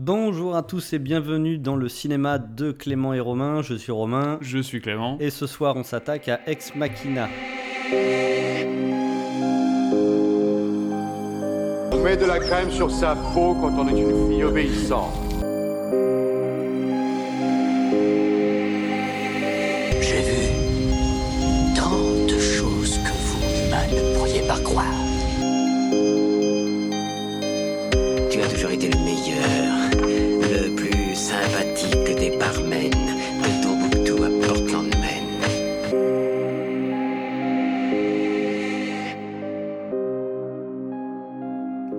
[0.00, 3.62] Bonjour à tous et bienvenue dans le cinéma de Clément et Romain.
[3.62, 5.16] Je suis Romain Je suis Clément.
[5.18, 7.28] et ce soir on s'attaque à Ex Machina.
[11.90, 15.14] On met de la crème sur sa peau quand on est une fille obéissante.
[20.00, 21.98] J'ai vu tant
[22.32, 23.40] de choses que vous,
[23.96, 24.84] ne pourriez pas croire.
[28.30, 29.67] Tu as toujours été le meilleur,
[32.18, 35.24] des barmen de Tombouctou à Portland, Maine.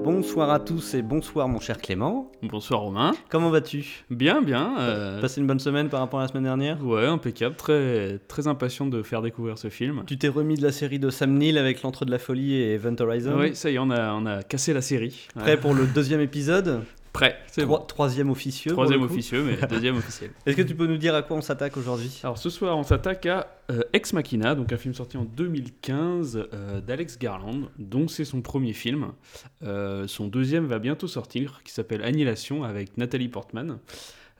[0.03, 2.31] Bonsoir à tous et bonsoir mon cher Clément.
[2.43, 3.11] Bonsoir Romain.
[3.29, 4.03] Comment vas-tu?
[4.09, 4.75] Bien, bien.
[4.79, 6.83] euh, Passé une bonne semaine par rapport à la semaine dernière?
[6.83, 7.55] Ouais, impeccable.
[7.55, 10.03] Très, très impatient de faire découvrir ce film.
[10.07, 12.73] Tu t'es remis de la série de Sam Neill avec L'Entre de la Folie et
[12.73, 13.35] Event Horizon?
[13.37, 15.27] Oui, ça y est, on a, on a cassé la série.
[15.35, 15.57] Prêt Ouais.
[15.57, 16.81] pour le deuxième épisode?
[17.19, 17.37] Prêt.
[17.47, 17.79] C'est bon.
[17.79, 18.71] Troisième officieux.
[18.71, 20.31] Troisième officieux, mais deuxième officiel.
[20.45, 22.17] Est-ce que tu peux nous dire à quoi on s'attaque aujourd'hui?
[22.23, 26.47] Alors ce soir, on s'attaque à euh, Ex Machina, donc un film sorti en 2015
[26.53, 29.11] euh, d'Alex Garland, dont c'est son premier film.
[29.63, 33.79] Euh, son deuxième va bientôt sortir, qui s'appelle Annihilation avec Nathalie Portman.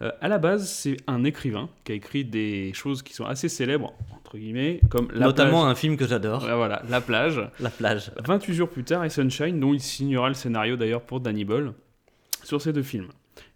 [0.01, 3.49] Euh, à la base, c'est un écrivain qui a écrit des choses qui sont assez
[3.49, 5.71] célèbres, entre guillemets, comme La Notamment plage.
[5.71, 7.41] un film que j'adore, Ouais, voilà, La plage.
[7.59, 8.11] La plage.
[8.23, 11.73] 28 jours plus tard, et Sunshine, dont il signera le scénario d'ailleurs pour Danny Boyle,
[12.49, 13.07] sur ces deux films.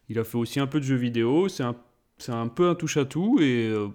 [0.09, 1.75] Il a fait aussi un peu de jeux vidéo, c'est un,
[2.29, 3.87] un peu un touche-à-tout, et euh,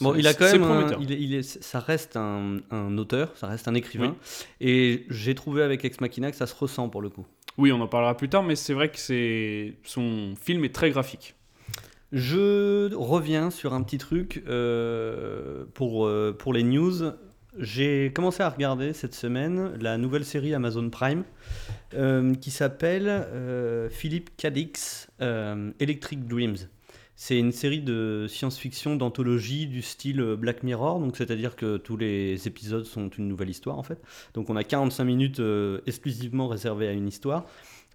[0.00, 0.98] bon, il a quand même, un- prometteur.
[1.00, 4.14] il est- il est- ça reste un, un auteur, ça reste un écrivain,
[4.60, 7.24] et j'ai trouvé avec Ex Machina que ça se ressent pour le coup.
[7.58, 10.90] Oui, on en parlera plus tard, mais c'est vrai que c'est son film est très
[10.90, 11.34] graphique.
[12.12, 16.92] Je reviens sur un petit truc euh, pour, euh, pour les news.
[17.58, 21.24] J'ai commencé à regarder cette semaine la nouvelle série Amazon Prime
[21.94, 26.56] euh, qui s'appelle euh, Philippe Cadix euh, Electric Dreams.
[27.14, 32.46] C'est une série de science-fiction d'anthologie du style Black Mirror, donc c'est-à-dire que tous les
[32.46, 34.02] épisodes sont une nouvelle histoire en fait.
[34.34, 37.46] Donc on a 45 minutes euh, exclusivement réservées à une histoire.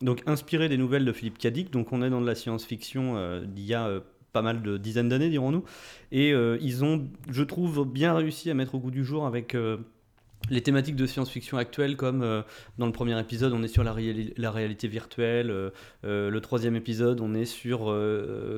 [0.02, 3.66] Donc inspiré des nouvelles de Philippe Cadic, donc on est dans de la science-fiction d'il
[3.66, 4.02] y a
[4.34, 5.64] pas mal de dizaines d'années, dirons-nous.
[6.12, 9.56] Et euh, ils ont, je trouve, bien réussi à mettre au goût du jour avec
[9.56, 9.78] euh,
[10.50, 12.42] les thématiques de science-fiction actuelles, comme euh,
[12.78, 15.72] dans le premier épisode, on est sur la, réali- la réalité virtuelle.
[16.04, 17.96] le troisième épisode, on est sur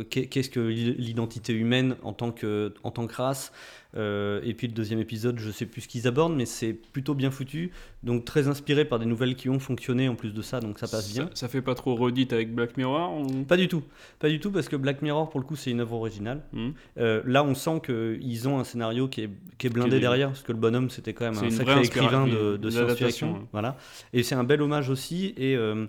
[0.09, 3.51] qu'est- qu'est-ce que l'identité humaine en tant que, en tant que race.
[3.96, 7.14] Euh, et puis le deuxième épisode, je sais plus ce qu'ils abordent, mais c'est plutôt
[7.14, 7.72] bien foutu.
[8.02, 10.88] Donc très inspiré par des nouvelles qui ont fonctionné en plus de ça, donc ça
[10.88, 11.26] passe bien.
[11.28, 13.84] Ça, ça fait pas trop redite avec Black Mirror ou- Pas du tout,
[14.20, 16.42] pas du tout, parce que Black Mirror, pour le coup, c'est une œuvre originale.
[16.53, 16.70] Hmm.
[16.98, 20.00] Euh, là, on sent qu'ils ont un scénario qui est, qui est blindé Qui est-
[20.00, 23.34] derrière, parce que le bonhomme, c'était quand même un sacré écrivain de, de science-fiction.
[23.34, 23.40] ouais.
[23.52, 23.78] Voilà.
[24.12, 25.86] Et c'est un bel hommage aussi, et euh,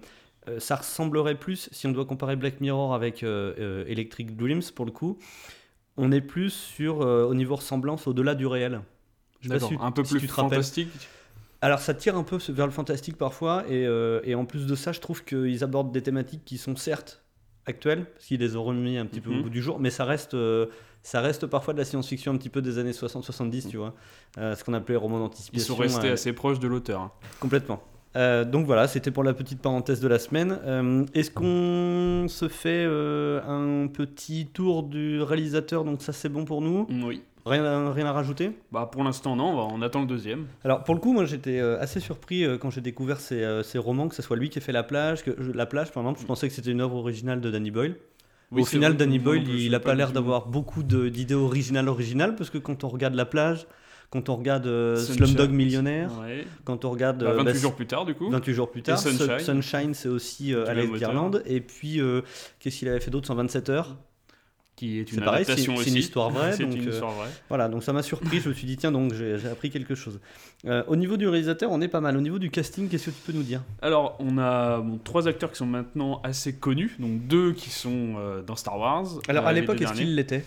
[0.59, 5.19] ça ressemblerait plus, si on doit comparer Black Mirror avec Electric Dreams, pour le coup,
[5.97, 8.81] on est plus sur, euh, au niveau ressemblance, au-delà du réel.
[9.41, 10.51] Je sais pas D'accord, si- un peu si plus tu te rappelles.
[10.59, 10.89] fantastique.
[11.61, 14.75] Alors ça tire un peu vers le fantastique parfois, et, euh, et en plus de
[14.75, 17.23] ça, je trouve qu'ils abordent des thématiques qui sont certes
[17.67, 19.39] actuelles, parce qu'ils les ont remis un petit peu Mhm.
[19.39, 20.67] au bout du jour, mais ça reste, euh,
[21.03, 23.95] ça reste parfois de la science-fiction un petit peu des années 60-70, tu vois,
[24.37, 25.75] ce qu'on appelait roman Ils d'anticipation.
[25.75, 27.01] sont restés assez proches de l'auteur.
[27.01, 27.13] hein.
[27.41, 27.83] Complètement.
[28.17, 30.59] Euh, donc voilà, c'était pour la petite parenthèse de la semaine.
[30.65, 36.45] Euh, Est-ce qu'on se fait euh, un petit tour du réalisateur Donc ça c'est bon
[36.45, 36.87] pour nous?
[36.91, 37.23] Oui.
[37.47, 38.53] Rien, à- rien à rajouter?
[38.73, 40.47] Bah pour l'instant non, on, attend le deuxième.
[40.65, 44.15] Alors pour le coup, moi j'étais assez surpris quand j'ai découvert ces, ces romans, que
[44.15, 46.49] ce soit lui qui ait fait La plage, que La plage par exemple, je pensais
[46.49, 47.97] que c'était une œuvre originale de Danny Boyle.
[48.51, 52.37] Oui, Au final, vrai, Danny Boyle, il n'a pas l'air d'avoir beaucoup d'idées originales originales,
[52.37, 53.67] parce que quand on regarde La plage,
[54.15, 54.97] quand on regarde euh.
[54.97, 56.47] Slumdog Millionnaire, Ouais.
[56.65, 58.31] quand on regarde Bah, euh, 28 bah, jours plus tard du coup.
[58.31, 59.41] 28 jours plus tard, Sun- Sunshine.
[59.41, 60.93] Sunshine, c'est aussi euh, Alex.
[61.01, 62.23] Garland, et puis euh,
[62.61, 63.97] qu'est-ce qu'il avait fait d'autre 127 heures?
[64.77, 65.91] Qui est C'est une pareil, c'est- adaptation c'est aussi.
[65.91, 67.29] une histoire vraie, c'est donc, une histoire vraie.
[67.49, 70.19] Voilà, donc ça m'a surpris, je me suis dit tiens donc j'ai appris quelque chose.
[70.67, 72.17] Euh, au niveau du réalisateur, on est pas mal.
[72.17, 73.63] Au niveau du casting, qu'est-ce que tu peux nous dire?
[73.83, 78.15] Alors, on a bon, trois acteurs qui sont maintenant assez connus, donc deux qui sont
[78.19, 79.07] euh, dans Star Wars.
[79.29, 80.05] Alors euh, à l'époque, est-ce derniers.
[80.07, 80.45] qu'il l'était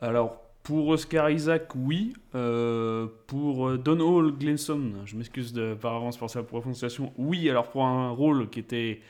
[0.00, 2.12] Alors, pour Oscar Isaac, oui.
[2.34, 7.48] Euh, pour euh, Don Hall Glenson, je m'excuse de- par avance pour sa prononciation, oui.
[7.48, 9.00] Alors, pour un rôle qui était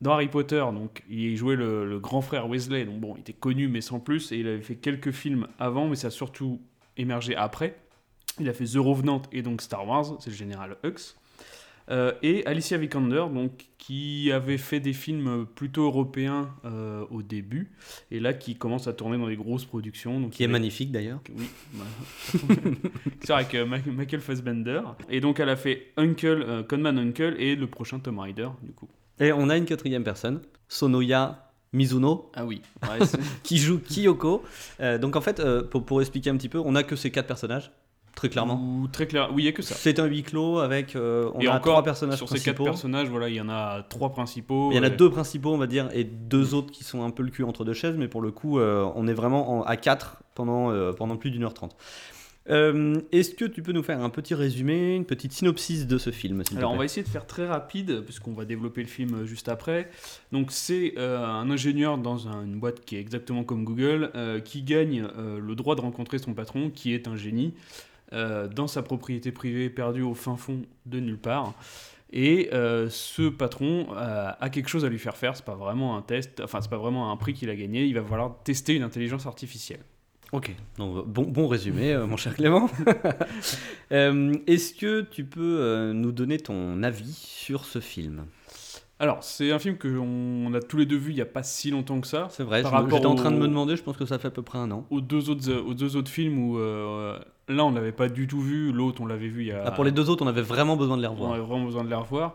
[0.00, 3.32] dans Harry Potter, donc il jouait le, le grand frère Weasley, donc bon, il était
[3.32, 6.60] connu mais sans plus, et il avait fait quelques films avant, mais ça a surtout
[6.96, 7.76] émergé après.
[8.40, 11.14] Il a fait The Revenant et donc Star Wars, c'est le général Hux.
[11.90, 17.72] Euh, et Alicia Vikander, donc, qui avait fait des films plutôt européens euh, au début,
[18.10, 20.20] et là qui commence à tourner dans des grosses productions.
[20.20, 21.20] Donc Qui est magnifique d'ailleurs.
[21.36, 21.84] oui, bah.
[23.22, 24.82] c'est avec euh, Michael Fassbender.
[25.08, 28.72] Et donc elle a fait Uncle, euh, Conman Uncle et le prochain Tom Rider, du
[28.72, 28.88] coup.
[29.18, 32.62] Et on a une quatrième personne, Sonoya Mizuno, Ah oui.
[32.82, 32.98] Ouais,
[33.44, 34.42] qui joue Kyoko.
[34.80, 37.10] Euh, donc en fait, euh, pour, pour expliquer un petit peu, on a que ces
[37.10, 37.70] quatre personnages,
[38.14, 38.60] très clairement.
[38.82, 39.30] Ou très clair.
[39.32, 39.74] Oui, il y a que ça.
[39.74, 40.96] C'est un huis clos avec.
[40.96, 42.64] euh, on Et a encore, trois personnages sur ces quatre principaux.
[42.64, 44.70] personnages, voilà, il y en a trois principaux.
[44.72, 47.10] Il y en a deux principaux, on va dire, et deux autres qui sont un
[47.10, 49.62] peu le cul entre deux chaises, mais pour le coup, euh, on est vraiment en-
[49.62, 51.76] à quatre pendant, euh, pendant plus d'une heure trente.
[52.48, 56.10] Euh, Est-ce que tu peux nous faire un petit résumé, une petite synopsis de ce
[56.10, 59.48] film Alors on va essayer de faire très rapide puisqu'on va développer le film juste
[59.48, 59.90] après.
[60.32, 64.40] Donc c'est euh, un ingénieur dans un- une boîte qui est exactement comme Google euh,
[64.40, 65.06] qui gagne
[65.38, 67.52] le droit de rencontrer son patron qui est un génie
[68.12, 71.54] euh, dans sa propriété privée perdue au fin fond de nulle part.
[72.12, 75.36] Et euh, ce patron euh, a quelque chose à lui faire faire.
[75.36, 77.84] C'est pas vraiment un test, enfin c'est pas vraiment un prix qu'il a gagné.
[77.84, 79.80] Il va falloir tester une intelligence artificielle.
[80.32, 82.68] Ok, donc bon, bon résumé, euh, mon cher Clément.
[83.90, 88.26] Est-ce que tu peux nous donner ton avis sur ce film?
[89.00, 91.42] Alors c'est un film que on a tous les deux vu il y a pas
[91.42, 92.28] si longtemps que ça.
[92.30, 94.42] C'est vrai, j'étais en train de me demander, je pense que ça fait à peu
[94.42, 94.84] près un an.
[94.90, 96.58] aux deux autres, aux deux autres films où
[97.50, 99.62] là on l'avait pas du tout vu, l'autre on l'avait vu il y a.
[99.66, 101.32] Ah, pour les deux autres, on avait vraiment besoin de les on revoir.
[101.32, 102.34] avait vraiment besoin de les revoir.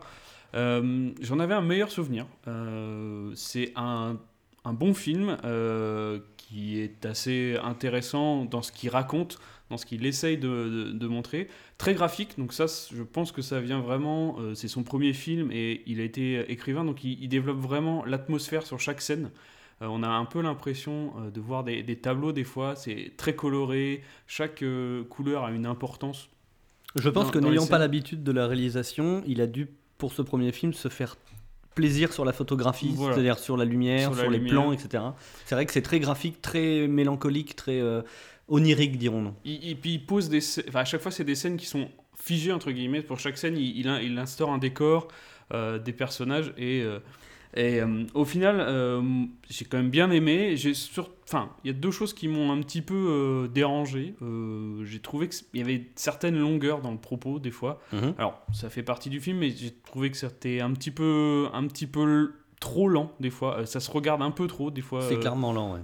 [0.54, 2.26] Euh, J'en avais un meilleur souvenir.
[2.46, 4.16] Euh, C'est un,
[4.64, 9.38] un bon film euh, qui est assez intéressant dans ce qu'il raconte,
[9.70, 11.48] dans ce qu'il essaye de, de- de montrer.
[11.78, 14.36] Très graphique, donc ça, je pense que ça vient vraiment.
[14.54, 18.64] C'est son premier film et il a été écrivain, donc il, il développe vraiment l'atmosphère
[18.64, 19.30] sur chaque scène.
[19.82, 23.12] Euh, on a un peu l'impression euh, de voir des, des tableaux des fois, c'est
[23.16, 26.28] très coloré, chaque euh, couleur a une importance.
[26.94, 29.68] Je pense Dans- que n'ayant pas l'habitude de la réalisation, il a dû,
[29.98, 31.16] pour ce premier film, se faire
[31.74, 33.14] plaisir sur la photographie, Voilà.
[33.14, 35.04] c'est-à-dire sur la lumière, Sur les plans, etc.
[35.44, 37.82] C'est vrai que c'est très graphique, très mélancolique, très
[38.48, 39.34] onirique, dirons-nous.
[39.44, 42.52] Et puis il pose des enfin, à chaque fois c'est des scènes qui sont figées
[42.52, 45.08] entre guillemets pour chaque scène il, il, in- il instaure un décor
[45.52, 46.82] des personnages et,
[47.56, 49.02] et euh, au final euh,
[49.48, 50.56] j'ai quand même bien aimé.
[50.56, 54.14] J'ai sur enfin il y a deux choses qui m'ont un petit peu euh, dérangé.
[54.22, 57.80] Euh, j'ai trouvé qu'il y avait certaines longueurs dans le propos des fois.
[57.92, 58.14] Mhm.
[58.18, 61.66] alors ça fait partie du film mais j'ai trouvé que c'était un petit peu un
[61.66, 63.66] petit peu trop lent des fois.
[63.66, 65.80] Ça se regarde un peu trop des fois C'est clairement lent, ouais.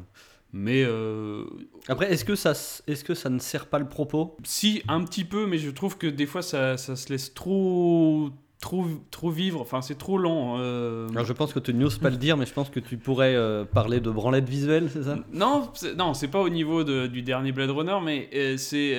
[0.53, 1.45] mais euh,
[1.89, 2.53] Après, est-ce que, ça,
[2.87, 4.37] est-ce que ça ne sert pas le propos?
[4.45, 8.31] Si, un petit peu, mais je trouve que des fois ça, ça se laisse trop,
[8.63, 9.61] trop, trop vivre.
[9.61, 10.57] Enfin, c'est trop lent.
[10.59, 11.07] euh.
[11.11, 13.35] Alors, je pense que tu n'oses pas le dire, mais je pense que tu pourrais
[13.35, 15.19] euh, parler de branlette visuelle, c'est ça?
[15.35, 18.95] Non, c'est- non, c'est pas au niveau de- du dernier Blade Runner, mais euh, c'est,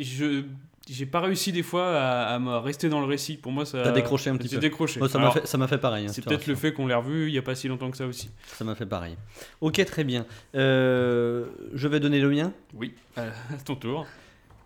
[0.00, 0.42] je,
[0.88, 3.36] j'ai pas réussi des fois à, à me rester dans le récit.
[3.36, 3.82] Pour moi, ça.
[3.82, 4.60] T'as décroché un petit peu.
[4.60, 5.00] décroché.
[5.08, 6.04] Ça m'a fait, ça m'a fait pareil.
[6.06, 7.96] hein, C'est peut-être le fait qu'on l'ait revu il y a pas si longtemps que
[7.96, 8.30] ça aussi.
[8.46, 9.16] Ça m'a fait pareil.
[9.60, 10.26] Ok, très bien.
[10.54, 12.52] Je vais donner le mien.
[12.74, 13.22] Oui, à
[13.64, 14.06] ton tour.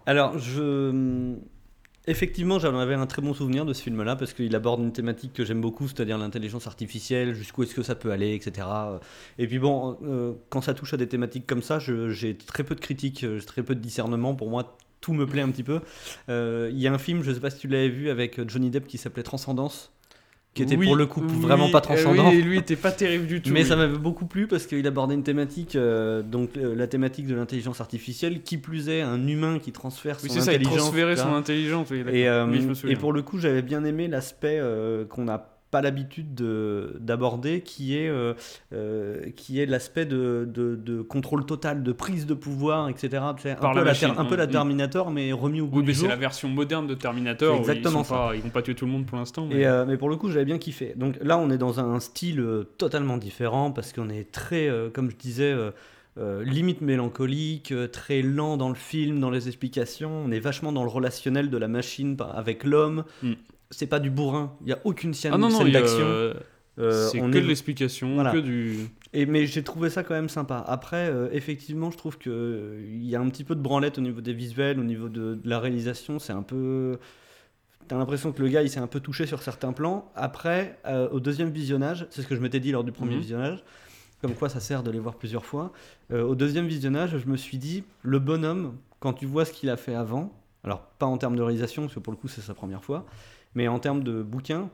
[0.07, 1.35] Alors, je.
[2.07, 5.33] Effectivement, j'en avais un très bon souvenir de ce film-là parce qu'il aborde une thématique
[5.33, 8.69] que j'aime beaucoup, c'est-à-dire l'intelligence artificielle, jusqu'où est-ce que ça peut aller, etc.
[9.39, 12.75] Et puis bon, euh, quand ça touche à des thématiques comme ça, j'ai très peu
[12.75, 14.35] de critiques, euh, très peu de discernement.
[14.35, 15.81] Pour moi, tout me plaît un petit peu.
[16.29, 18.69] Euh, Il y a un film, je sais pas si tu l'avais vu, avec Johnny
[18.69, 19.94] Depp qui s'appelait Transcendance,
[20.55, 22.31] qui était Oui, pour le coup oui, vraiment pas euh, transcendant.
[22.31, 23.51] oui, lui était pas terrible du tout.
[23.53, 23.67] Mais oui.
[23.67, 27.35] ça m'avait beaucoup plu parce qu'il abordait une thématique, euh, donc euh, la thématique de
[27.35, 30.79] l'intelligence artificielle, qui plus est un humain qui transfère Oui, son c'est ça, il intelligence.
[30.79, 31.89] transférait son intelligence.
[31.91, 32.05] oui.
[32.13, 32.97] Et, euh, Oui, je me et souviens.
[32.97, 37.97] pour le coup, j'avais bien aimé l'aspect euh, qu'on n'a pas l'habitude de- d'aborder, qui
[37.99, 38.35] est, euh,
[38.73, 43.09] euh, qui est l'aspect de, de- de contrôle total, de prise de pouvoir, etc.
[43.37, 44.51] Tu sais, un, Par peu la la ter- machine, un peu la mm.
[44.51, 47.57] Terminator, mais remis au goût Oui, mais c'est la version moderne de Terminator.
[47.57, 49.47] Exactement ils, sont pas, ils vont pas tuer tout le monde pour l'instant.
[49.47, 50.93] mais- Et, euh, mais pour le coup, j'avais bien kiffé.
[50.95, 52.41] Donc là, on est dans un style
[52.79, 55.53] totalement différent parce qu'on est très, euh, comme je disais,
[56.17, 60.23] euh, limite mélancolique, très lent dans le film, dans les explications.
[60.25, 63.03] On est vachement dans le relationnel de la machine avec l'homme.
[63.25, 63.33] Mm.
[63.77, 64.57] C'est pas du bourrin.
[64.63, 66.05] Il y a aucune scène, Ah non, non, scène d'action.
[66.07, 66.35] Euh,
[67.11, 68.33] c'est que est- de l'explication, Voilà.
[68.33, 68.79] que du.
[69.13, 70.65] et, mais j'ai trouvé ça quand même sympa.
[70.67, 74.21] Après, euh, effectivement, je trouve qu'il y a un petit peu de branlette au niveau
[74.21, 76.19] des visuels, au niveau de, de la réalisation.
[76.19, 76.99] C'est un peu.
[77.87, 80.11] T'as l'impression que le gars il s'est un peu touché sur certains plans.
[80.17, 83.21] Après, euh, au deuxième visionnage, c'est ce que je m'étais dit lors du premier Mhm.
[83.21, 83.65] visionnage,
[84.23, 85.71] comme quoi ça sert de les voir plusieurs fois.
[86.11, 89.69] Euh, au deuxième visionnage, je me suis dit, le bonhomme, quand tu vois ce qu'il
[89.71, 90.33] a fait avant,
[90.65, 93.05] alors pas en termes de réalisation, parce que pour le coup c'est sa première fois,
[93.55, 94.71] mais en termes de bouquin,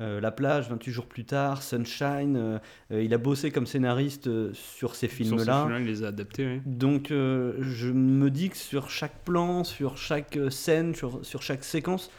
[0.00, 2.58] euh, La plage, 28 jours plus tard, Sunshine, euh,
[2.90, 5.68] euh, il a bossé comme scénariste sur ces Sur ces films-là.
[5.78, 6.60] il les a adaptés, oui.
[6.66, 12.10] Donc je me dis que sur chaque plan, sur chaque scène, sur, sur chaque séquence,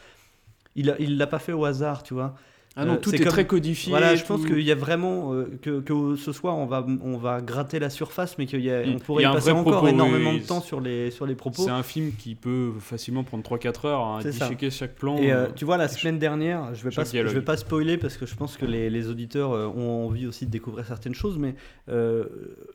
[0.74, 2.34] il il l'a pas fait au hasard, tu vois.
[2.78, 3.90] Ah non, Euh, tout c'est est comme- très codifié.
[3.90, 6.84] Voilà, je tout- pense qu'il y a vraiment euh, que, que ce soir on va
[7.02, 9.00] on va gratter la surface, mais qu'on Mm.
[9.00, 10.40] pourrait y a y passer encore propos, énormément oui.
[10.40, 11.62] de temps sur les sur les propos.
[11.62, 14.28] C'est un film qui peut facilement prendre 3-4 heures à ça.
[14.30, 15.16] disséquer chaque plan.
[15.16, 18.18] Et euh, tu vois, la semaine dernière, je vais pas, je vais pas spoiler parce
[18.18, 21.54] que je pense que les, les auditeurs ont envie aussi de découvrir certaines choses, mais
[21.88, 22.24] euh,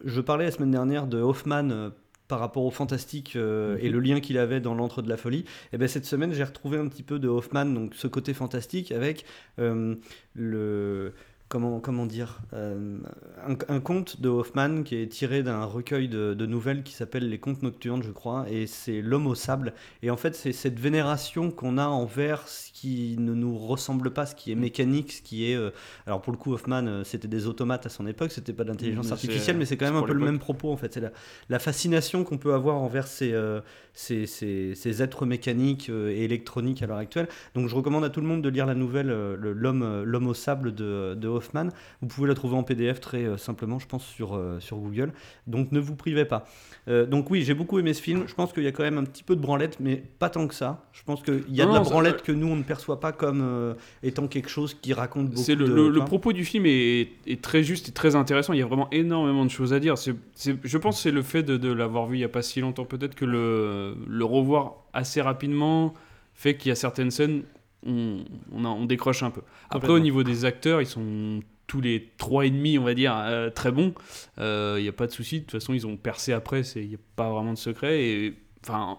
[0.03, 1.89] je parlais la semaine dernière de Hoffman euh,
[2.31, 3.93] par rapport au fantastique euh, et Mhm.
[3.95, 5.43] le lien qu'il avait dans l'antre de la folie.
[5.73, 8.91] Et ben cette semaine, j'ai retrouvé un petit peu de Hoffman, donc ce côté fantastique
[8.93, 9.25] avec
[9.59, 9.95] euh,
[10.33, 11.13] le
[11.49, 12.97] comment, comment dire, euh,
[13.45, 17.27] un, un conte de Hoffman qui est tiré d'un recueil de, de nouvelles qui s'appelle
[17.27, 19.73] Les Contes Nocturnes, je crois, et c'est L'homme au sable.
[20.01, 24.25] Et en fait, c'est cette vénération qu'on a envers ce qui ne nous ressemble pas,
[24.25, 25.55] ce qui est mécanique, ce qui est.
[25.55, 25.69] euh,
[26.07, 28.69] alors pour le coup, Hoffman, euh, c'était des automates à son époque, c'était pas de
[28.69, 30.91] l'intelligence c'est- artificielle, mais c'est quand même un peu le même propos en fait.
[30.93, 31.11] C'est la,
[31.49, 33.61] la fascination qu'on peut avoir envers ces, euh,
[33.93, 37.27] ces, ces- ces êtres mécaniques euh, et électroniques à l'heure actuelle.
[37.53, 40.33] Donc je recommande à tout le monde de lire la nouvelle le- L'homme l'homme au
[40.33, 41.67] sable de, de Hoffman.
[42.01, 45.11] Vous pouvez la trouver en PDF très simplement, je pense, sur, sur Google.
[45.45, 46.45] Donc ne vous privez pas.
[46.87, 48.23] Euh, donc oui, j'ai beaucoup aimé ce film.
[48.27, 50.47] Je pense qu'il y a quand même un petit peu de branlette, mais pas tant
[50.47, 50.83] que ça.
[50.93, 52.99] Je pense qu'il y a Non, de la ça- branlette que nous, on ne perçoit
[52.99, 53.73] pas comme euh,
[54.03, 55.73] étant quelque chose qui raconte beaucoup C'est le, de...
[55.73, 58.53] le- le propos du film est, est très juste et très intéressant.
[58.53, 59.97] Il y a vraiment énormément de choses à dire.
[59.97, 62.29] C'est, c'est- je pense que c'est le fait de, de l'avoir vu il n'y a
[62.29, 65.93] pas si longtemps, peut-être que le, le revoir assez rapidement
[66.33, 67.43] fait qu'il y a certaines scènes,
[67.85, 68.19] on,
[68.53, 69.41] on, a- on décroche un peu.
[69.69, 73.13] Après, au niveau des acteurs, ils sont tous les trois et demi, on va dire,
[73.17, 73.93] euh, très bons.
[74.39, 75.35] Euh, Il n'y a pas de souci.
[75.39, 76.61] De toute façon, ils ont percé après.
[76.75, 78.01] Il n'y a pas vraiment de secret.
[78.03, 78.97] Et enfin.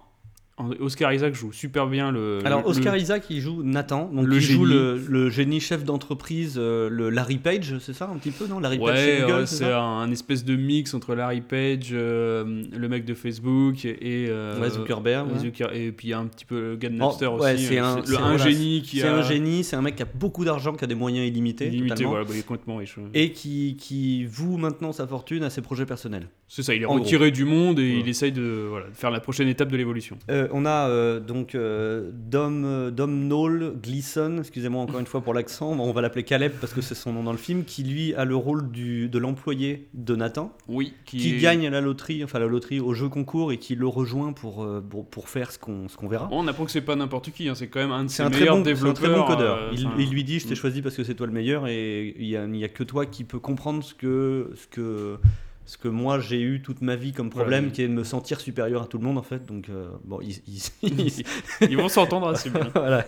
[0.80, 2.38] Oscar Isaac joue super bien le.
[2.44, 4.74] Alors le- Oscar Isaac, il joue Nathan, donc le il joue génie.
[4.78, 8.60] le, le génie chef d'entreprise, euh, le Larry Page, c'est ça un petit peu, non
[8.60, 12.88] Larry Page Ouais, Google, ouais, c'est un, espèce de mix entre Larry Page, euh, le
[12.88, 15.28] mec de Facebook et euh, Ouais, Zuckerberg.
[15.38, 17.64] Zucker- et puis il y a un petit peu de Oh, Napster ouais, aussi.
[17.64, 19.82] c'est euh, un- le c'est- un voilà, génie qui C'est a un génie, c'est un
[19.82, 22.46] mec qui a beaucoup d'argent, qui a des moyens illimités, illimité, voilà, bah, il est
[22.46, 22.96] complètement riche.
[23.14, 26.28] et qui, qui voue maintenant sa fortune à ses projets personnels.
[26.46, 29.10] C'est ça, il est en retiré du monde et il essaye de, voilà, de faire
[29.10, 30.18] la prochaine étape de l'évolution.
[30.30, 35.20] Euh, on a euh, donc euh, Dom, euh, Dom Knoll Gleason, excusez-moi encore une fois
[35.20, 37.82] pour l'accent, on va l'appeler Caleb parce que c'est son nom dans le film, qui
[37.84, 42.24] lui a le rôle du, de l'employé de Nathan, Oui, qui est- gagne la loterie,
[42.24, 45.50] enfin la loterie au jeu concours et qui le rejoint pour, euh, pour, pour faire
[45.52, 46.28] ce qu'on qu'on verra.
[46.32, 48.30] On apprend que c'est pas n'importe qui, hein, c'est quand même un de ses un,
[48.30, 48.94] très bon, c'est un développeurs.
[48.94, 49.56] très bon codeur.
[49.58, 50.56] euh, il, lui dit Je t'ai mm.
[50.56, 53.38] choisi parce que c'est toi le meilleur et il n'y a que toi qui peux
[53.38, 55.18] comprendre ce que, ce que,
[55.64, 57.74] ce que moi j'ai eu toute ma vie comme problème, Voilà.
[57.74, 59.46] qui est de me sentir supérieur à tout le monde en fait.
[59.46, 60.42] Donc, euh, bon, il-
[60.82, 61.24] il-
[61.70, 62.68] Ils vont s'entendre assez bien.
[62.74, 63.06] voilà.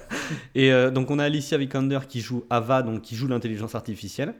[0.54, 4.34] Et euh, donc on a Alicia Vikander qui joue Ava, donc qui joue l'intelligence artificielle.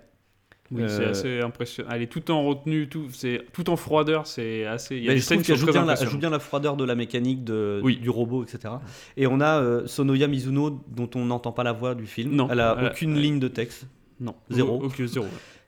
[0.71, 1.91] Oui, Euh, c'est assez impressionnant.
[1.93, 4.97] Elle est tout en retenue, tout, c'est tout en froideur, c'est assez.
[4.97, 6.13] Il y a Mais des je trouve qui joue bien, la, elle impressionnantes.
[6.13, 7.99] joue bien la froideur de la mécanique de, Oui.
[7.99, 8.75] du robot, etc.
[9.19, 12.35] Et on a euh, Sonoya Mizuno, dont on n'entend pas la voix du film.
[12.35, 13.87] Non, elle a elle aucune elle- ligne de texte.
[14.21, 14.83] Non, Zéro.
[14.83, 15.27] Ok, zéro.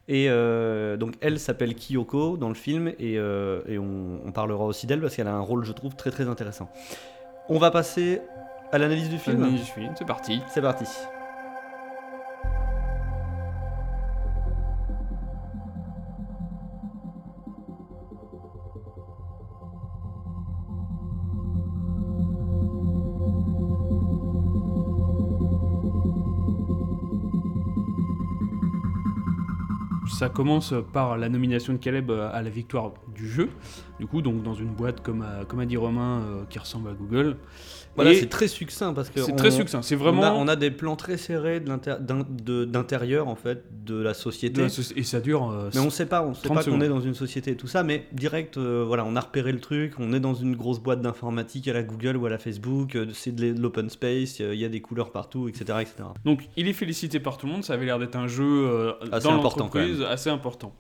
[0.09, 4.65] Et euh, donc elle s'appelle Kyoko dans le film et, euh, et on, on parlera
[4.65, 6.69] aussi d'elle parce qu'elle a un rôle je trouve très très intéressant.
[7.49, 8.21] On va passer
[8.73, 9.43] à l'analyse du film.
[9.43, 10.41] Analyse du film, c'est parti.
[10.49, 10.85] C'est parti.
[30.19, 33.49] Ça commence par la nomination de Caleb à la victoire du jeu.
[33.99, 36.91] Du coup, donc dans une boîte comme a, comme a dit Romain, euh, qui ressemble
[36.91, 37.37] à Google.
[37.97, 39.81] Voilà, c'est très succinct parce que c'est très succinct.
[39.81, 40.23] C'est On vraiment.
[40.23, 44.55] a, on a des plans très serrés d'intérieur en fait de la société.
[44.59, 45.51] de la soci- et ça dure.
[45.51, 47.57] euh, Mais on sait pas, on sait 30 pas qu'on est dans une société et
[47.57, 50.57] tout ça, mais direct, euh, voilà, on a repéré le truc, on est dans une
[50.57, 54.41] grosse boîte d'informatique à la Google ou à la Facebook, euh, c'est de l'open space,
[54.41, 55.79] il y a des couleurs partout, etc.
[55.81, 55.95] etc.
[56.25, 57.65] Donc, il est félicité par tout le monde.
[57.65, 60.75] Ça avait l'air d'être un jeu euh, Assez dans l'entreprise assez important.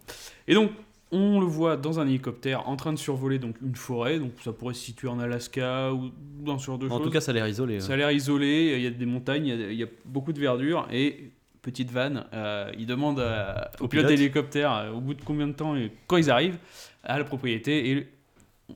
[0.48, 0.70] Et donc,
[1.12, 4.18] on le voit dans un hélicoptère en train de survoler donc une forêt.
[4.18, 7.06] Donc, ça pourrait se situer en Alaska ou dans ce genre de En choses.
[7.06, 7.80] tout cas, ça a l'air isolé.
[7.80, 9.88] Ça a l'air isolé, il y a des montagnes, il y a, il y a
[10.04, 11.30] beaucoup de verdure et
[11.62, 14.18] petite vanne, euh, il demande à- au, Au pilote pilote.
[14.18, 16.58] d'hélicoptère euh, au bout de combien de temps et quand ils arrivent
[17.02, 18.08] à la propriété et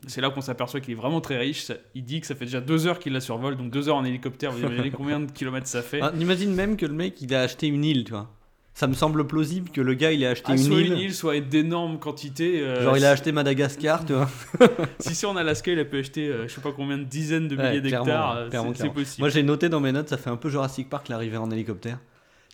[0.08, 1.70] c'est là qu'on s'aperçoit qu'il est vraiment très riche.
[1.96, 4.04] Il dit que ça fait déjà deux heures qu'il la survole, donc deux heures en
[4.04, 7.32] hélicoptère, vous imaginez combien de kilomètres ça fait Ah, Imagine même que le mec, il
[7.34, 8.28] a acheté une île, tu vois.
[8.72, 10.92] Ça me semble plausible que le gars, il a acheté Ah, une, soit île.
[10.92, 12.60] une île, soit d'énormes quantités.
[12.62, 14.28] euh, Genre, il a acheté Madagascar, tu vois.
[15.00, 17.48] Si c'est en Alaska, il a pu acheter euh, je sais pas combien de dizaines
[17.48, 18.34] de Ouais, milliers clairement, d'hectares.
[18.34, 19.20] ouais, euh, c'est- possible.
[19.20, 21.98] Moi, j'ai noté dans mes notes, ça fait un peu Jurassic Park l'arrivée en hélicoptère.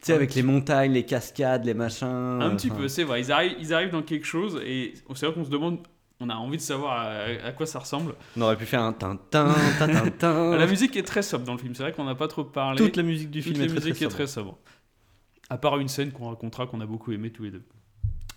[0.01, 2.07] Tu sais, avec petit- les montagnes, les cascades, les machins.
[2.41, 3.21] Un petit enfin, peu, c'est vrai.
[3.21, 5.79] Ils arrivent, ils arrivent dans quelque chose et c'est vrai qu'on se demande,
[6.21, 7.11] on a envie de savoir à,
[7.47, 8.15] à quoi ça ressemble.
[8.37, 10.57] On aurait pu faire un tintin, tintin.
[10.57, 11.75] La musique est très sobre dans le film.
[11.75, 12.79] C'est vrai qu'on n'a pas trop parlé.
[12.79, 14.15] Toute la musique du Toute film la est musique très est sobre.
[14.15, 14.59] très sobre.
[15.51, 17.63] À part une scène qu'on racontera qu'on a beaucoup aimé tous les deux.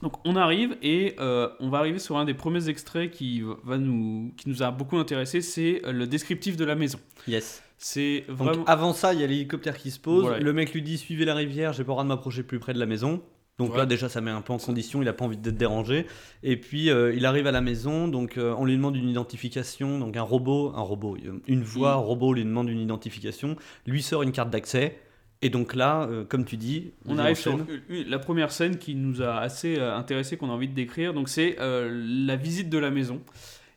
[0.01, 3.77] Donc on arrive et euh, on va arriver sur un des premiers extraits qui, va
[3.77, 6.99] nous, qui nous a beaucoup intéressé, c'est euh, le descriptif de la maison.
[7.27, 7.61] Yes.
[7.77, 8.63] C'est Donc vraiment...
[8.65, 10.23] avant ça, il y a l'hélicoptère qui se pose.
[10.23, 10.39] Voilà.
[10.39, 12.73] Le mec lui dit suivez la rivière, j'ai pas le droit de m'approcher plus près
[12.73, 13.21] de la maison.
[13.57, 13.77] Donc Ouais.
[13.77, 16.05] là déjà ça met un peu en condition, il a pas envie d'être dérangé.
[16.43, 19.99] Et puis euh, il arrive à la maison, donc euh, on lui demande une identification,
[19.99, 24.31] donc un robot, un robot, une voix robot lui demande une identification, lui sort une
[24.31, 24.97] carte d'accès.
[25.41, 27.57] Et donc là, euh, comme tu dis, On arrive sur
[27.89, 31.13] la première scène qui nous a assez euh, intéressé, qu'on a envie de décrire.
[31.13, 31.89] Donc c'est euh,
[32.25, 33.21] la visite de la maison.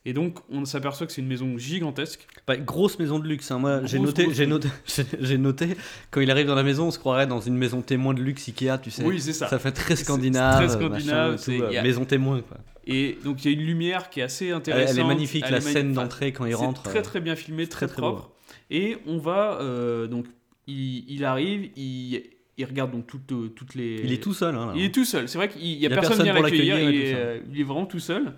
[0.05, 2.27] Et donc on s'aperçoit que c'est une maison gigantesque.
[2.49, 3.53] Bah, grosse maison de luxe.
[3.53, 3.61] hein.
[3.61, 4.69] Moi, j'ai noté, j'ai noté,
[5.21, 5.77] j'ai noté
[6.11, 8.49] quand il arrive dans la maison, on se croirait dans une maison témoin de luxe
[8.49, 9.05] Ikea, tu sais.
[9.05, 9.47] Oui, c'est ça.
[9.47, 12.41] Ça fait très scandinave, très machin, scandinave, et tout, a- maison témoin.
[12.41, 12.57] Quoi.
[12.89, 14.91] Et donc il y a une lumière qui est assez intéressante.
[14.97, 15.79] elle est magnifique, Elle la est magnifique.
[15.79, 16.83] scène d'entrée quand il rentre.
[16.83, 18.15] très très bien filmé, très, très, très beau.
[18.15, 18.31] propre.
[18.71, 20.27] Et on va euh, donc
[20.67, 22.23] il, il arrive, il,
[22.57, 24.01] il regarde donc toutes, euh, toutes les.
[24.05, 24.55] Il est tout seul.
[24.55, 24.73] hein, là.
[24.77, 25.29] Il est tout seul.
[25.29, 26.79] C'est vrai qu'il y a, personne, personne pour l'accueillir.
[26.79, 28.35] Il, est, euh, il est vraiment tout seul.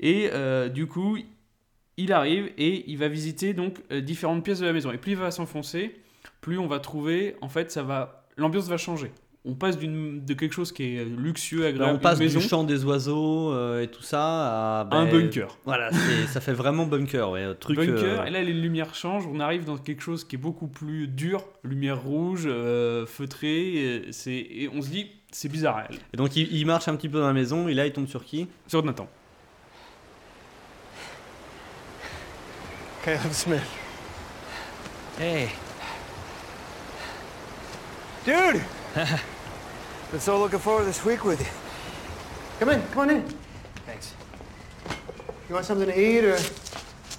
[0.00, 1.18] Et euh, du coup,
[1.96, 4.92] il arrive et il va visiter donc différentes pièces de la maison.
[4.92, 5.94] Et plus il va s'enfoncer,
[6.40, 7.36] plus on va trouver.
[7.40, 8.26] En fait, ça va.
[8.36, 9.12] L'ambiance va changer.
[9.46, 12.48] On passe d'une de quelque chose qui est luxueux, Là, agréable, on passe maison, du
[12.48, 15.58] chant des oiseaux euh, et tout ça à à un bunker.
[15.66, 15.90] Voilà,
[16.28, 17.76] ça fait vraiment bunker, ouais, truc.
[17.76, 20.66] bunker, euh, et là les lumières changent, on arrive dans quelque chose qui est beaucoup
[20.66, 25.84] plus dur, lumière rouge, euh, feutrée, et, c'est, et on se dit, c'est bizarre.
[25.90, 25.98] elle.
[26.14, 28.08] Et donc il, il marche un petit peu dans la maison, et là il tombe
[28.08, 28.48] sur qui?
[28.66, 29.06] Sur Nathan.
[33.04, 33.60] Caleb Smith.
[35.20, 35.48] Hey,
[38.24, 38.62] Dude!
[40.12, 41.46] Been so looking forward this week with you.
[42.60, 43.28] Come in, come on in.
[43.86, 44.14] thanks.
[45.48, 46.38] You want something to eat or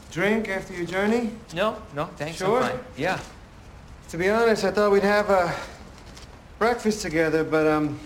[0.10, 1.32] drink after your journey?
[1.54, 2.38] No, no, thanks.
[2.38, 2.64] Sure?
[2.64, 2.80] I'm fine.
[2.96, 3.20] Yeah.
[4.08, 5.52] To be honest, I thought we'd have uh,
[6.60, 8.00] breakfast together, but um,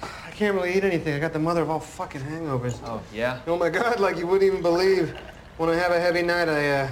[0.00, 1.14] I can't really eat anything.
[1.14, 2.78] I got the mother of all fucking hangovers.
[2.84, 3.40] Oh, yeah.
[3.48, 5.12] Oh my god, like you wouldn't even believe.
[5.56, 6.90] When I have a heavy night, I uh,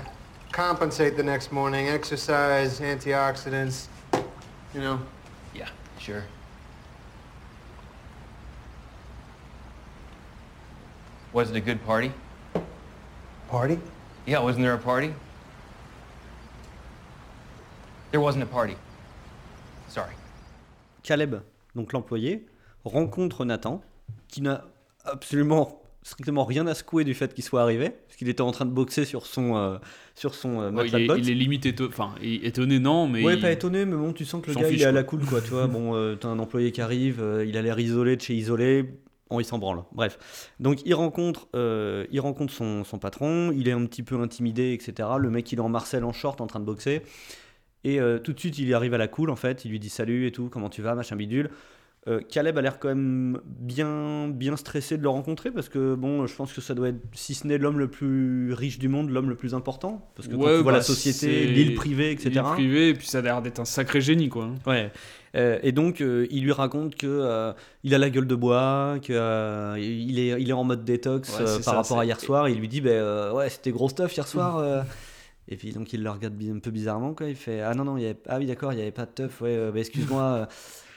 [0.50, 1.86] compensate the next morning.
[1.86, 3.86] Exercise, antioxidants,
[4.74, 5.00] you know.
[6.06, 6.24] Yeah, sure.
[11.32, 12.12] Was it a good party?
[13.48, 13.78] Party?
[14.26, 15.12] Yeah, wasn't there a party?
[18.10, 18.76] There wasn't a party.
[19.88, 20.14] Sorry.
[21.02, 21.42] Caleb,
[21.74, 22.46] donc l'employé,
[22.84, 23.82] rencontre Nathan,
[24.28, 24.64] qui n'a
[25.04, 28.64] absolument strictement rien à secouer du fait qu'il soit arrivé, parce qu'il était en train
[28.64, 29.78] de boxer sur son, euh,
[30.16, 33.22] sur son euh, Ouais, matelas il, est, il est limite enfin, étonné, non, mais.
[33.22, 35.04] Ouais, il- pas étonné, mais bon, tu sens que le gars, il est à la
[35.04, 35.66] cool, quoi, tu vois.
[35.76, 38.86] Bon, euh, t'as un employé qui arrive, euh, il a l'air isolé de chez isolé,
[39.28, 39.84] bon, il s'en branle.
[39.92, 40.50] Bref.
[40.58, 44.72] Donc, il rencontre, euh, il rencontre son, son patron, il est un petit peu intimidé,
[44.72, 45.06] etc.
[45.18, 47.02] Le mec, il est en Marcel en short en train de boxer.
[47.84, 49.64] Et tout de suite, il arrive à la cool, en fait.
[49.64, 51.50] Il lui dit salut et tout, comment tu vas, machin bidule.
[52.08, 56.26] Euh, Caleb a l'air quand même bien, bien stressé de le rencontrer parce que bon,
[56.26, 59.10] je pense que ça doit être, si ce n'est l'homme le plus riche du monde,
[59.10, 60.08] l'homme le plus important.
[60.14, 62.30] Parce que quand tu vois bah, la société, c'est- l'île privée, etc.
[62.30, 64.50] Il est privé, et puis ça a l'air d'être un sacré génie, quoi.
[64.66, 64.92] Ouais.
[65.34, 68.98] Euh, et donc, euh, il lui raconte que euh, il a la gueule de bois,
[69.02, 72.20] que euh, il est, il est en mode détox Ouais, par ça, rapport à hier
[72.20, 72.46] soir.
[72.46, 74.84] Et il lui dit, ben ouais, c'était gros stuff hier soir.
[75.48, 77.28] Et puis donc il le regarde un peu bizarrement, quoi.
[77.28, 78.16] Il fait, ah non non, il y avait...
[78.28, 79.40] ah oui d'accord, il y avait pas de teuf.
[79.40, 80.48] Ouais, euh, bah, excuse-moi.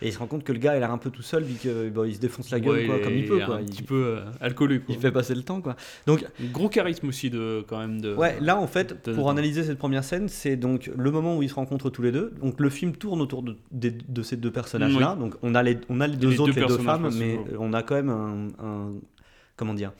[0.01, 1.43] Et il se rend compte que le gars, il a l'air un peu tout seul,
[1.43, 3.55] vu que bon, il se défonce la gueule, Ouais, quoi, il comme il peut, quoi.
[3.57, 4.95] Un Il, petit peu euh, alcoolique, quoi.
[4.95, 5.75] il fait passer le temps, quoi.
[6.07, 7.99] Donc Gros charisme aussi, de, quand même.
[7.99, 8.13] De...
[8.15, 11.43] Ouais, là en fait, de pour analyser cette première scène, c'est donc le moment où
[11.43, 12.33] ils se rencontrent tous les deux.
[12.41, 15.15] Donc le film tourne autour de, de ces deux personnages-là.
[15.19, 17.37] Donc on a les, on a les deux Les autres, deux les deux femmes, mais
[17.59, 18.91] on a quand même un, un-
[19.57, 19.91] comment dire,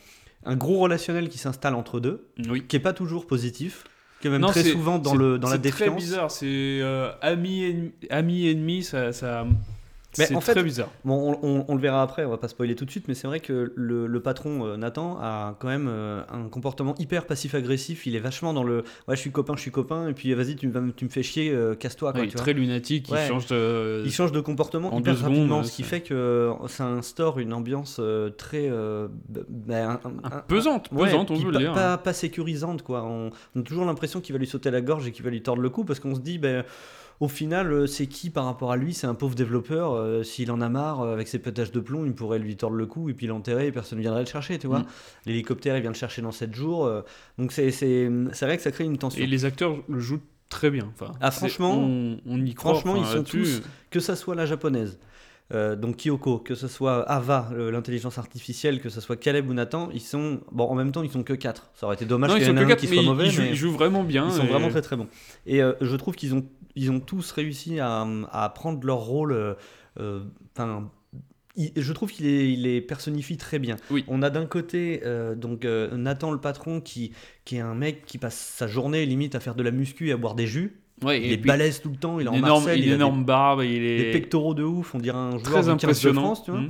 [0.46, 2.64] un gros relationnel qui s'installe entre deux, Oui.
[2.66, 3.84] qui est pas toujours positif,
[4.22, 6.02] qui est même Non, très souvent dans le dans la C'est très défiance.
[6.02, 9.12] bizarre, c'est euh, ami, ennemi, ami ennemi, ça,
[10.26, 10.90] c'est en fait, très bizarre.
[11.06, 13.14] Bon, on, on- on le verra après, on va pas spoiler tout de suite, mais
[13.14, 17.26] c'est vrai que le, le patron euh, Nathan a quand même euh, un comportement hyper
[17.26, 18.06] passif-agressif.
[18.08, 20.56] Il est vachement dans le ouais, je suis copain, je suis copain, et puis vas-y,
[20.56, 22.14] tu, me- tu me fais chier, euh, casse-toi.
[22.16, 23.26] Ouais, il est très lunatique, Ouais.
[23.26, 24.04] il change de.
[24.06, 27.40] Il change de comportement en hyper deux secondes, rapidement, ce qui fait que ça instaure
[27.40, 28.02] une ambiance
[28.38, 29.08] très euh,
[29.50, 31.74] bah, un- un- pesante, pesante, on pas, le dire.
[31.74, 33.04] Pas, pas sécurisante, quoi.
[33.04, 35.42] On, on a toujours l'impression qu'il va lui sauter la gorge et qu'il va lui
[35.42, 36.64] tordre le cou parce qu'on se dit, ben,
[37.20, 38.94] au final, euh, c'est qui par rapport à lui?
[38.94, 39.94] C'est un pauvre développeur.
[39.94, 42.78] euh, S'il en a marre euh, avec ses pétages de plomb, il pourrait lui tordre
[42.78, 44.80] le cou et puis l'enterrer et personne ne viendrait le chercher, tu vois.
[44.80, 44.86] Mm.
[45.26, 46.86] L'hélicoptère, il vient le chercher dans 7 jours.
[46.86, 47.02] euh,
[47.38, 49.22] donc c'est vrai que ça crée une tension.
[49.22, 50.92] Et les acteurs le jouent très bien.
[51.00, 52.72] Enfin, Ah, franchement- on, on y croit.
[52.74, 53.62] franchement, enfin, ils sont là-dessus.
[53.92, 54.98] que ça soit la japonaise,
[55.52, 60.00] donc Kyoko, que ce soit Ava, l'intelligence artificielle, que ce soit Caleb ou Nathan, ils
[60.00, 62.46] sont bon en même temps ils sont que 4 Ça aurait été dommage qu'il y
[62.46, 64.28] en sont ait un qui soit mauvais, ils, jouent, mais ils jouent vraiment bien.
[64.28, 65.08] ils sont vraiment très très bons.
[65.48, 66.46] Et je trouve qu'ils ont
[66.82, 69.32] ils ont tous réussi à, à prendre leur rôle.
[69.34, 69.54] euh,
[70.00, 70.22] euh,
[70.56, 70.90] enfin,
[71.76, 73.76] je trouve qu'il les, personnifie très bien.
[73.92, 74.06] Oui.
[74.08, 77.12] On a d'un côté euh, donc euh, Nathan le patron qui,
[77.44, 80.12] qui est un mec qui passe sa journée limite à faire de la muscu et
[80.14, 80.80] à boire des jus.
[81.04, 82.88] Ouais, il est balèze tout le temps, il est en une énorme, Marseille, une il
[82.88, 85.86] a des- énorme barbe, il des, est pectoraux de ouf, on dirait un joueur du
[85.86, 86.12] 15 de.
[86.14, 86.60] France, tu vois.
[86.62, 86.70] Mhm.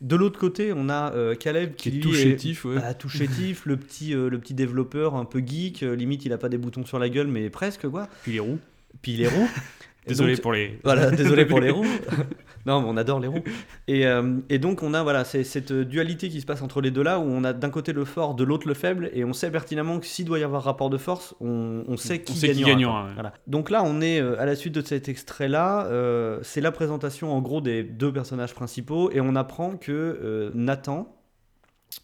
[0.00, 2.76] De l'autre côté, on a euh, Caleb qui, Qui est tout chétif, ouais.
[2.76, 6.48] bah, tout chétif, le petit, le petit développeur un peu geek, limite il a pas
[6.48, 8.08] des boutons sur la gueule, mais presque quoi.
[8.22, 8.58] Puis il est roux.
[9.06, 9.26] Et
[10.08, 10.78] Désolé donc- pour les.
[10.84, 11.84] Voilà, désolé pour les roues.
[12.66, 13.44] non, mais on adore les roues.
[13.88, 17.02] Et, euh, et donc on a voilà, cette dualité qui se passe entre les deux
[17.02, 19.50] là, où on a d'un côté le fort, de l'autre le faible, et on sait
[19.50, 22.52] pertinemment que s'il doit y avoir rapport de force, on, on sait qui On sait
[22.52, 23.04] qui gagnera.
[23.04, 23.10] ouais.
[23.14, 23.34] Voilà.
[23.46, 25.86] Donc là, on est euh, à la suite de cet extrait-là.
[25.88, 31.14] euh, c'est la présentation en gros des deux personnages principaux, et on apprend que Nathan,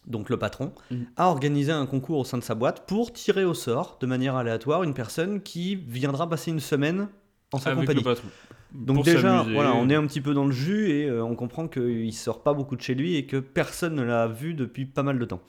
[0.07, 1.07] donc le patron, Mhm.
[1.17, 4.37] a organisé un concours au sein de sa boîte pour tirer au sort, de manière
[4.37, 7.09] aléatoire, une personne qui viendra passer une semaine
[7.53, 8.01] en sa Avec compagnie.
[8.01, 8.29] le patron.
[8.73, 11.37] Donc Pour déjà, voilà, on est un petit peu dans le jus et euh, on
[11.37, 14.85] comprend qu'il sort pas beaucoup de chez lui et que personne ne l'a vu depuis
[14.85, 15.41] pas mal de temps.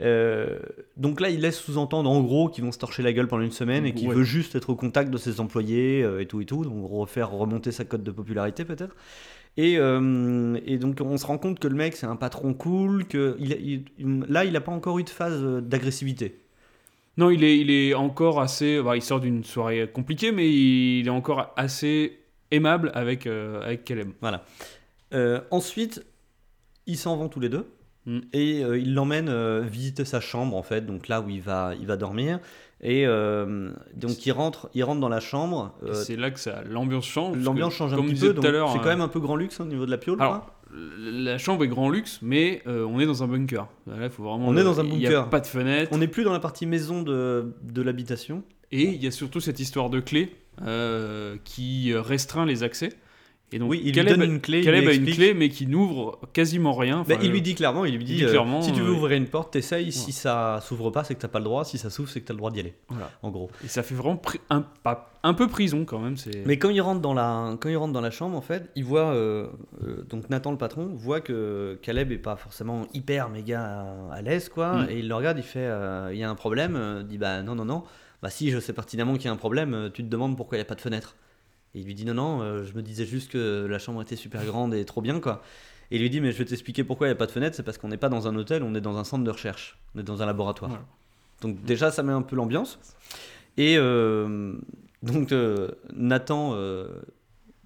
[0.00, 0.58] Euh,
[0.96, 3.50] donc là, il laisse sous-entendre en gros qu'ils vont se torcher la gueule pendant une
[3.50, 4.14] semaine et qu'il Ouais.
[4.14, 7.30] veut juste être au contact de ses employés euh, et tout et tout, donc refaire
[7.30, 8.94] remonter sa cote de popularité peut-être.
[9.56, 13.06] Et, euh, et donc on se rend compte que le mec c'est un patron cool,
[13.06, 16.38] que il, il- il- là il n'a pas encore eu de phase euh, d'agressivité.
[17.16, 18.80] Non, il est, il est encore assez.
[18.82, 22.18] bah, il sort d'une soirée compliquée, mais il est encore assez
[22.50, 24.10] aimable avec, euh, avec Caleb.
[24.20, 24.44] Voilà.
[25.12, 26.04] Euh, ensuite,
[26.86, 27.66] ils s'en vont tous les deux.
[28.06, 28.18] Mm.
[28.32, 31.72] Et euh, il l'emmène euh, visiter sa chambre, en fait, donc là où il va,
[31.78, 32.40] il va dormir.
[32.82, 35.74] Et euh, donc il rentre, il rentre dans la chambre.
[35.92, 37.36] C'est là que ça, l'ambiance change.
[37.36, 39.36] L'ambiance change un comme petit peu, tout donc c'est euh, quand même un peu grand
[39.36, 40.16] luxe hein, au niveau de la piole.
[40.18, 40.54] Alors, quoi.
[40.98, 43.68] la chambre est grand luxe, mais on est dans un bunker.
[43.86, 44.48] Là, il faut vraiment.
[44.48, 45.28] On est dans un Il n'y a bunker.
[45.28, 45.90] pas de fenêtre.
[45.92, 48.42] On n'est plus dans la partie maison de, de l'habitation.
[48.72, 50.34] Et il y a surtout cette histoire de clé
[51.44, 52.90] qui restreint les accès.
[53.52, 54.60] Et donc, Oui, il Caleb, lui donne une clé.
[54.62, 56.98] Caleb a une clé, mais qui n'ouvre quasiment rien.
[56.98, 58.96] Bah, Enfin, il lui dit clairement, il lui dit, dit euh, si tu veux euh,
[58.96, 59.90] ouvrir une porte, t'essayes.
[59.92, 61.64] Si ça s'ouvre pas, c'est que t'as pas le droit.
[61.64, 62.74] Si ça s'ouvre, c'est que t'as le droit d'y aller.
[62.88, 63.10] Voilà.
[63.22, 63.50] En gros.
[63.64, 64.20] Et ça fait vraiment
[65.22, 66.14] un, peu prison quand même.
[66.46, 68.84] Mais quand il rentre dans la, quand il rentre dans la chambre, en fait, il
[68.84, 69.48] voit euh,
[69.82, 73.60] euh, donc Nathan le patron voit que Caleb est pas forcément hyper méga
[74.10, 74.86] à, à l'aise quoi, Mm.
[74.90, 75.68] et il le regarde, il fait,
[76.12, 77.82] il y a un problème, il dit bah non non non,
[78.22, 80.60] bah si je sais pertinemment qu'il y a un problème, tu te demandes pourquoi il
[80.60, 81.16] y a pas de fenêtre.
[81.74, 84.16] Et il lui dit non non, euh, je me disais juste que la chambre était
[84.16, 85.42] super grande et trop bien quoi.
[85.90, 87.56] Et il lui dit mais je vais t'expliquer pourquoi il y a pas de fenêtre,
[87.56, 89.78] c'est parce qu'on n'est pas dans un hôtel, on est dans un centre de recherche,
[89.94, 90.70] on est dans un laboratoire.
[90.70, 90.84] Voilà.
[91.40, 92.78] Donc déjà ça met un peu l'ambiance.
[93.56, 94.54] Et euh,
[95.02, 96.56] donc euh, Nathan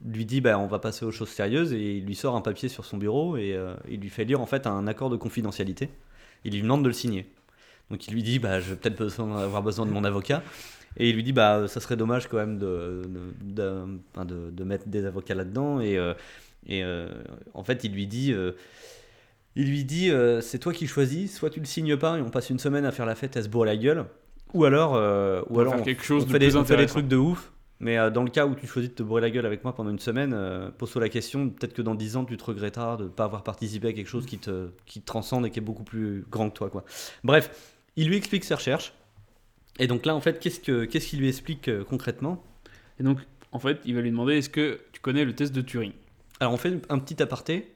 [0.05, 2.69] lui dit bah, on va passer aux choses sérieuses et il lui sort un papier
[2.69, 5.89] sur son bureau et il lui fait lire en fait un accord de confidentialité.
[6.45, 7.27] Il lui demande de le signer.
[7.91, 10.43] Donc il lui dit bah, je vais peut-être avoir besoin de mon avocat.
[10.97, 13.03] Et il lui dit bah ça serait dommage quand même de,
[13.43, 15.81] de, mettre des avocats là-dedans.
[15.81, 16.15] Et, euh,
[16.67, 17.09] et euh,
[17.53, 18.53] en fait il lui dit euh,
[19.57, 22.51] il lui dit c'est toi qui choisis, soit tu le signes pas et on passe
[22.51, 24.07] une semaine à faire la fête à se bourrer la gueule,
[24.55, 26.77] ou alors, euh, ou va alors on, quelque chose on de fait, des, on fait
[26.77, 27.51] des trucs de ouf.
[27.81, 29.75] Mais euh, dans le cas où tu choisis de te bourrer la gueule avec moi
[29.75, 32.97] pendant une semaine, euh, pose-toi la question, peut-être que dans 10 ans tu te regretteras
[32.97, 35.59] de ne pas avoir participé à quelque chose qui te, qui te transcende et qui
[35.59, 36.71] est beaucoup plus grand que toi.
[36.71, 36.85] Quoi.
[37.25, 37.51] Bref,
[37.97, 38.95] il lui explique ses recherches.
[39.79, 42.43] Et donc là, en fait, qu'est-ce que- qu'est-ce qu'il lui explique euh, concrètement?
[43.01, 43.19] Et donc,
[43.53, 45.93] en fait, il va lui demander est-ce que tu connais le test de Turing?
[46.41, 47.71] Alors on fait un petit aparté.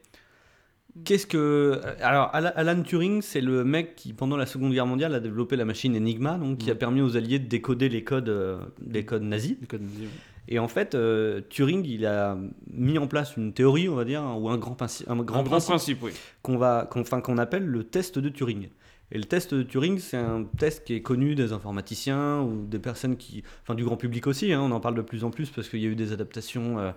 [1.05, 5.15] Qu'est-ce que alors Ala- Alan Turing, c'est le mec qui pendant la Seconde Guerre mondiale
[5.15, 8.29] a développé la machine Enigma, donc qui a permis aux Alliés de décoder les codes,
[8.31, 8.59] euh,
[8.91, 9.57] les codes nazis.
[9.61, 10.09] Le code nazi, ouais.
[10.49, 12.37] Et en fait, euh, Turing, il a
[12.73, 15.43] mis en place une théorie, on va dire, ou un grand, princi- un grand Un
[15.43, 16.11] grand principe principe, oui.
[16.43, 18.69] qu'on va, qu'on, enfin, qu'on appelle le test de Turing.
[19.11, 22.79] Et le test de Turing, c'est un test qui est connu des informaticiens ou des
[22.79, 24.53] personnes qui, enfin du grand public aussi.
[24.53, 26.79] hein, on en parle de plus en plus parce qu'il y a eu des adaptations
[26.79, 26.91] euh,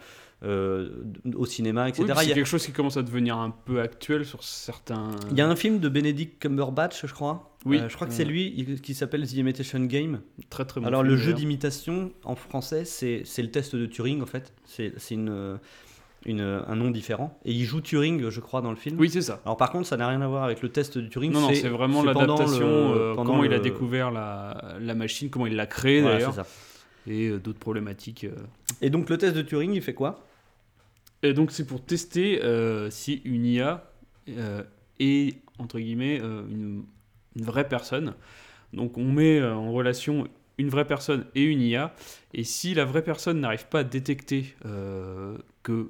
[0.43, 0.89] euh,
[1.36, 2.04] au cinéma, etc.
[2.04, 5.12] Oui, c'est a, quelque chose qui commence à devenir un peu actuel sur certains.
[5.30, 7.56] il y a un film de Benedict Cumberbatch, je crois.
[7.63, 7.78] Oui.
[7.80, 10.21] Euh, je crois que c'est lui il- qui s'appelle The Imitation Game.
[10.50, 14.21] très très bon Alors film, le jeu d'imitation en français, c'est le test de Turing
[14.21, 14.52] en fait.
[14.65, 15.60] C'est c'est une,
[16.25, 17.38] une, un nom différent.
[17.45, 18.99] Et il joue Turing, je crois, dans le film.
[18.99, 19.41] Oui, c'est ça.
[19.45, 21.31] Alors par contre, ça n'a rien à voir avec le test de Turing.
[21.31, 25.55] Non, non, c'est vraiment l'adaptation, euh, comment il a découvert la, la machine, comment il
[25.55, 26.45] l'a créée Voilà, d'ailleurs,
[27.07, 28.25] et euh, d'autres problématiques.
[28.25, 28.36] euh.
[28.81, 30.25] Et donc le test de Turing, il fait quoi?
[31.23, 32.39] Et donc c'est pour tester
[32.89, 33.84] si une IA
[34.99, 36.84] est, entre guillemets, une,
[37.36, 38.13] une vraie personne.
[38.73, 41.93] Donc on met en relation une vraie personne et une IA,
[42.34, 44.55] et si la vraie personne n'arrive pas à détecter
[45.63, 45.89] que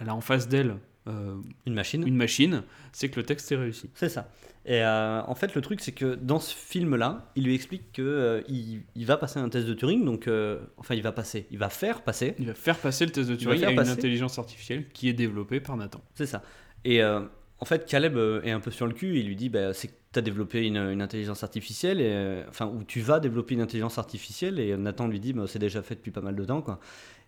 [0.00, 0.76] elle a en face d'elle
[1.08, 2.06] euh, Une machine.
[2.06, 3.88] une machine, c'est que le texte est réussi.
[3.94, 4.30] C'est ça.
[4.66, 8.02] Et euh, en fait, le truc, c'est que dans ce film-là, il lui explique que
[8.02, 10.04] euh, il, il va passer un test de Turing.
[10.04, 10.28] Donc,
[10.76, 12.34] enfin, il va passer, il va faire passer.
[12.38, 15.60] Il va faire passer le test de Turing à une intelligence artificielle qui est développée
[15.60, 16.02] par Nathan.
[16.14, 16.42] C'est ça.
[16.84, 19.18] Et en fait, Caleb est un peu sur le cul.
[19.18, 22.66] Il lui dit bah, c'est que tu as développé une, une intelligence artificielle, et, enfin,
[22.66, 24.60] ou tu vas développer une intelligence artificielle.
[24.60, 26.60] Et Nathan lui dit bah, c'est déjà fait depuis pas mal de temps.
[26.60, 26.78] Quoi.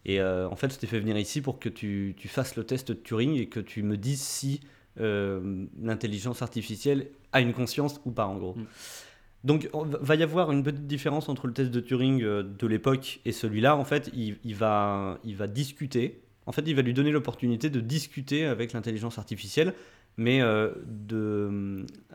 [0.05, 2.65] Et euh, en fait, je t'ai fait venir ici pour que tu, tu fasses le
[2.65, 4.61] test de Turing et que tu me dises si
[5.01, 8.55] euh, l'intelligence artificielle a une conscience ou pas, en gros.
[8.55, 8.67] Mm.
[9.45, 12.67] Donc, on va y avoir une petite différence entre le test de Turing euh, de
[12.67, 13.77] l'époque et celui-là.
[13.77, 16.21] En fait, il, il va, il va discuter.
[16.47, 19.75] En fait, il va lui donner l'opportunité de discuter avec l'intelligence artificielle,
[20.19, 21.17] mais euh, de,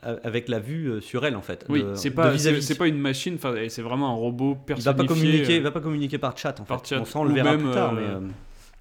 [0.03, 1.65] euh, avec la vue euh, sur elle, en fait.
[1.69, 3.38] Oui, c'est pas, c'est, une machine,
[3.69, 5.31] c'est vraiment un robot Il va pas personnifié.
[5.31, 6.95] communiquer, euh, va pas communiquer par chat, en par fait.
[6.95, 8.01] chat, On s'en le ou verra même, plus tard, mais.
[8.03, 8.19] euh,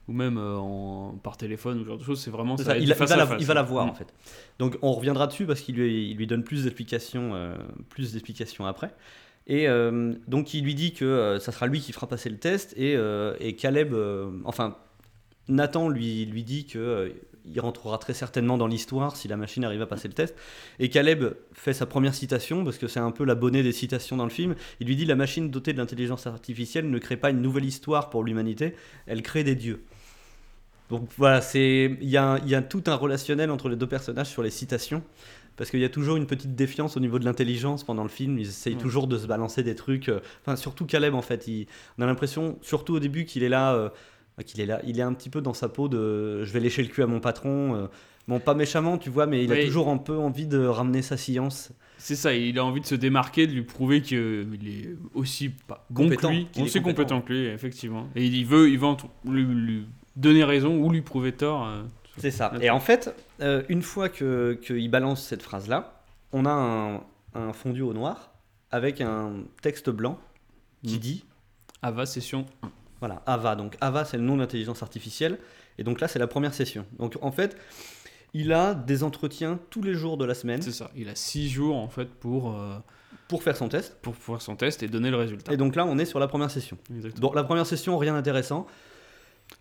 [0.08, 2.64] ou même en, par téléphone ou ce genre de choses, c'est vraiment ça.
[2.64, 3.40] ça, il, va à la, face.
[3.40, 3.90] il va la voir Mm.
[3.90, 4.14] en fait.
[4.58, 7.32] Donc on reviendra dessus parce qu'il lui, il lui donne plus d'explications,
[7.88, 8.90] plus d'explications après.
[9.48, 9.66] Et
[10.28, 12.96] donc il lui dit que ça sera lui qui fera passer le test et,
[13.40, 13.94] et Caleb,
[14.44, 14.76] enfin
[15.48, 17.12] Nathan lui, lui dit que
[17.52, 20.34] il rentrera très certainement dans l'histoire si la machine arrive à passer le test.
[20.78, 24.24] Et Caleb fait sa première citation parce que c'est un peu l'abonné des citations dans
[24.24, 24.54] le film.
[24.80, 28.10] Il lui dit la machine dotée de l'intelligence artificielle ne crée pas une nouvelle histoire
[28.10, 28.74] pour l'humanité,
[29.06, 29.84] elle crée des dieux.
[30.90, 33.76] Donc voilà, c'est il y, a un- il y a tout un relationnel entre les
[33.76, 35.02] deux personnages sur les citations.
[35.56, 38.38] Parce qu'il y a toujours une petite défiance au niveau de l'intelligence pendant le film.
[38.38, 38.80] Ils essayent Ouais.
[38.80, 40.10] toujours de se balancer des trucs.
[40.10, 41.48] euh, Enfin, surtout Caleb, en fait.
[41.48, 41.66] Il-
[41.98, 43.72] on a l'impression, surtout au début, qu'il est là.
[43.74, 43.88] euh,
[44.44, 44.80] qu'il est là.
[44.86, 47.06] Il est un petit peu dans sa peau de je vais lécher le cul à
[47.06, 47.74] mon patron.
[47.74, 47.86] euh,
[48.28, 51.16] bon, pas méchamment, tu vois, mais il a toujours un peu envie de ramener sa
[51.16, 51.72] science.
[51.98, 54.18] C'est ça, il a envie de se démarquer, de lui prouver qu'il
[54.68, 56.96] est aussi pas bon Compétent, que lui, qu'il est aussi compétent.
[57.02, 58.08] compétent que lui, effectivement.
[58.14, 58.88] Et il veut, il veut
[59.24, 61.66] lui, lui donner raison ou lui prouver tort.
[61.66, 61.82] euh,
[62.18, 62.52] C'est ça.
[62.60, 67.00] Et en fait, euh, une fois que qu'il balance cette phrase-là, on a un,
[67.34, 68.32] un fondu au noir
[68.70, 70.18] avec un texte blanc
[70.84, 70.98] qui Mm.
[70.98, 71.24] dit
[71.82, 72.44] Ava session
[73.00, 73.56] Voilà, AVA.
[73.56, 75.38] Donc AVA, c'est le nom d'intelligence artificielle.
[75.78, 76.86] Et donc là, c'est la première session.
[76.98, 77.56] Donc en fait,
[78.34, 80.90] il a des entretiens tous les jours de la semaine C'est ça.
[80.96, 82.76] Il a six jours en fait pour, euh,
[83.28, 83.96] pour faire son test.
[84.02, 85.52] pour faire son test et donner le résultat.
[85.52, 86.78] Et donc là, on est sur la première session.
[86.94, 87.28] Exactement.
[87.28, 88.66] Bon, la première session, rien d'intéressant.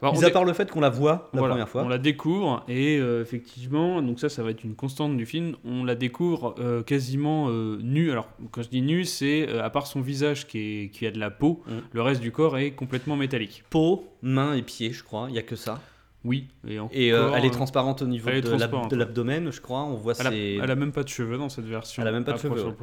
[0.01, 1.83] Alors, Mis à part le fait qu'on la voit la voilà, première fois.
[1.83, 5.55] On la découvre et euh, effectivement, donc ça, ça va être une constante du film.
[5.63, 8.11] On la découvre euh, quasiment euh, nue.
[8.11, 11.19] Alors, quand je dis nue, c'est à part son visage qui, est, qui a de
[11.19, 11.71] la peau, Mm.
[11.93, 13.63] le reste du corps est complètement métallique.
[13.69, 15.27] Peau, mains et pieds, je crois.
[15.29, 15.79] Il n'y a que ça.
[16.25, 16.47] Oui.
[16.67, 19.83] Et, encore, Et elle est transparente au niveau de l'abdomen, je crois.
[19.83, 20.59] On voit Elle a, ses...
[20.61, 22.01] elle a même pas de cheveux dans cette version.
[22.01, 22.75] Elle a même pas de cheveux,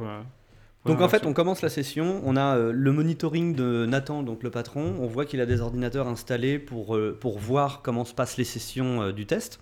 [0.85, 0.91] ouais.
[0.91, 4.43] Donc en fait, on commence la session, on a euh, le monitoring de Nathan, donc
[4.43, 8.13] le patron, on voit qu'il a des ordinateurs installés pour, euh, pour voir comment se
[8.13, 9.59] passent les sessions euh, du test.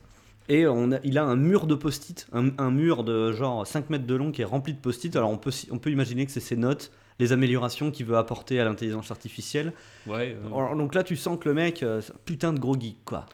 [0.49, 3.89] Et on a- il a un mur de post-it, un, un mur de genre 5
[3.89, 5.15] mètres de long qui est rempli de post-it.
[5.15, 8.59] Alors on peut, on peut imaginer que c'est ses notes, les améliorations qu'il veut apporter
[8.59, 9.73] à l'intelligence artificielle.
[10.07, 10.35] Ouais.
[10.47, 13.27] Alors, donc là, tu sens que le mec, c'est un putain de gros geek, quoi.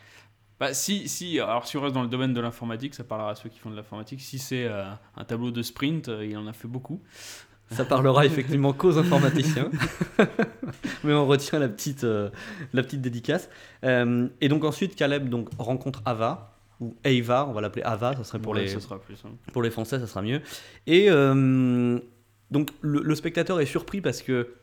[0.59, 3.35] Bah si, si, alors si on reste dans le domaine de l'informatique, ça parlera à
[3.35, 4.19] ceux qui font de l'informatique.
[4.21, 6.99] Si c'est euh, un tableau de sprint, euh, il en a fait beaucoup.
[7.71, 9.69] Ça parlera effectivement qu'aux informaticiens.
[11.03, 12.29] Mais on retient la petite, euh,
[12.73, 13.49] la petite dédicace.
[13.83, 18.23] Euh, et donc ensuite, Caleb donc, rencontre Ava, ou Ava, on va l'appeler Ava, ça
[18.23, 19.35] serait pour, Ouais, les, ça sera plus simple.
[19.51, 20.41] pour les Français, ça sera mieux.
[20.85, 21.99] Et euh,
[22.51, 24.53] donc le, le spectateur est surpris parce que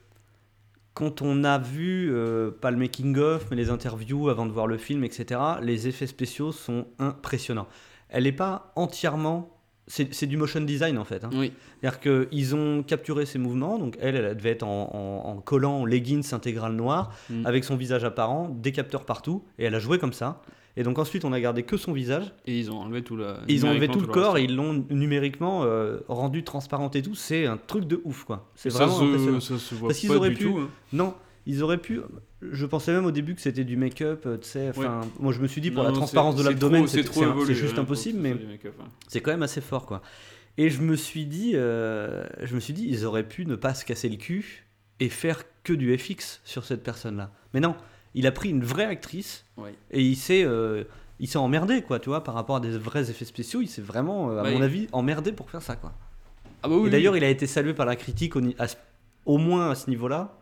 [0.95, 2.15] quand on a vu,
[2.61, 6.53] pas le making-of, mais les interviews avant de voir le film, etc., les effets spéciaux
[6.53, 7.67] sont impressionnants.
[8.09, 9.54] Elle n'est pas entièrement...
[9.87, 11.25] C'est c'est du motion design en fait.
[11.25, 11.31] hein.
[11.35, 11.53] Oui.
[11.83, 15.85] C'est-à-dire qu'ils ont capturé ses mouvements, donc elle, elle devait être en, en- en collant
[15.85, 17.45] leggings intégral noir, Mm.
[17.47, 20.41] avec son visage apparent, des capteurs partout, et elle a joué comme ça.
[20.77, 23.35] Et donc ensuite, on a gardé que son visage, Et ils ont enlevé tout le.
[23.47, 27.15] ils ont enlevé tout le corps, et ils l'ont numériquement euh, rendu transparent et tout.
[27.15, 28.51] C'est un truc de ouf, quoi.
[28.55, 29.41] C'est vraiment se, impressionnant.
[29.41, 30.59] ça se voit Parce qu'ils pas auraient du pu- tout.
[30.61, 30.69] hein.
[30.95, 31.15] Non,
[31.47, 32.01] ils auraient pu.
[32.53, 34.69] Je pensais même au début que c'était du make-up, euh, tu sais.
[34.71, 37.03] Enfin, moi je me suis dit pour Non, la transparence de l'abdomen, c'est
[37.55, 38.37] juste impossible, mais
[39.09, 40.03] c'est quand même assez fort quoi.
[40.57, 43.75] Et je me suis dit, euh, je me suis dit, ils auraient pu ne pas
[43.75, 44.65] se casser le cul
[45.01, 47.33] et faire que du FX sur cette personne-là.
[47.55, 47.75] Mais non,
[48.15, 49.75] il a pris une vraie actrice Ouais.
[49.91, 50.85] et il s'est, euh,
[51.19, 53.63] il s'est emmerdé quoi, tu vois, par rapport à des vrais effets spéciaux.
[53.63, 55.93] Il s'est vraiment, euh, à Bah, mon avis, emmerdé pour faire ça quoi.
[56.63, 56.87] Ah bah oui.
[56.87, 58.77] et d'ailleurs, il a été salué par la critique au, ni- à ce-
[59.27, 60.39] au moins à ce niveau-là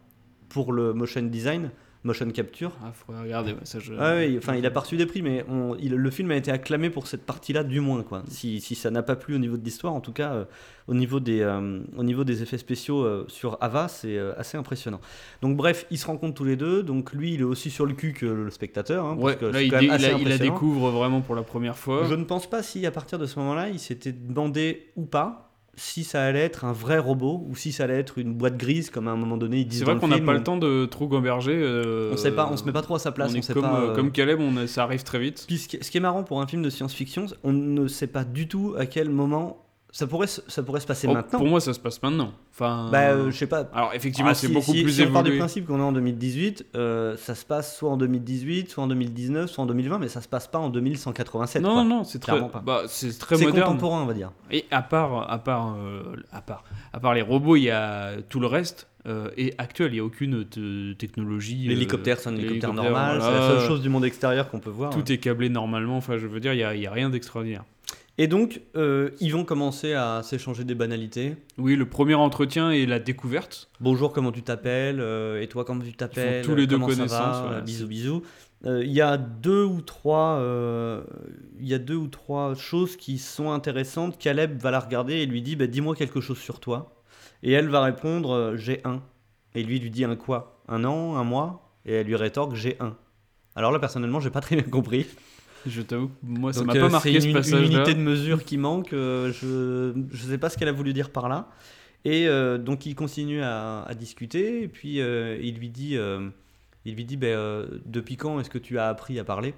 [0.50, 1.70] pour le motion design
[2.04, 2.72] motion capture.
[2.84, 3.94] Ah, faudrait regarder, ouais, ça je.
[3.98, 6.36] Ah oui, enfin, il a pas reçu des prix, mais on- il- le film a
[6.36, 8.02] été acclamé pour cette partie-là, du moins.
[8.02, 8.22] Quoi.
[8.28, 10.44] Si, si ça n'a pas plu au niveau de l'histoire, en tout cas, euh,
[10.88, 15.00] au, niveau des, euh, au niveau des effets spéciaux euh, sur Ava, c'est assez impressionnant.
[15.42, 16.82] Donc, bref, ils se rencontrent tous les deux.
[16.82, 19.04] Donc, lui, il est aussi sur le cul que le spectateur.
[19.06, 20.90] hein, parce Ouais, que là il, quand même dé- assez il a- il la découvre
[20.90, 22.04] vraiment pour la première fois.
[22.08, 25.51] Je ne pense pas si, à partir de ce moment-là, il s'était demandé ou pas
[25.74, 28.90] si ça allait être un vrai robot ou si ça allait être une boîte grise,
[28.90, 30.56] comme à un moment donné ils disent C'est vrai qu'on n'a pas on- le temps
[30.58, 31.54] de trop gamberger.
[31.54, 33.32] euh, On sait pas, on se met pas trop à sa place.
[33.34, 35.44] on On, sait comme, pas, euh, euh, comme Caleb, on a- ça arrive très vite.
[35.46, 38.48] Puis ce qui est marrant pour un film de science-fiction, on ne sait pas du
[38.48, 39.61] tout à quel moment
[39.94, 41.38] ça pourrait, se- ça pourrait se passer Oh, maintenant.
[41.38, 42.32] pour moi, ça se passe maintenant.
[42.54, 43.68] Enfin, bah, euh, je sais pas.
[43.74, 45.38] alors effectivement, Ah, c'est si- beaucoup si- plus si on part du évolué.
[45.38, 49.50] principe qu'on est en 2018, euh, ça se passe soit en 2018, soit en 2019,
[49.50, 51.62] soit en 2020, mais ça se passe pas en 2187.
[51.62, 51.84] Non, quoi.
[51.84, 52.60] non, non, c'est très, Clairement pas.
[52.64, 53.66] bah, c'est très C'est moderne.
[53.68, 54.32] contemporain, on va dire.
[54.50, 58.12] Et à part, à part, euh, à part, à part les robots, il y a
[58.28, 58.88] tout le reste.
[59.36, 61.66] et actuel, il n'y a aucune te- technologie.
[61.66, 63.20] L'hélicoptère, c'est un hélicoptère normal, voilà.
[63.20, 64.90] c'est la seule chose du monde extérieur qu'on peut voir.
[64.90, 65.96] Tout est câblé normalement.
[65.96, 67.64] Enfin, je veux dire, il n'y a rien d'extraordinaire.
[68.18, 71.36] Et donc, euh, ils vont commencer à s'échanger des banalités.
[71.56, 73.70] Oui, le premier entretien et la découverte.
[73.80, 77.60] Bonjour, comment tu t'appelles Euh, Et toi, comment tu t'appelles tous les deux connaissances, voilà,
[77.62, 78.22] Bisous, bisous.
[78.66, 80.38] Euh, Il y a deux ou trois,
[81.58, 84.18] il y a deux ou trois choses qui sont intéressantes.
[84.18, 86.94] Caleb va la regarder et lui dit, bah, dis-moi quelque chose sur toi.
[87.42, 89.00] Et elle va répondre, j'ai un.
[89.54, 90.62] Et lui lui dit un quoi?
[90.68, 91.72] Un an, un mois?
[91.86, 92.94] Et elle lui rétorque, j'ai un.
[93.56, 95.06] Alors là, personnellement, j'ai pas très bien compris.
[95.66, 97.76] Je t'avoue, moi, ça m'a euh, pas c'est marqué une, ce une passage-là.
[97.78, 98.92] unité de mesure qui manque.
[98.92, 101.48] euh, je ne sais pas ce qu'elle a voulu dire par là.
[102.04, 104.62] Et euh, donc il continue à, à discuter.
[104.62, 106.28] Et puis euh, il lui dit, euh,
[106.84, 109.54] il lui dit euh, depuis quand est-ce que tu as appris à parler?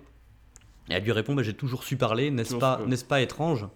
[0.90, 3.66] Et elle lui répond ben, j'ai toujours su parler, n'est-ce pas, n'est-ce pas étrange?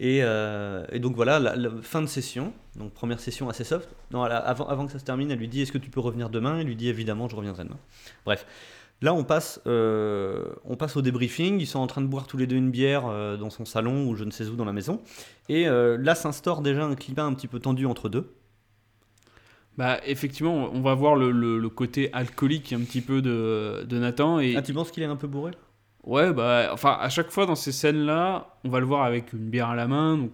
[0.00, 3.88] Et, euh, et donc voilà, la, la fin de session, donc première session assez soft.
[4.12, 6.28] Non, avant, avant que ça se termine, elle lui dit Est-ce que tu peux revenir
[6.30, 6.60] demain?
[6.60, 7.78] Il lui dit Évidemment, je reviendrai demain.
[8.24, 8.46] Bref,
[9.00, 11.60] là on passe, euh, on passe au débriefing.
[11.60, 14.08] Ils sont en train de boire tous les deux une bière euh, dans son salon
[14.08, 15.00] ou je ne sais où dans la maison.
[15.48, 18.32] Et euh, là s'instaure déjà un climat un petit peu tendu entre deux.
[19.76, 23.98] Bah, effectivement, on va voir le, le- le côté alcoolique un petit peu de, de
[23.98, 24.40] Nathan.
[24.40, 25.52] Et Ah, tu penses qu'il est un peu bourré
[26.02, 29.50] ouais, bah, enfin, à chaque fois dans ces scènes-là, on va le voir avec une
[29.50, 30.16] bière à la main.
[30.18, 30.32] Donc,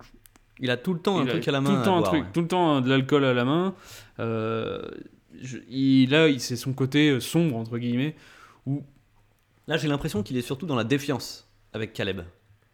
[0.60, 1.70] Il a tout le temps un il truc à la main.
[1.70, 2.30] Tout le temps, à un boire, truc, ouais.
[2.32, 3.74] tout le temps de l'alcool à la main.
[4.18, 8.14] Je- il, là, c'est son côté sombre, entre guillemets.
[8.66, 8.82] Où,
[9.66, 12.22] Là j'ai l'impression qu'il est surtout dans la défiance avec Caleb.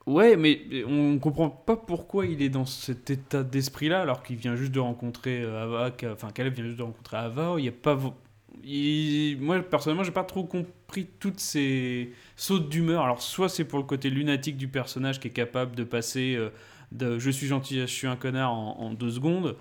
[0.07, 4.57] ouais, mais on comprend pas pourquoi il est dans cet état d'esprit-là, alors qu'il vient
[4.57, 5.93] juste de rencontrer euh, Ava.
[6.13, 7.55] Enfin, Caleb vient juste de rencontrer Ava.
[7.59, 7.99] Il y a pas.
[8.65, 13.05] il- moi, personnellement, j'ai pas trop compris toutes ces sautes d'humeur.
[13.05, 16.51] Alors, soit c'est pour le côté lunatique du personnage qui est capable de passer euh,
[16.93, 19.57] de je suis gentil à je suis un connard en, en deux secondes.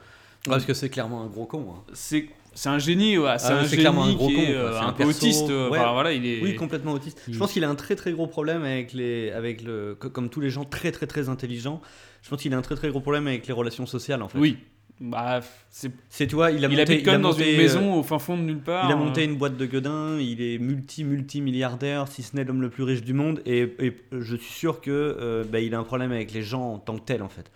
[0.46, 1.68] Parce que c'est clairement un gros con.
[1.76, 1.84] hein.
[1.94, 4.54] c'est c'est un génie ouais, c'est Ah, un génie clairement un gros qui con, est
[4.54, 5.80] euh, un, peu perso, autiste euh, ouais.
[5.80, 7.22] enfin, voilà il est Oui, complètement autiste.
[7.28, 10.10] il- Je pense qu'il a un très très gros problème avec les, avec le, co-
[10.10, 11.82] comme tous les gens très très très intelligents.
[12.22, 14.38] Je pense qu'il a un très très gros problème avec les relations sociales en fait.
[14.40, 14.58] oui
[15.02, 17.64] bah c'est vois, il a il monté, habite quand a même dans monté, une euh,
[17.64, 20.18] maison au fin fond de nulle part Il a monté euh, une boîte de gueudin,
[20.20, 23.62] il est multi multi milliardaire, si ce n'est l'homme le plus riche du monde, et,
[23.80, 26.80] et je suis sûr que euh, bah, il a un problème avec les gens en
[26.80, 27.50] tant que tel en fait,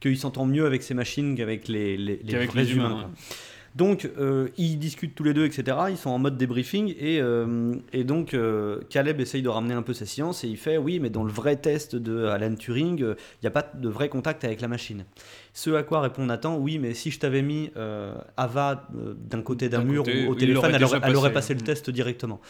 [0.00, 3.12] qu'il s'entend mieux avec ses machines qu'avec les, les, les Qu'avec vrais les humains.
[3.74, 5.76] Donc euh, ils discutent tous les deux, etc.
[5.90, 9.82] Ils sont en mode débriefing et, euh, et donc euh, Caleb essaye de ramener un
[9.82, 13.02] peu sa science et il fait oui, mais dans le vrai test de Alan Turing,
[13.02, 15.04] euh, il n'y a pas de vrai contact avec la machine.
[15.52, 19.42] Ce à quoi répond Nathan oui, mais si je t'avais mis euh, Ava euh, d'un
[19.42, 21.54] côté d'un mur côté, ou au téléphone, elle aurait, elle aurait passé.
[21.54, 22.40] le test directement.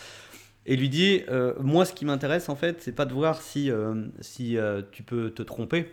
[0.67, 3.71] Et lui dit euh, moi, ce qui m'intéresse en fait, c'est pas de voir si
[3.71, 5.91] euh, si euh, tu peux te tromper.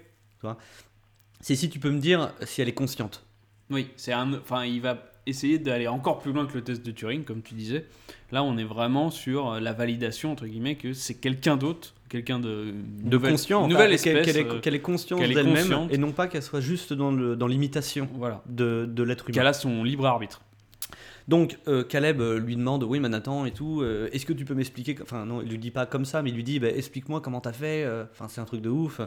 [1.41, 3.25] C'est si tu peux me dire si elle est consciente.
[3.71, 6.91] oui c'est un enfin il va essayer d'aller encore plus loin que le test de
[6.91, 7.85] Turing comme tu disais
[8.31, 12.39] là on est vraiment sur euh, la validation entre guillemets que c'est quelqu'un d'autre quelqu'un
[12.39, 14.59] de nouvelle, conscient, enfin, nouvelle qu'elle- espèce qu'elle ait, euh,
[15.31, 15.91] est d'elle-même consciente.
[15.93, 19.33] et non pas qu'elle soit juste dans l'imitation voilà de, de l'être humain.
[19.35, 20.41] qu'elle a son libre arbitre
[21.27, 24.45] Donc euh, Caleb euh, lui demande oui mais Nathan et tout euh, est-ce que tu
[24.45, 26.69] peux m'expliquer enfin non il lui dit pas comme ça mais il lui dit bah,
[26.69, 29.01] explique-moi comment t'as fait enfin c'est un truc de ouf.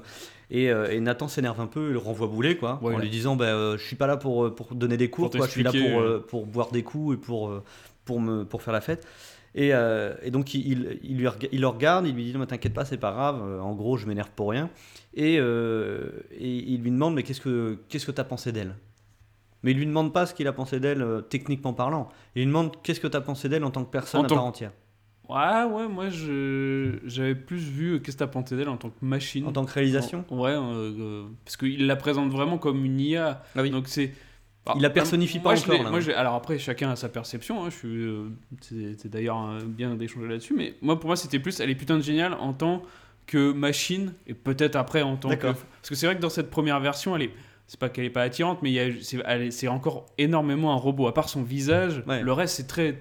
[0.51, 3.37] Et, et Nathan s'énerve un peu il le renvoie bouler quoi Ouais, en lui disant
[3.37, 6.27] bah, je suis pas là pour pour donner des cours quoi je suis là pour
[6.27, 7.53] pour boire des coups et pour
[8.05, 9.07] pour me pour faire la fête.
[9.55, 12.41] Et, euh, et donc il, il, il lui il le regarde, il lui dit non
[12.41, 14.71] mais t'inquiète pas c'est pas grave, en gros je m'énerve pour rien.
[15.15, 18.75] Et, euh, et il lui demande mais qu'est-ce que qu'est-ce que t'as pensé d'elle?
[19.63, 22.09] Mais il lui demande pas ce qu'il a pensé d'elle euh, techniquement parlant.
[22.37, 24.37] Il lui demande qu'est-ce que t'as pensé d'elle en tant que personne En à tant
[24.37, 24.73] part entière,
[25.29, 28.91] ouais ouais moi je j'avais plus vu euh, qu'est-ce que t'as pensé d'elle en tant
[28.91, 30.25] que machine en tant que réalisation?
[30.31, 33.43] Ouais, euh, euh, parce qu'il la présente vraiment comme une IA.
[33.57, 33.71] Ah oui.
[33.71, 34.13] Donc c'est.
[34.77, 36.05] Il la personnifie pas moi, je encore, l'ai- là, moi, non.
[36.05, 37.65] je l'ai- alors après, chacun a sa perception.
[37.65, 38.29] hein, je suis, euh,
[38.61, 40.53] c'est c'est d'ailleurs euh, bien d'échanger là-dessus.
[40.55, 42.83] Mais moi, pour moi, c'était plus, elle est putain de géniale en tant
[43.27, 45.35] que machine et peut-être après en tant que.
[45.37, 45.55] D'accord.
[45.81, 47.31] Parce que c'est vrai que dans cette première version, elle est.
[47.69, 48.93] C'est pas qu'elle est pas attirante, mais
[49.51, 51.07] c'est encore énormément un robot.
[51.07, 52.23] À part son visage, Ouais.
[52.23, 53.01] le reste c'est très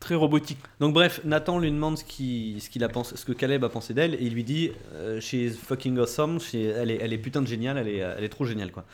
[0.00, 0.58] très robotique.
[0.80, 3.68] Donc bref, Nathan lui demande ce qu'il ce qu'il a pensé, ce que Caleb a
[3.68, 7.12] pensé d'elle, et il lui dit euh, She is fucking awesome, she- elle, est, elle
[7.12, 8.84] est putain de géniale, elle est, elle est trop géniale quoi.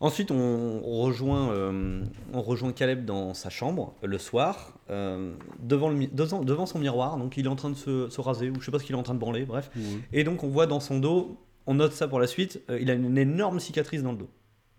[0.00, 5.32] Ensuite, on, on rejoint, euh, on rejoint Caleb dans sa chambre euh, le soir, euh,
[5.60, 7.16] devant, le, devant, devant son miroir.
[7.18, 8.96] Donc, il est en train de se, se raser, ou je sais pas ce qu'il
[8.96, 9.70] est en train de branler, bref.
[10.12, 11.36] Et donc, on voit dans son dos,
[11.66, 14.30] on note ça pour la suite, euh, il a une énorme cicatrice dans le dos.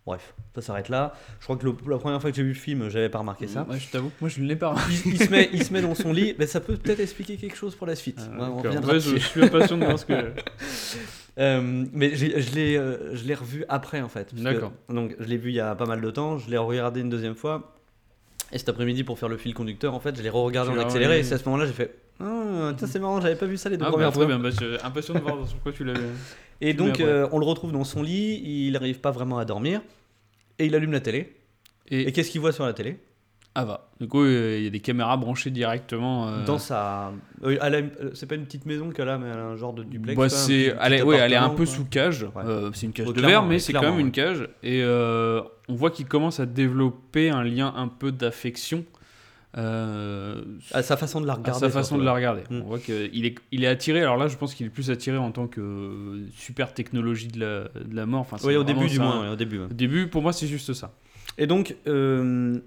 [0.06, 1.14] Bref, ça s'arrête là.
[1.40, 3.48] Je crois que le- la première fois que j'ai vu le film, j'avais pas remarqué
[3.48, 3.66] ça.
[3.70, 4.76] Ouais, je t'avoue, moi je ne l'ai pas.
[5.06, 7.38] Il, il se met, il se met dans son lit, mais ça peut peut-être expliquer
[7.38, 8.20] quelque chose pour la suite.
[8.20, 10.34] Ah, Ouais, on je, suis impatient de voir ce que.
[11.40, 14.36] Euh, mais je l'ai euh, revu après en fait.
[14.36, 14.72] D'accord.
[14.88, 17.10] Donc je l'ai vu il y a pas mal de temps, je l'ai regardé une
[17.10, 17.74] deuxième fois.
[18.54, 20.84] Et cet après-midi, pour faire le fil conducteur, en fait, je l'ai re-regardé en l'as
[20.84, 21.20] accéléré.
[21.20, 23.68] Et c'est à ce moment-là, j'ai fait Ah, tiens, c'est marrant, j'avais pas vu ça
[23.70, 24.26] les deux Ah, premières fois.
[24.28, 26.00] bien, bah, je impatient de voir sur quoi tu l'avais.
[26.62, 29.46] Et Tu donc, euh, on le retrouve dans son lit, il n'arrive pas vraiment à
[29.46, 29.82] dormir.
[30.60, 31.36] Et il allume la télé.
[31.90, 33.00] Et, Et qu'est-ce qu'il voit sur la télé?
[33.56, 33.88] Ah va.
[34.02, 36.28] Du coup, euh, il y a des caméras branchées directement.
[36.28, 37.12] euh, Dans sa.
[37.44, 39.84] euh, euh, C'est pas une petite maison qu'elle a, mais elle a un genre de
[39.84, 40.18] duplex.
[40.20, 42.24] Bah, c'est, elle, est, ouais, elle est un peu sous cage.
[42.36, 42.44] Ouais.
[42.46, 44.48] Euh, c'est une cage Ouais, de verre, mais c'est quand même une cage.
[44.64, 48.86] Et on voit qu'il commence à développer un lien un peu d'affection.
[49.56, 51.60] À sa façon de la à regarder.
[51.60, 52.42] sa façon de la regarder.
[52.50, 52.62] Mm.
[52.62, 54.02] On voit qu'il est, il est attiré.
[54.02, 57.64] Alors là, je pense qu'il est plus attiré en tant que super technologie de la,
[57.84, 58.22] de la mort.
[58.22, 59.32] Enfin, Oui, au début du moins.
[59.32, 59.60] au début.
[59.60, 60.92] Au début, pour moi, c'est juste ça.
[61.38, 62.60] Et donc, euh,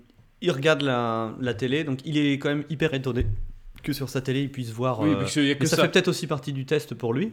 [0.47, 3.27] il regarde la, la télé, donc il est quand même hyper étonné
[3.83, 5.01] que sur sa télé il puisse voir.
[5.01, 5.83] Oui, euh, parce qu'il y a que mais ça, ça.
[5.83, 7.33] fait peut-être aussi partie du test pour lui.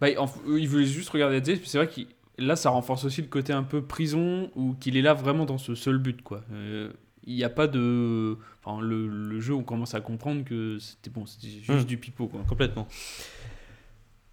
[0.00, 2.00] Bah, en- il voulait juste regarder la télé, puis c'est vrai que
[2.42, 5.58] là, ça renforce aussi le côté un peu prison, ou qu'il est là vraiment dans
[5.58, 6.42] ce seul but, quoi.
[6.52, 6.90] Euh,
[7.26, 8.38] Il n'y a pas de...
[8.64, 11.84] Enfin, le, le jeu, on commence à comprendre que c'était bon, c'était juste Hmm.
[11.84, 12.40] du pipeau, quoi.
[12.48, 12.88] Complètement.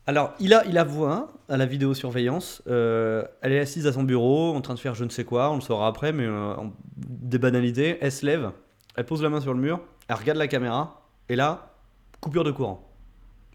[0.07, 2.61] Alors, il a, il voix à la vidéosurveillance.
[2.67, 5.51] Euh, elle est assise à son bureau, en train de faire je ne sais quoi,
[5.51, 6.53] on le saura après, mais euh,
[6.95, 7.97] des banalités.
[7.99, 8.51] Elle se lève,
[8.95, 11.73] elle pose la main sur le mur, elle regarde la caméra, et là,
[12.21, 12.89] coupure de courant.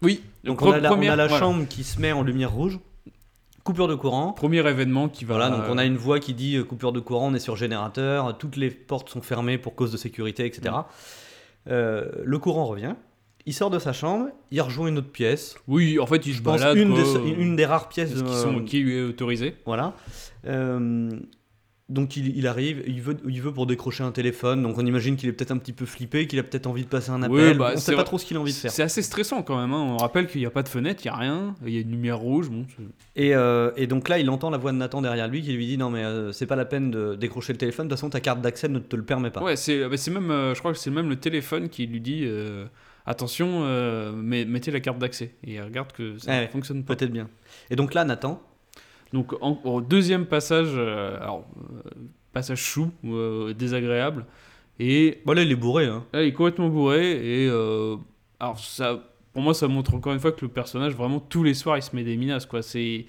[0.03, 1.39] Oui, Donc, on a la, on première- a la voilà.
[1.39, 2.77] chambre qui se met en lumière rouge,
[3.63, 4.33] coupure de courant.
[4.33, 5.35] Premier événement qui va...
[5.37, 7.55] Voilà, donc on a une voix qui dit euh, coupure de courant, on est sur
[7.55, 10.61] générateur, toutes les portes sont fermées pour cause de sécurité, etc.
[10.75, 10.83] Mm.
[11.69, 12.93] Euh, le courant revient,
[13.45, 16.37] il sort de sa chambre, il rejoint une autre pièce, Oui, en fait, il se
[16.37, 19.01] je pense balade, une, quoi, des, une des rares pièces qui, sont, qui lui est
[19.01, 19.55] autorisée.
[19.65, 19.95] Voilà.
[20.47, 21.09] Euh,
[21.89, 25.17] donc il, il arrive, il veut, il veut pour décrocher un téléphone, donc on imagine
[25.17, 27.41] qu'il est peut-être un petit peu flippé, qu'il a peut-être envie de passer un Oui,
[27.41, 28.03] appel, bah, on c'est sait pas vrai.
[28.05, 28.71] trop ce qu'il a envie de faire.
[28.71, 29.73] C'est assez stressant quand même.
[29.73, 29.81] hein.
[29.89, 31.81] On rappelle qu'il n'y a pas de fenêtre, il n'y a rien, il y a
[31.81, 32.49] une lumière rouge.
[32.49, 32.65] Bon,
[33.17, 35.67] Et, euh, et donc là, il entend la voix de Nathan derrière lui qui lui
[35.67, 38.09] dit non mais euh, c'est pas la peine de décrocher le téléphone, de toute façon
[38.09, 39.43] ta carte d'accès ne te le permet pas.
[39.43, 42.25] Ouais, c'est bah, même, euh, je crois que c'est même le téléphone qui lui dit
[43.05, 45.35] attention, euh, mais- mettez la carte d'accès.
[45.45, 46.95] Et regarde que ça Ouais, ne fonctionne pas.
[46.95, 47.29] Peut-être bien.
[47.69, 48.41] Et donc là, Nathan,
[49.13, 51.45] Donc en- au deuxième passage, euh, alors,
[51.85, 51.89] euh,
[52.31, 52.89] passage chou,
[53.55, 54.25] désagréable,
[54.79, 56.03] et là il est bourré, hein.
[56.13, 57.43] là, il est complètement bourré.
[57.43, 57.47] Et
[58.39, 61.53] alors ça, pour moi, ça montre encore une fois que le personnage vraiment tous les
[61.53, 62.63] soirs il se met des menaces quoi.
[62.63, 63.05] C'est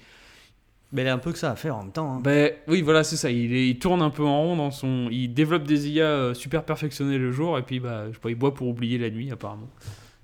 [0.91, 2.15] mais il a un peu que ça à faire en même temps.
[2.15, 2.21] hein.
[2.23, 3.29] Ben oui, voilà, c'est ça.
[3.31, 5.07] Il, est- il tourne un peu en rond dans son.
[5.11, 8.29] Il développe des IA euh, super perfectionnées le jour et puis bah, je sais pas,
[8.29, 9.69] il boit pour oublier la nuit apparemment.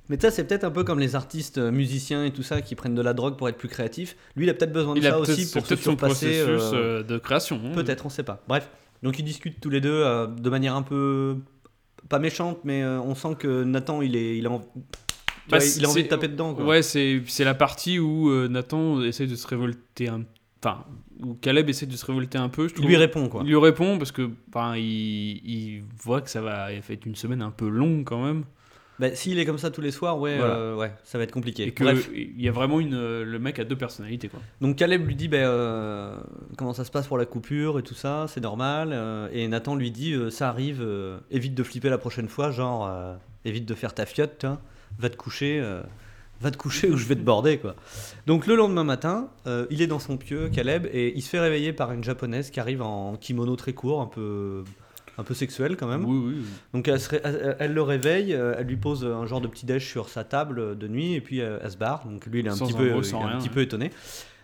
[0.09, 2.76] Mais ça c'est peut-être un peu comme les artistes euh, musiciens et tout ça qui
[2.76, 4.18] prennent de la drogue pour être plus créatifs.
[4.36, 6.43] Lui il a peut-être besoin de Il ça aussi pour se peut-être son surpasser.
[6.43, 7.62] processus euh, de création.
[7.64, 7.72] hein.
[7.74, 8.43] Peut-être, on sait pas.
[8.47, 8.70] Bref,
[9.03, 11.38] donc ils discutent tous les deux euh, de manière un peu
[12.09, 14.80] pas méchante, mais euh, on sent que Nathan il est, il a, env- tu
[15.49, 16.53] Bah, vois, il a envie de taper dedans.
[16.55, 16.66] Quoi.
[16.66, 20.24] Ouais, c'est c'est la partie où euh, Nathan essaie de se révolter un.
[20.64, 20.86] Enfin,
[21.22, 22.68] où Caleb essaie de se révolter un peu.
[22.68, 23.41] Je il lui répond quoi.
[23.43, 27.41] Il lui répond parce que ben, il, il voit que ça va fait une semaine
[27.41, 28.43] un peu longue quand même
[28.99, 30.53] Bah, S'il est comme ça tous les soirs, ouais, Voilà.
[30.55, 31.64] euh, ouais, ça va être compliqué.
[31.64, 34.39] et que Bref, il y a vraiment une euh, le mec a deux personnalités quoi.
[34.62, 36.16] donc Caleb lui dit bah, euh,
[36.57, 38.89] comment ça se passe pour la coupure et tout ça, c'est normal.
[38.93, 40.86] euh, et Nathan lui dit euh, ça arrive,
[41.32, 42.88] évite de flipper la prochaine fois, genre
[43.45, 44.59] évite de faire ta fiotte, hein,
[44.99, 45.59] va te coucher.
[46.42, 47.76] Va te coucher ou je vais te border quoi.
[48.28, 51.39] Donc le lendemain matin, euh, il est dans son pieu, Caleb, et il se fait
[51.39, 54.64] réveiller par une japonaise qui arrive en kimono très court, un peu,
[55.18, 56.04] un peu sexuel quand même.
[56.06, 56.42] Oui oui.
[56.74, 59.48] Donc elle, se ré- elle- elle le réveille, euh, elle lui pose un genre de
[59.48, 62.06] petit déj sur sa table de nuit et puis euh, elle se barre.
[62.08, 63.54] Donc lui il est un Sans petit peu, il est un rien, petit ouais.
[63.54, 63.92] peu étonné.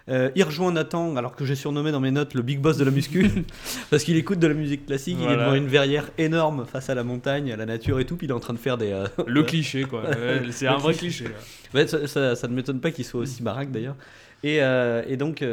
[0.10, 2.86] Euh, il rejoint Nathan, alors que j'ai surnommé dans mes notes le big boss de
[2.86, 3.30] la muscu,
[3.90, 6.96] parce qu'il écoute de la musique classique, il est devant une verrière énorme face à
[6.96, 8.92] la montagne, à la nature et tout, puis il est en train de faire des...
[8.94, 10.04] euh, Le cliché quoi.
[10.52, 11.26] C'est un vrai cliché.
[11.26, 11.36] cliché.
[11.74, 11.80] là.
[11.82, 13.98] Ouais, ça, ça- ça ne m'étonne pas qu'il soit aussi baraque d'ailleurs.
[14.44, 15.44] Et, euh, et donc,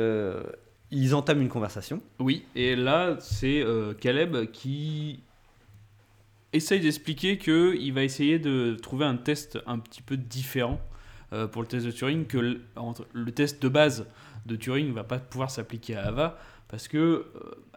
[0.90, 2.00] ils entament une conversation.
[2.20, 3.64] Oui, et là, c'est
[4.00, 5.18] Caleb qui
[6.52, 10.80] essaye d'expliquer qu'il va essayer de trouver un test un petit peu différent
[11.50, 12.38] pour le test de Turing, que
[13.12, 14.06] le test de base
[14.46, 16.38] de Turing ne va pas pouvoir s'appliquer à Ava
[16.68, 17.24] parce que euh,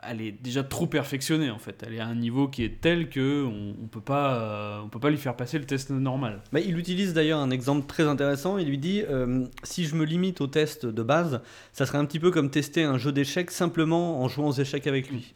[0.02, 1.84] elle est déjà trop perfectionnée en fait.
[1.86, 5.00] Elle est à un niveau qui est tel que on, peut pas, euh, on peut
[5.00, 6.42] pas lui faire passer le test normal.
[6.54, 8.58] Il utilise d'ailleurs un exemple très intéressant.
[8.58, 11.42] Il lui dit euh, si je me limite au test de base,
[11.74, 14.88] ça serait un petit peu comme tester un jeu d'échecs simplement en jouant aux échecs
[14.88, 15.36] avec lui.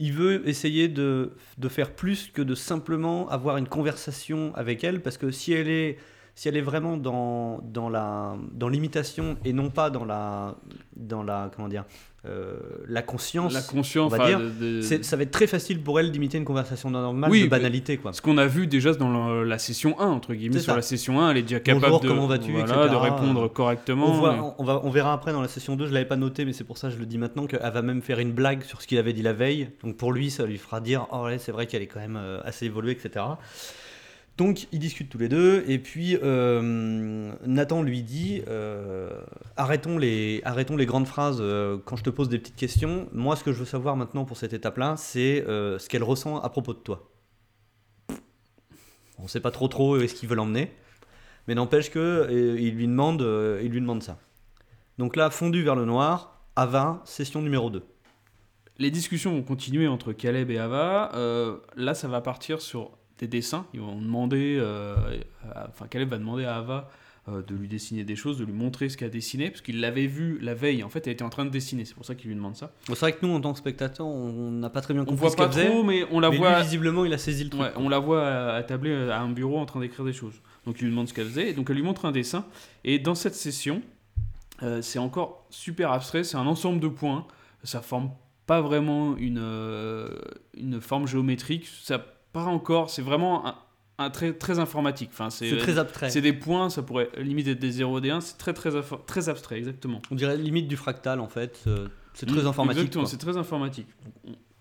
[0.00, 5.02] Il veut essayer de, de faire plus que de simplement avoir une conversation avec elle,
[5.02, 5.98] parce que si elle est,
[6.38, 10.54] si elle est vraiment dans, dans la dans l'imitation et non pas dans la
[10.94, 11.84] dans la comment dire
[12.26, 12.58] euh,
[12.88, 15.80] la conscience, La conscience, on va dire, de- de- c'est- ça va être très facile
[15.82, 18.12] pour elle d'imiter une conversation normale Oui, de banalité quoi.
[18.12, 21.30] Ce qu'on a vu déjà dans la session 1, entre guillemets, sur la session 1,
[21.30, 24.06] elle est déjà capable Bonjour, de, comment vas-tu, voilà, de répondre correctement.
[24.08, 26.44] On, voit- on, va, on verra après dans la session 2, je l'avais pas noté,
[26.44, 28.62] mais c'est pour ça que je le dis maintenant, qu'elle va même faire une blague
[28.64, 29.70] sur ce qu'il avait dit la veille.
[29.82, 32.18] Donc pour lui, ça lui fera dire Oh, ouais, c'est vrai qu'elle est quand même
[32.20, 33.24] euh, assez évoluée, etc.
[34.38, 39.10] Donc ils discutent tous les deux, et puis euh, Nathan lui dit euh,
[39.56, 43.08] arrêtons, les, arrêtons les grandes phrases euh, quand je te pose des petites questions.
[43.12, 46.48] Moi, ce que je veux savoir maintenant pour cette étape-là, c'est ce qu'elle ressent à
[46.50, 47.10] propos de toi.
[49.18, 50.70] On sait pas trop trop où est-ce qu'il veut l'emmener.
[51.48, 53.22] Mais n'empêche que il lui demande,
[53.60, 54.20] il lui demande ça.
[54.98, 57.82] Donc là, fondu vers le noir, Ava, session numéro 2.
[58.78, 61.10] Les discussions vont continuer entre Caleb et Ava.
[61.74, 63.66] Là, ça va partir sur des dessins.
[63.74, 64.94] Ils vont demander, euh,
[65.54, 66.90] à- enfin Caleb va demander à Ava
[67.28, 69.80] euh, de lui dessiner des choses, de lui montrer ce qu'elle a dessiné, parce qu'il
[69.80, 70.82] l'avait vu la veille.
[70.82, 71.84] En fait, elle était en train de dessiner.
[71.84, 72.72] C'est pour ça qu'il lui demande ça.
[72.86, 75.20] C'est vrai que nous, en tant que spectateurs, on n'a pas très bien On compris
[75.20, 75.66] voit ce pas qu'elle faisait.
[75.66, 76.56] trop, mais on la mais voit.
[76.56, 77.60] lui, visiblement, il a saisi le truc.
[77.60, 80.40] Ouais, on la voit à- attabler à un bureau en train d'écrire des choses.
[80.64, 82.46] Donc il lui demande ce qu'elle faisait, donc elle lui montre un dessin.
[82.84, 83.82] Et dans cette session,
[84.62, 87.26] euh, c'est encore super abstrait, c'est un ensemble de points.
[87.62, 88.10] Ça forme
[88.46, 90.16] pas vraiment une, euh,
[90.56, 91.66] une forme géométrique.
[91.82, 93.54] Ça pas encore, c'est vraiment un,
[93.98, 95.10] un très, très informatique.
[95.12, 96.10] Enfin, c'est très abstrait.
[96.10, 98.70] c'est des points, ça pourrait limite être des 0 des 1, c'est très, très,
[99.06, 100.00] très abstrait, exactement.
[100.10, 101.60] On dirait limite du fractal, en fait.
[101.66, 102.78] euh, C'est très Mm, informatique.
[102.80, 103.86] Exactement, c'est très informatique.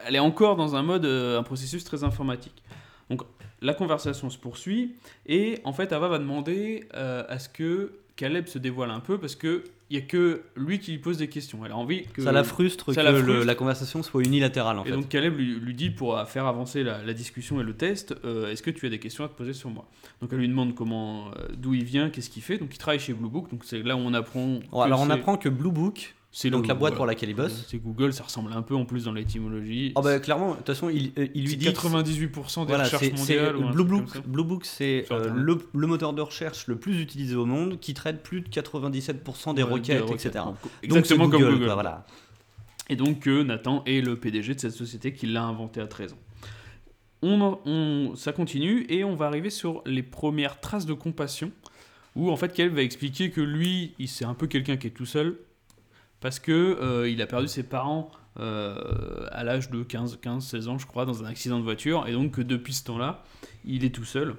[0.06, 2.62] Elle est encore dans un mode, euh, un processus très informatique.
[3.10, 3.22] Donc
[3.62, 4.96] la conversation se poursuit
[5.26, 9.18] et en fait Ava va demander euh, à ce que Caleb se dévoile un peu
[9.18, 11.66] parce que il y a que lui qui lui pose des questions.
[11.66, 13.46] Elle a envie que Ça la frustre ça que la le- frustre.
[13.46, 14.92] la conversation soit unilatérale, en et fait.
[14.94, 18.52] donc Caleb lui, lui dit pour faire avancer la, la discussion et le test, euh,
[18.52, 19.88] est-ce que tu as des questions à te poser sur moi?
[20.22, 22.58] Donc elle lui demande comment, euh, d'où il vient, qu'est-ce qu'il fait.
[22.58, 23.50] Donc il travaille chez Blue Book.
[23.50, 24.60] Donc c'est là où on apprend.
[24.74, 26.96] Alors, on apprend que Blue Book, c'est donc la boîte voilà.
[26.98, 27.66] pour laquelle il bosse.
[27.68, 29.92] C'est Google, ça ressemble un peu en plus dans l'étymologie.
[29.96, 32.84] Oh bah clairement, de toute façon, il, euh, il lui C'est dit 98% des Voilà,
[32.84, 33.56] recherches mondiales.
[33.58, 34.18] ou Blue Book.
[34.28, 37.96] Blue Book, c'est euh, le, le moteur de recherche le plus utilisé au monde, qui
[37.96, 40.26] traite plus de 97% des Ouais, requêtes, des requêtes.
[40.28, 40.46] etc.
[40.46, 41.66] Donc, Donc, Exactement c'est comme Google, Google.
[41.66, 42.06] quoi, voilà.
[42.90, 46.14] Et donc euh, Nathan est le PDG de cette société qui l'a inventé à 13
[46.14, 46.18] ans.
[47.24, 51.52] On, on- ça continue et on va arriver sur les premières traces de compassion
[52.16, 54.92] où en fait Caleb va expliquer que lui, il c'est un peu quelqu'un qui est
[54.92, 55.38] tout seul
[56.22, 56.52] parce que
[56.82, 60.86] euh, il a perdu ses parents euh, à l'âge de 15, 15, 16 ans je
[60.88, 63.24] crois dans un accident de voiture et donc que depuis ce temps-là,
[63.66, 64.36] il est tout seul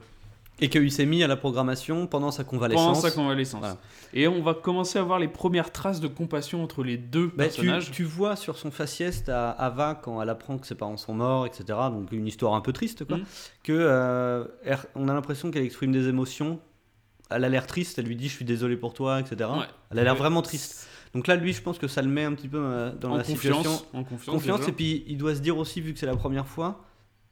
[0.60, 3.00] Et qu'il s'est mis à la programmation pendant sa pendant convalescence.
[3.02, 3.60] sa convalescence.
[3.60, 3.76] Voilà.
[4.14, 7.44] Et on va commencer à voir les premières traces de compassion entre les deux Bah,
[7.44, 7.90] personnages.
[7.92, 11.46] tu vois sur son faciès à Ava quand elle apprend que ses parents sont morts,
[11.46, 11.64] etc.
[11.90, 13.18] Donc une histoire un peu triste, quoi.
[13.18, 13.24] Mhm.
[13.64, 16.58] Que euh, elle- on a l'impression qu'elle exprime des émotions.
[17.30, 17.98] Elle a l'air triste.
[17.98, 19.50] Elle lui dit je suis désolé pour toi, etc.
[19.50, 19.66] Ouais.
[19.90, 20.88] Elle a l'air vraiment triste.
[21.14, 23.16] Donc là, lui, je pense que ça le met un petit peu euh, dans en
[23.16, 23.86] la confiance, situation.
[23.94, 24.58] en confiance, Confiance.
[24.60, 24.70] déjà.
[24.70, 26.84] Et puis il doit se dire aussi, vu que c'est la première fois.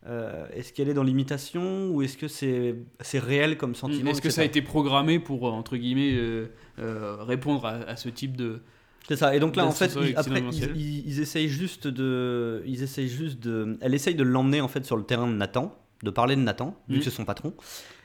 [0.08, 4.30] euh, est-ce qu'elle est dans l'imitation ou est-ce que c'est réel comme sentiment Est-ce que
[4.30, 6.46] ça a été programmé pour, euh, entre guillemets, euh,
[6.78, 8.60] euh, répondre à, à ce type de...
[9.08, 9.34] C'est ça.
[9.36, 13.08] Et donc là, en fait, ils, après, ils, ils- ils essayent juste de, ils essayent
[13.08, 16.34] juste de, elle essaye de l'emmener en fait sur le terrain de Nathan, de parler
[16.36, 16.98] de Nathan, vu Mhm.
[17.00, 17.52] que c'est son patron.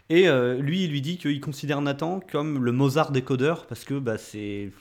[0.09, 3.85] Et euh, lui, il lui dit qu'il considère Nathan comme le Mozart des codeurs parce
[3.85, 4.71] que bah, c'est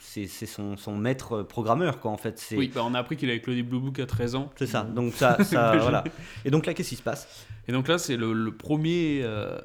[0.47, 2.45] son, son maître programmeur quoi en fait.
[2.57, 4.51] Oui, bah, on a appris qu'il avait clodé Blue Book à 13 ans.
[4.57, 4.83] c'est ça.
[4.83, 6.03] Donc ça, ça voilà.
[6.45, 7.47] Et donc là, qu'est-ce qui se passe?
[7.69, 9.61] Et donc là, c'est le, le premier euh,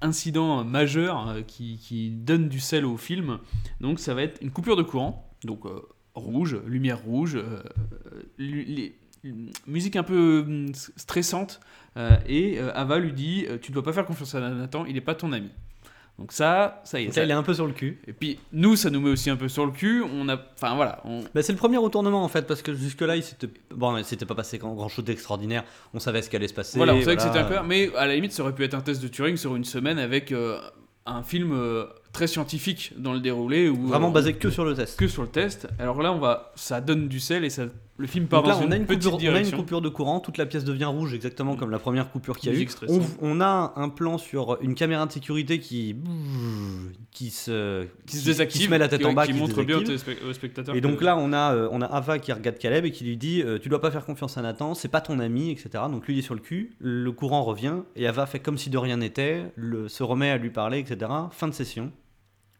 [0.00, 3.38] incident majeur euh, qui, qui donne du sel au film.
[3.80, 5.64] Donc ça va être une coupure de courant, donc
[6.14, 7.38] rouge, lumière rouge,
[8.38, 8.98] les-
[9.66, 11.58] musique un peu hum, stressante,
[12.26, 14.94] et euh, Ava lui dit euh, Tu ne dois pas faire confiance à Nathan, il
[14.94, 15.50] n'est pas ton ami.
[16.18, 17.06] Donc ça, ça y est.
[17.06, 18.00] Donc ça- il est un peu sur le cul.
[18.06, 20.02] Et puis nous, ça nous met aussi un peu sur le cul.
[20.02, 23.02] On a, enfin voilà, on, Bah, c'est le premier retournement en fait parce que jusque
[23.02, 25.64] là, il s'était bon, il s'était pas passé grand, chose d'extraordinaire.
[25.92, 26.78] On savait ce qui allait se passer.
[26.78, 27.56] Voilà, on savait que c'était un peu.
[27.66, 29.98] Mais à la limite, ça aurait pu être un test de Turing sur une semaine
[29.98, 30.58] avec euh,
[31.04, 33.68] un film euh, très scientifique dans le déroulé.
[33.68, 34.98] Vraiment euh, basé que sur le test.
[34.98, 35.68] que sur le test.
[35.78, 37.64] Alors là, on va, ça donne du sel et ça,
[37.98, 39.80] le film part là, dans on une, a, une petite coupure, on a une coupure
[39.80, 42.58] de courant, toute la pièce devient rouge, exactement comme la première coupure qu'il y a
[42.58, 42.62] eu.
[43.20, 45.96] On, on a un plan sur une caméra de sécurité qui,
[47.10, 49.38] qui se, qui se désactive, qui se met la tête qui- en bas, qui qui
[49.38, 49.78] montre bien
[50.28, 50.74] aux spectateurs.
[50.74, 53.16] Et donc là, on a, euh, on a Ava qui regarde Caleb et qui lui
[53.16, 55.70] dit euh, Tu dois pas faire confiance à Nathan, c'est pas ton ami, etc.
[55.90, 58.70] Donc lui, il est sur le cul, le courant revient, et Ava fait comme si
[58.70, 59.44] de rien n'était,
[59.88, 61.10] se remet à lui parler, etc.
[61.30, 61.92] Fin de session.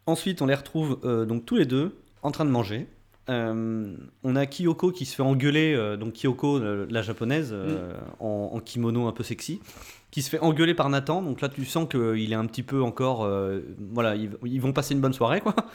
[0.05, 2.87] Ensuite, on les retrouve euh, donc tous les deux en train de manger.
[3.29, 7.93] Euh, on a Kyoko qui se fait engueuler, euh, donc Kyoko, euh, la japonaise, euh,
[8.19, 9.59] en, en kimono un peu sexy,
[10.11, 11.21] qui se fait engueuler par Nathan.
[11.21, 13.29] Donc là, tu sens qu'il est un petit peu encore.
[13.91, 15.55] voilà, ils, ils vont passer une bonne soirée, quoi.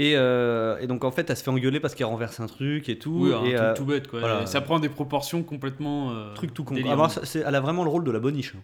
[0.00, 3.00] Et, et donc en fait, elle se fait engueuler parce qu'elle renverse un truc et
[3.00, 3.30] tout.
[3.32, 4.20] Oui, un truc tout bête quoi.
[4.20, 4.46] voilà.
[4.46, 6.14] Ça prend des proportions complètement.
[6.36, 6.76] truc tout con.
[6.76, 8.54] Alors, ça, c'est- elle a vraiment le rôle de la boniche.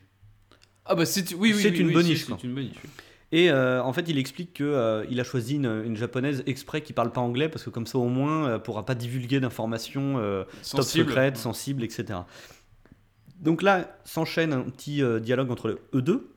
[0.86, 2.76] Ah bah c'est oui, oui, oui, une oui, boniche, une boniche.
[3.32, 6.82] Et euh, en fait, il explique que euh, il a choisi une, une japonaise exprès
[6.82, 10.18] qui parle pas anglais parce que comme ça au moins, elle pourra pas divulguer d'informations
[10.18, 11.08] euh, top Sensible.
[11.08, 12.20] secrètes, sensibles, etc.
[13.40, 16.30] Donc là, s'enchaîne un petit euh, dialogue entre eux deux.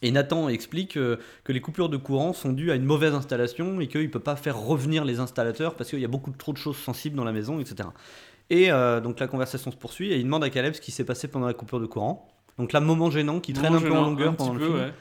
[0.00, 3.80] Et Nathan explique euh, que les coupures de courant sont dues à une mauvaise installation
[3.80, 6.52] et qu'il ne peut pas faire revenir les installateurs parce qu'il y a beaucoup trop
[6.52, 7.88] de choses sensibles dans la maison, etc.
[8.50, 11.04] Et euh, donc la conversation se poursuit et il demande à Caleb ce qui s'est
[11.04, 12.28] passé pendant la coupure de courant.
[12.58, 14.74] Donc là, moment gênant qui traîne un peu en longueur pendant le film.
[14.76, 14.92] ouais.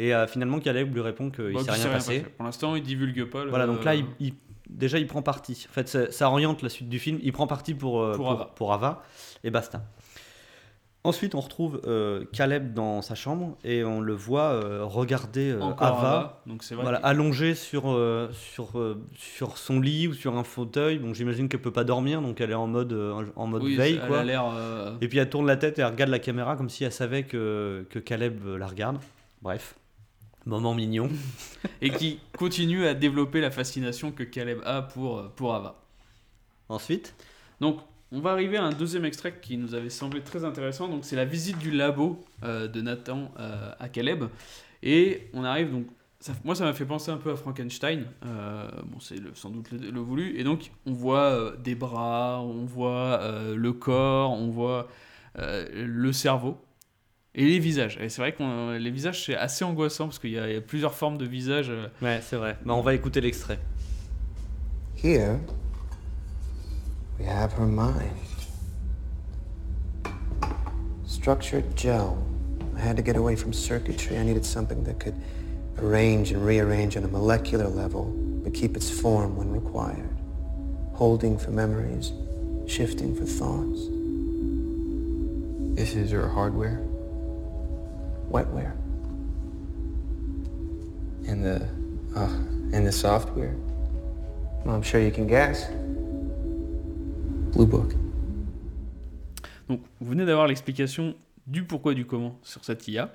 [0.00, 2.20] Et euh, finalement, Caleb lui répond qu'il Bah, s'est qu'il rien passé.
[2.36, 3.42] Pour l'instant, il divulgue pas.
[3.44, 4.34] le- Voilà, donc là, il, il-
[4.70, 5.66] déjà, il prend parti.
[5.68, 7.18] En fait, ça, ça oriente la suite du film.
[7.22, 8.50] Il prend parti pour, euh, Pour pour, Ava.
[8.54, 9.02] pour Ava,
[9.42, 9.82] et basta.
[11.04, 15.60] Ensuite, on retrouve euh, Caleb dans sa chambre et on le voit euh, regarder euh,
[15.78, 16.82] Ava, Ava, donc c'est vrai.
[16.82, 20.98] voilà, qu'il- allongée sur, euh, sur, euh, sur son lit ou sur un fauteuil.
[20.98, 23.76] Donc j'imagine qu'elle peut pas dormir, donc elle est en mode, euh, en mode oui,
[23.76, 24.00] veille.
[24.20, 26.68] elle a euh, Et puis elle tourne la tête et elle regarde la caméra comme
[26.68, 28.98] si elle savait que, que Caleb euh, la regarde.
[29.40, 29.76] Bref,
[30.46, 31.08] moment mignon.
[31.82, 35.76] et qui continue à développer la fascination que Caleb a pour, euh, pour Ava.
[36.68, 37.14] Ensuite,
[37.60, 37.80] Donc,
[38.12, 40.88] on va arriver à un deuxième extrait qui nous avait semblé très intéressant.
[40.88, 44.24] Donc, c'est la visite du labo euh, de Nathan euh, à Caleb.
[44.82, 45.86] Et on arrive donc.
[46.20, 48.06] ça- moi, ça m'a fait penser un peu à Frankenstein.
[48.24, 50.38] Euh, bon, c'est le- sans doute le, le voulu.
[50.38, 54.88] Et donc, on voit euh, des bras, on voit euh, le corps, on voit
[55.38, 56.58] euh, le cerveau.
[57.40, 57.96] Et les visages.
[58.00, 60.56] Et c'est vrai que les visages, c'est assez angoissant parce qu'il y, a il y
[60.56, 61.70] a plusieurs formes de visages.
[61.70, 62.56] euh, ouais, c'est vrai.
[62.66, 63.60] Bah, on va écouter l'extrait.
[64.96, 65.38] Here,
[67.20, 68.10] we have her mind.
[71.06, 72.18] Structured gel.
[72.76, 74.16] I had to get away from circuitry.
[74.18, 75.14] I needed something that could
[75.80, 78.12] arrange and rearrange on a molecular level,
[78.42, 80.10] but keep its form when required.
[80.94, 82.10] Holding for memories,
[82.66, 83.86] shifting for thoughts.
[85.76, 86.82] This is her hardware?
[88.30, 88.74] Wetware.
[91.28, 91.60] and the
[92.16, 92.28] uh,
[92.72, 93.54] and the software?
[94.64, 95.70] Well, I'm sure you can guess.
[97.52, 97.94] Blue Book.
[99.68, 101.14] Donc, vous venez d'avoir l'explication
[101.46, 103.14] du pourquoi du comment sur cette IA.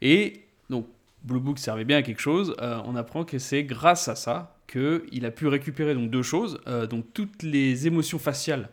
[0.00, 0.86] Et donc,
[1.22, 2.54] Blue Book servait bien à quelque chose.
[2.60, 6.58] Euh, on apprend que c'est grâce à ça qu'il a pu récupérer donc deux choses.
[6.66, 8.68] Euh, donc, toutes les émotions faciales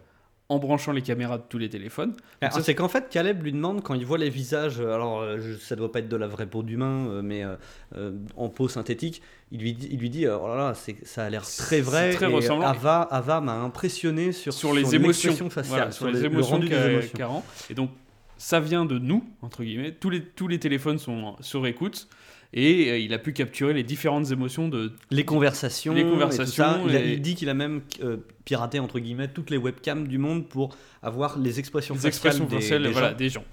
[0.51, 2.13] en branchant les caméras de tous les téléphones.
[2.41, 5.37] Ah, c'est qu'en fait, Caleb lui demande quand il voit les visages, euh, alors euh,
[5.39, 7.43] je- ça doit pas être de la vraie peau d'humain, euh, mais
[7.95, 9.21] euh, en peau synthétique,
[9.51, 10.73] il lui dit, il lui dit oh là là,
[11.03, 12.13] ça a l'air très vrai.
[12.13, 12.67] très et ressemblant.
[12.67, 16.55] Ava, Ava m'a impressionné sur, sur les émotions, l'expression faciale, Voilà, sur, les, le émotions
[16.55, 17.43] rendu des émotions.
[17.69, 17.91] Et donc,
[18.37, 19.91] ça vient de nous, entre guillemets.
[19.91, 22.07] Tous les, tous les téléphones sont sur écoute.
[22.53, 26.09] Et euh, il a pu capturer les différentes émotions de Les conversations, Les et tout
[26.11, 26.79] conversations ça.
[26.87, 30.17] Il, a- il dit qu'il a même euh, piraté entre guillemets toutes les webcams du
[30.17, 33.15] monde pour avoir les expressions les faciales expressions des, faciales des voilà, gens.
[33.17, 33.43] des gens.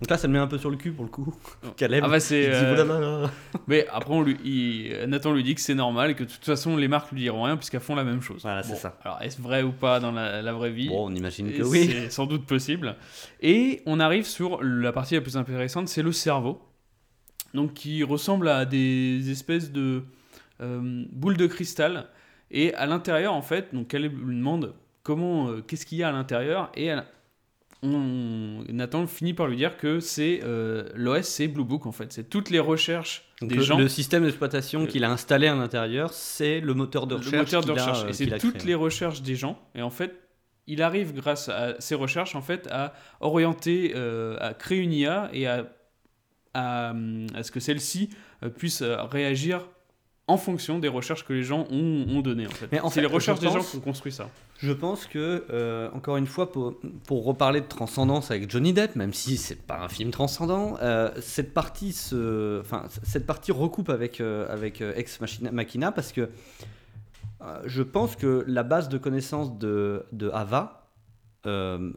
[0.00, 1.32] Donc là, ça le met un peu sur le cul pour le coup.
[1.76, 2.02] Caleb.
[2.04, 2.52] Ah bah c'est.
[2.52, 3.58] euh, Oh.
[3.68, 6.44] Mais après, on lui, il- Nathan lui dit que c'est normal et que de toute
[6.44, 8.42] façon, les marques lui diront rien puisqu'elles font la même chose.
[8.42, 8.98] Voilà, c'est ça.
[9.04, 10.88] Alors, est-ce vrai ou pas dans la, la vraie vie?
[10.88, 11.88] Bon, on imagine que oui.
[11.88, 12.96] C'est sans doute possible.
[13.40, 16.60] Et on arrive sur la partie la plus intéressante, c'est le cerveau.
[17.54, 20.02] Donc, qui ressemble à des espèces de
[20.60, 22.06] euh, boules de cristal.
[22.50, 26.08] Et à l'intérieur, en fait, donc Caleb lui demande comment, euh, qu'est-ce qu'il y a
[26.08, 26.70] à l'intérieur.
[26.76, 26.90] Et
[27.82, 32.12] on- Nathan finit par lui dire que c'est euh, l'OS, c'est Blue Book en fait.
[32.12, 33.78] C'est toutes les recherches des le, gens.
[33.78, 37.34] le système d'exploitation qu'il a installé à l'intérieur, c'est le moteur de le recherche.
[37.52, 38.08] moteur de a, recherche.
[38.08, 38.68] et c'est toutes créé.
[38.68, 39.58] les recherches des gens.
[39.74, 40.14] Et en fait,
[40.66, 45.28] il arrive, grâce à ces recherches, en fait, à orienter, euh, à créer une IA
[45.34, 45.66] et à,
[46.54, 46.94] à,
[47.34, 48.10] à ce que celle-ci
[48.42, 49.68] euh, puisse euh, réagir
[50.26, 52.68] en fonction des recherches que les gens ont, ont données en fait.
[52.72, 54.30] Mais en C'est fait, les recherches des gens qui ont construit ça.
[54.58, 56.74] Je pense que, euh, encore une fois, pour,
[57.06, 61.10] pour reparler de transcendance avec Johnny Depp, même si c'est pas un film transcendant, euh,
[61.20, 65.20] cette partie se, enfin, cette partie recoupe avec euh, avec Ex
[65.52, 66.30] Machina, parce que
[67.66, 70.84] je pense que la base de connaissances de, de Ava
[71.46, 71.92] euh,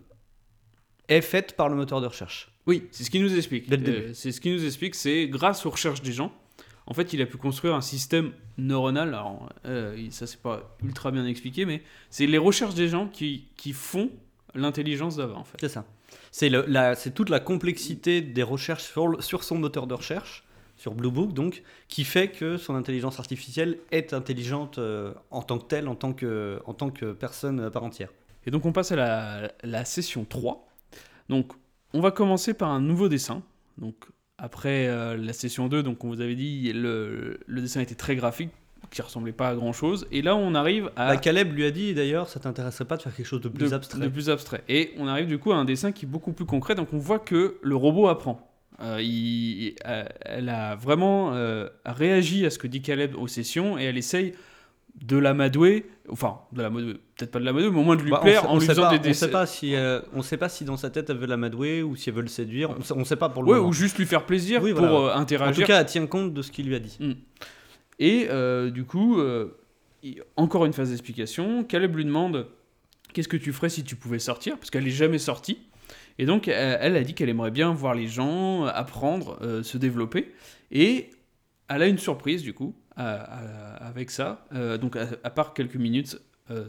[1.10, 2.52] est faite par le moteur de recherche.
[2.66, 3.70] Oui, c'est ce qui nous explique.
[3.72, 6.34] Euh, c'est ce qui nous explique, c'est grâce aux recherches des gens,
[6.86, 9.10] en fait, il a pu construire un système neuronal.
[9.10, 13.46] Alors, euh, ça, c'est pas ultra bien expliqué, mais c'est les recherches des gens qui,
[13.58, 14.10] qui font
[14.56, 15.58] l'intelligence d'Ava, en fait.
[15.60, 15.86] C'est ça.
[16.32, 19.94] C'est le- la- c'est toute la complexité des recherches sur, le- sur son moteur de
[19.94, 20.44] recherche,
[20.78, 25.58] sur Blue Book, donc, qui fait que son intelligence artificielle est intelligente euh, en tant
[25.58, 28.10] que telle, en tant que, en tant que personne à part entière.
[28.46, 30.67] Et donc, on passe à la, la session 3.
[31.30, 31.52] Donc,
[31.94, 33.42] on va commencer par un nouveau dessin.
[33.78, 33.96] Donc,
[34.38, 38.16] après euh, la session 2, donc, on vous avait dit, le, le dessin était très
[38.16, 38.50] graphique,
[38.92, 40.08] qui ressemblait pas à grand chose.
[40.12, 41.10] Et là, on arrive à.
[41.10, 43.70] Bah, Caleb lui a dit d'ailleurs, ça t'intéresserait pas de faire quelque chose de plus
[43.70, 44.00] de, abstrait.
[44.00, 44.64] de plus abstrait.
[44.70, 46.76] Et on arrive du coup à un dessin qui est beaucoup plus concret.
[46.76, 48.50] Donc on voit que le robot apprend.
[48.80, 53.78] Euh, il- euh, elle a vraiment euh, réagi à ce que dit Caleb aux sessions
[53.78, 54.34] et elle essaye
[55.02, 58.18] de l'amadouer, enfin de l'amadouer, peut-être pas de l'amadouer, mais au moins de lui Bah,
[58.22, 60.38] on plaire sait- en lui faisant pas, des on sait pas si, euh, on sait
[60.38, 62.72] pas si dans sa tête elle veut l'amadouer ou si elle veut le séduire.
[62.78, 63.70] On sait, on sait pas pour le Ouais, moment.
[63.70, 64.96] ou juste lui faire plaisir Oui, pour voilà.
[64.96, 65.66] euh, En interagir.
[65.66, 66.98] tout cas, elle tient compte de ce qu'il lui a dit.
[68.00, 69.56] Et euh, du coup, euh,
[70.36, 71.64] encore une phase d'explication.
[71.64, 72.48] Caleb lui demande
[73.14, 75.60] qu'est-ce que tu ferais si tu pouvais sortir, parce qu'elle n'est jamais sortie.
[76.20, 80.34] Et donc, elle, a dit qu'elle aimerait bien voir les gens apprendre, se développer.
[80.72, 81.12] Et
[81.70, 84.46] elle a une surprise, du coup, avec ça.
[84.54, 86.20] Euh, donc, à, à part quelques minutes
[86.52, 86.66] euh,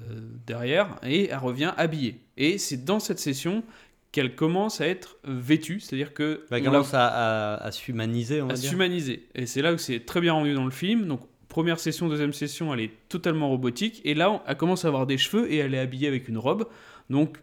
[0.46, 2.20] derrière, et elle revient habillée.
[2.36, 3.62] Et c'est dans cette session
[4.10, 8.40] qu'elle commence à être vêtue, c'est-à-dire que Elle on la- commence à, à- à s'humaniser,
[8.42, 8.70] on va à dire.
[8.70, 9.28] s'humaniser.
[9.34, 11.06] Et c'est là où c'est très bien rendu dans le film.
[11.06, 14.00] Donc, première session, deuxième session, elle est totalement robotique.
[14.04, 16.66] Et là, elle commence à avoir des cheveux et elle est habillée avec une robe.
[17.10, 17.38] Donc,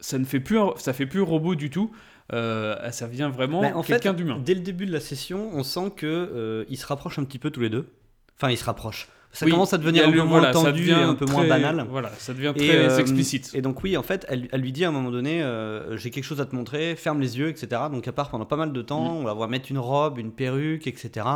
[0.00, 1.90] ça ne fait plus, ça fait plus robot du tout.
[2.32, 4.38] Euh, ça vient vraiment fait, quelqu'un d'humain.
[4.44, 7.38] dès le début de la session, on sent que euh, ils se rapprochent un petit
[7.38, 7.88] peu tous les deux.
[8.36, 9.08] Enfin, ils se rapprochent.
[9.32, 11.86] Ça Oui, commence à devenir un peu moins voilà, tendu et un peu moins banal.
[11.88, 13.50] Voilà, ça devient Et, très euh, explicite.
[13.54, 16.10] Et donc oui, en fait, elle, elle lui dit à un moment donné, euh, j'ai
[16.10, 17.82] quelque chose à te montrer, ferme les yeux, etc.
[17.92, 19.16] Donc elle part pendant pas mal de temps, Mm.
[19.22, 21.26] on la voit mettre une robe, une perruque, etc.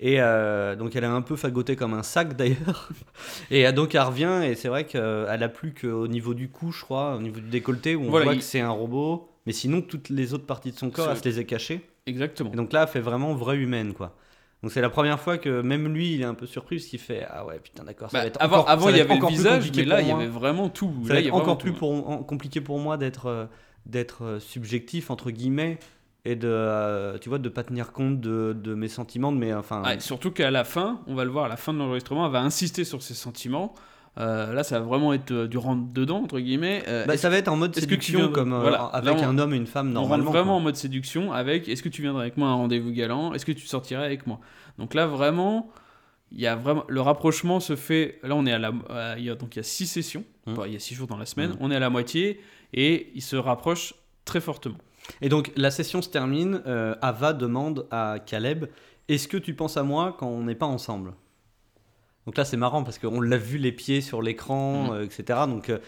[0.00, 2.88] Et euh, donc elle est un peu fagotée comme un sac d'ailleurs.
[3.50, 5.02] Et donc elle revient et c'est vrai qu'elle
[5.42, 8.24] a plus qu'au niveau du cou, je crois, au niveau du décolleté, où on Voilà,
[8.24, 9.28] voit il- que c'est un robot.
[9.46, 11.80] Mais sinon, toutes les autres parties de son corps, elle se les est cachées.
[12.06, 12.52] Exactement.
[12.52, 14.16] Et donc là, elle fait vraiment vraie humaine, quoi.
[14.62, 16.98] Donc c'est la première fois que même lui, il est un peu surpris parce qu'il
[16.98, 19.36] fait ah ouais putain d'accord Bah, avant, encore, avant il y avait le encore plus
[19.36, 20.92] visage, mais là, il y avait vraiment tout.
[21.06, 21.78] Ça Là, va être encore plus tout.
[21.78, 23.46] pour, en- compliqué pour moi d'être euh,
[23.84, 25.78] d'être euh, subjectif entre guillemets
[26.24, 29.54] et de euh, tu vois de pas tenir compte de, de mes sentiments de mes
[29.54, 32.26] enfin Ouais, surtout qu'à la fin, on va le voir à la fin de l'enregistrement,
[32.26, 33.74] elle va insister sur ses sentiments.
[34.18, 36.82] Euh, là, ça va vraiment être euh, du rentre dedans entre guillemets.
[36.88, 39.38] Euh, bah, ça va être en mode séduction viens- comme voilà, avec là, on- un
[39.38, 40.54] homme et une femme on normalement vraiment quoi.
[40.56, 43.34] en mode séduction avec est-ce que tu viendrais avec moi à un rendez-vous galant?
[43.34, 44.40] Est-ce que tu sortirais avec moi?
[44.78, 45.70] Donc là, vraiment,
[46.32, 48.18] il y a vraiment le rapprochement se fait.
[48.22, 48.72] Là, on est à la.
[49.18, 50.24] il y a, donc il y a six sessions.
[50.46, 51.50] Enfin, il y a six jours dans la semaine.
[51.50, 51.56] Mhm.
[51.60, 52.40] On est à la moitié
[52.72, 53.94] et il se rapproche
[54.24, 54.78] très fortement.
[55.20, 56.62] Et donc la session se termine.
[56.66, 58.66] euh, Ava demande à Caleb
[59.08, 61.12] est-ce que tu penses à moi quand on n'est pas ensemble?
[62.26, 64.90] Donc là c'est marrant parce qu'on l'a vu les pieds sur l'écran, Mhm.
[64.92, 65.40] euh, etc.
[65.48, 65.78] Donc euh,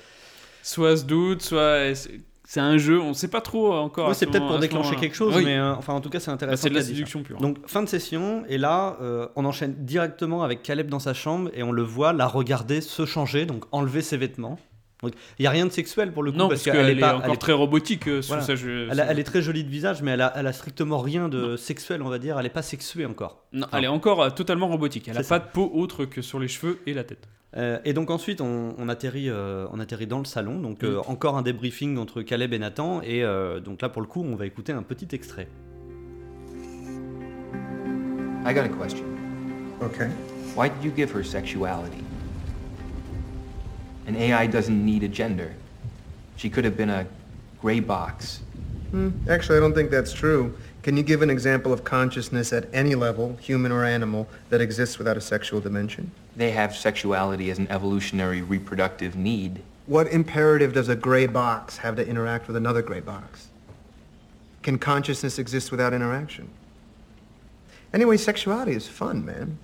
[0.63, 2.21] Soit se doute, soit c'est-
[2.61, 3.01] un jeu.
[3.01, 4.15] On ne sait pas trop encore.
[4.15, 5.45] c'est ce peut-être pour déclencher quelque chose, Oui.
[5.45, 6.63] mais euh, enfin en tout cas c'est Bah, intéressant.
[6.63, 7.39] c'est de la séduction pure.
[7.39, 11.51] Donc fin de session, et là euh, on enchaîne directement avec Caleb dans sa chambre
[11.55, 14.59] et on le voit la regarder se changer, donc enlever ses vêtements.
[15.03, 17.05] Donc il n'y a rien de sexuel pour le coup non, parce parce qu'elle est,
[17.05, 20.21] encore elle est- très robotique euh, sous elle est très jolie de visage, mais elle
[20.23, 22.37] a, elle a strictement rien de sexuel, on va dire.
[22.39, 23.45] Elle n'est pas sexuée encore.
[23.53, 25.07] Non, Enfin, elle est encore euh, totalement robotique.
[25.09, 25.39] Elle C'est a ça.
[25.39, 27.29] pas de peau autre que sur les cheveux et la tête.
[27.57, 30.59] Euh, et donc ensuite, on, on atterrit, euh, on atterrit dans le salon.
[30.61, 33.01] Donc encore un débriefing entre Caleb et Nathan.
[33.03, 35.49] Et euh, donc là, pour le coup, on va écouter un petit extrait.
[38.45, 39.05] I got a question.
[39.81, 40.09] Okay.
[40.57, 42.03] Why did you give her sexuality?
[44.09, 45.55] An AI doesn't need a gender.
[46.37, 47.07] She could have been a
[47.61, 48.41] gray box.
[48.91, 50.57] Hmm, Actually, I don't think that's true.
[50.83, 54.97] Can you give an example of consciousness at any level, human or animal, that exists
[54.97, 56.11] without a sexual dimension?
[56.37, 59.61] They have sexuality as an evolutionary reproductive need.
[59.85, 63.49] What imperative does a gray box have to interact with another gray box?
[64.63, 66.49] Can consciousness exist without interaction?
[67.93, 69.59] Anyway, sexuality is fun, man.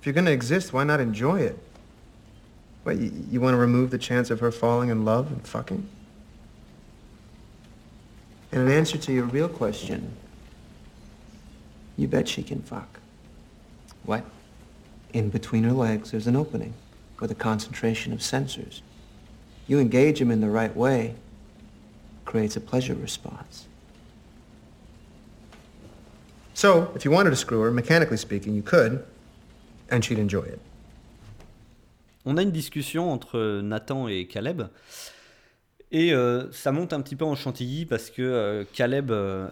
[0.00, 1.56] If you're gonna exist, why not enjoy it?
[2.90, 5.88] What, you, you want to remove the chance of her falling in love and fucking?
[8.50, 10.16] And in answer to your real question,
[11.96, 12.98] you bet she can fuck.
[14.02, 14.24] What?
[15.12, 16.74] In between her legs, there's an opening
[17.20, 18.80] with a concentration of sensors.
[19.68, 21.14] You engage him in the right way,
[22.24, 23.68] creates a pleasure response.
[26.54, 29.06] So, if you wanted to screw her, mechanically speaking, you could,
[29.90, 30.60] and she'd enjoy it.
[32.24, 34.62] On a une discussion entre Nathan et Caleb.
[35.92, 39.48] Et euh, ça monte un petit peu en chantilly parce que euh, Caleb euh,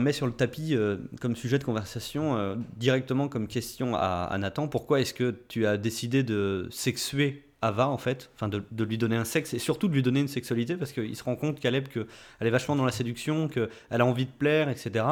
[0.00, 4.68] met sur le tapis euh, comme sujet de conversation, euh, directement comme question à, Nathan,
[4.68, 9.16] pourquoi est-ce que tu as décidé de sexuer Ava en fait, enfin de, lui donner
[9.16, 11.88] un sexe et surtout de lui donner une sexualité parce qu'il se rend compte Caleb
[11.88, 12.06] qu'elle
[12.40, 15.06] est vachement dans la séduction, qu'elle a envie de plaire, etc.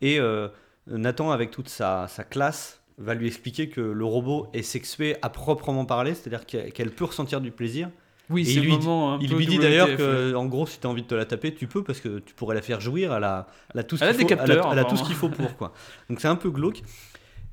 [0.00, 0.46] Et euh,
[0.86, 5.84] Nathan avec toute sa classe va lui expliquer que le robot est sexué à proprement
[5.84, 7.90] parler, c'est-à-dire qu'elle peut ressentir du plaisir
[8.30, 10.78] Oui, c'est lui dit- moment un il peu lui dit d'ailleurs que, en gros, si
[10.80, 12.80] tu as envie de te la taper, tu peux parce que tu pourrais la faire
[12.80, 13.12] jouir.
[13.14, 15.04] Elle a, elle a tout ce qu'il faut, elle a- capteurs, elle a tout ce
[15.04, 15.72] qu'il faut pour quoi.
[16.08, 16.82] Donc c'est un peu glauque.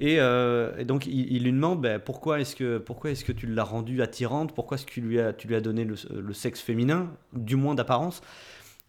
[0.01, 3.33] Et, euh, et donc il, il lui demande ben, pourquoi est-ce que pourquoi est-ce que
[3.33, 5.95] tu l'as rendue attirante, pourquoi est-ce que tu lui as tu lui as donné le,
[6.17, 8.21] le sexe féminin, du moins d'apparence?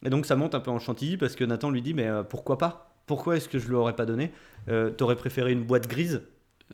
[0.05, 2.22] Et donc ça monte un peu en chantilly parce que Nathan lui dit mais euh,
[2.22, 2.94] pourquoi pas?
[3.07, 4.30] Pourquoi est-ce que je lui aurais pas donné?
[4.68, 6.22] Euh, T'aurais préféré une boîte grise?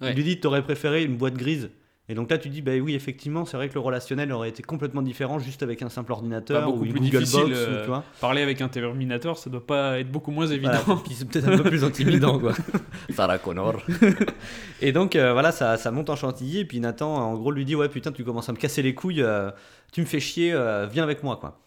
[0.01, 0.11] Ouais.
[0.11, 1.71] Il lui dit t'aurais préféré une boîte grise.
[2.09, 4.63] Et donc là tu dis bah oui effectivement c'est vrai que le relationnel aurait été
[4.63, 7.41] complètement différent juste avec un simple Pas ordinateur beaucoup ou une plus Google difficile.
[7.41, 8.05] Box ou, euh, tu vois.
[8.21, 10.79] Parler avec un Terminator, ça doit pas être beaucoup moins évident.
[10.87, 12.53] Voilà, puis c'est peut-être un peu plus intimidant, quoi.
[13.11, 13.83] Sarah Connor.
[14.81, 16.61] et donc, euh, voilà, ça, ça monte en chantilly.
[16.61, 18.95] Et puis Nathan, en gros, lui dit Ouais, putain, tu commences à me casser les
[18.95, 19.51] couilles, euh,
[19.91, 20.53] tu me fais chier,
[20.93, 21.59] viens avec moi, quoi.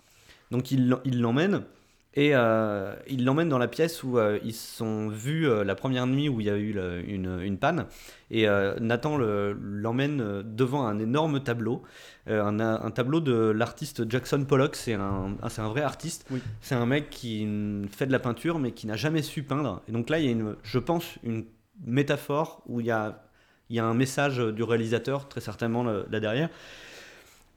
[0.52, 1.64] Donc, il l'emmène.
[2.16, 5.76] Et euh, il l'emmène dans la pièce où euh, ils se sont vus euh, la
[5.76, 7.86] première nuit où il y a eu le- une, une panne.
[8.32, 11.84] Et euh, Nathan le- l'emmène devant un énorme tableau,
[12.28, 14.76] un, un tableau de l'artiste Jackson Pollock.
[14.76, 16.26] C'est un, un- vrai artiste.
[16.32, 16.42] Oui.
[16.62, 17.48] C'est un mec qui
[17.92, 19.84] fait de la peinture mais qui n'a jamais su peindre.
[19.88, 21.46] Et donc là, il y a, une, je pense, une
[21.86, 23.24] métaphore où il y a,
[23.70, 26.50] il y a un message du réalisateur, très certainement là, là derrière.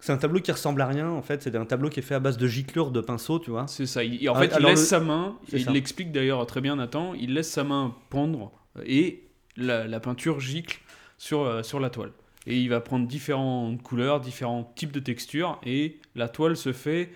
[0.02, 1.42] C'est un tableau qui ressemble à rien, en fait.
[1.42, 3.66] C'est un tableau qui est fait à base de giclure de pinceau, tu vois.
[3.68, 4.02] C'est ça.
[4.02, 7.32] Il- en fait, il laisse le- sa main, il l'explique d'ailleurs très bien, Nathan, il
[7.34, 8.50] laisse sa main pendre
[8.84, 9.22] et
[9.56, 10.80] la, la peinture gicle
[11.18, 12.10] sur, euh, sur la toile.
[12.48, 17.10] Et il va prendre différentes couleurs, différents types de textures, et la toile se fait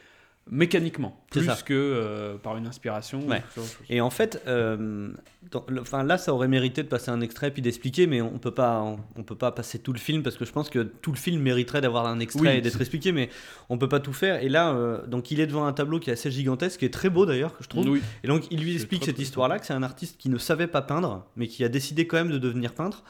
[0.49, 3.21] mécaniquement, plus que euh, par une inspiration.
[3.27, 3.43] Ouais.
[3.91, 5.11] Et en fait, euh,
[5.51, 8.39] dans le- enfin là, ça aurait mérité de passer un extrait puis d'expliquer, mais on
[8.39, 10.79] peut pas, on, on peut pas passer tout le film parce que je pense que
[10.81, 12.57] tout le film mériterait d'avoir un extrait Oui.
[12.59, 13.29] et d'être expliqué, mais
[13.69, 14.43] on peut pas tout faire.
[14.43, 16.95] Et là, euh, donc il est devant un tableau qui est assez gigantesque, qui est
[16.95, 17.89] très beau d'ailleurs, que je trouve.
[17.89, 18.01] Oui.
[18.23, 20.83] Et donc il lui explique cette histoire-là, que c'est un artiste qui ne savait pas
[20.83, 23.03] peindre, mais qui a décidé quand même de devenir peintre.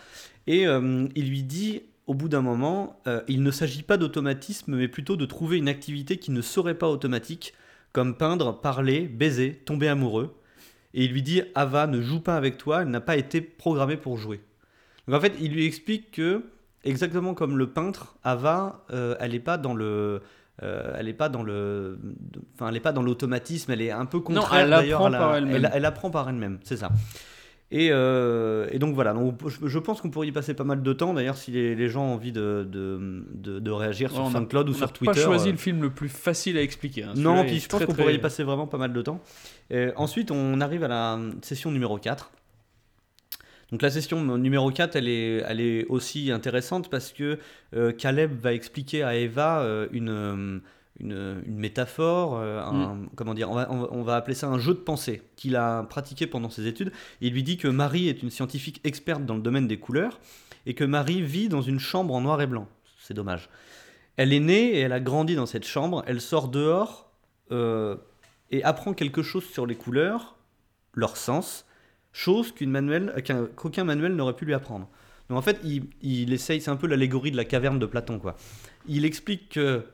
[0.46, 4.76] Et euh, il lui dit, au bout d'un moment, euh, il ne s'agit pas d'automatisme,
[4.76, 7.52] mais plutôt de trouver une activité qui ne serait pas automatique,
[7.92, 10.36] comme peindre, parler, baiser, tomber amoureux.
[10.94, 13.96] Et il lui dit, Ava ne joue pas avec toi, elle n'a pas été programmée
[13.96, 14.40] pour jouer.
[15.06, 16.44] Donc en fait, il lui explique que,
[16.84, 20.22] exactement comme le peintre, Ava, euh, elle n'est pas dans le...
[20.62, 21.98] euh, elle n'est pas dans le,
[22.54, 23.72] enfin, elle est pas dans l'automatisme.
[23.72, 24.62] Elle est un peu contraire.
[24.62, 25.56] elle d'ailleurs, elle-même.
[25.56, 26.90] Elle, elle apprend par elle-même, c'est ça.
[27.72, 30.92] Et, euh, et donc voilà, donc, je, pense qu'on pourrait y passer pas mal de
[30.92, 31.14] temps.
[31.14, 34.68] D'ailleurs, si les, les gens ont envie de, de, de- de réagir sur on SoundCloud
[34.68, 35.12] ou on sur n'a Twitter.
[35.14, 37.02] pas choisi euh, le film le plus facile à expliquer.
[37.02, 37.14] hein.
[37.16, 39.20] non, puis je pense qu'on pourrait y passer vraiment pas mal de temps.
[39.96, 42.30] Ensuite, on arrive à la session numéro 4.
[43.72, 47.40] Donc la session numéro 4, elle est, elle est aussi intéressante parce que
[47.74, 50.60] euh, Caleb va expliquer à Eva une,
[51.00, 54.74] une, une métaphore, euh, un- comment dire, on va, on va- appeler ça un jeu
[54.74, 56.92] de pensée qu'il a pratiqué pendant ses études.
[57.20, 60.18] Il lui dit que Marie est une scientifique experte dans le domaine des couleurs
[60.64, 62.66] et que Marie vit dans une chambre en noir et blanc.
[62.98, 63.48] C'est dommage.
[64.16, 66.02] Elle est née et elle a grandi dans cette chambre.
[66.06, 67.10] Elle sort dehors
[67.52, 67.96] euh,
[68.50, 70.36] et apprend quelque chose sur les couleurs,
[70.94, 71.66] leur sens,
[72.12, 73.12] chose manuel,
[73.56, 74.88] qu'aucun manuel n'aurait pu lui apprendre.
[75.28, 78.18] Donc en fait, il, il essaye, c'est un peu l'allégorie de la caverne de Platon,
[78.18, 78.36] quoi.
[78.88, 79.84] Il explique que,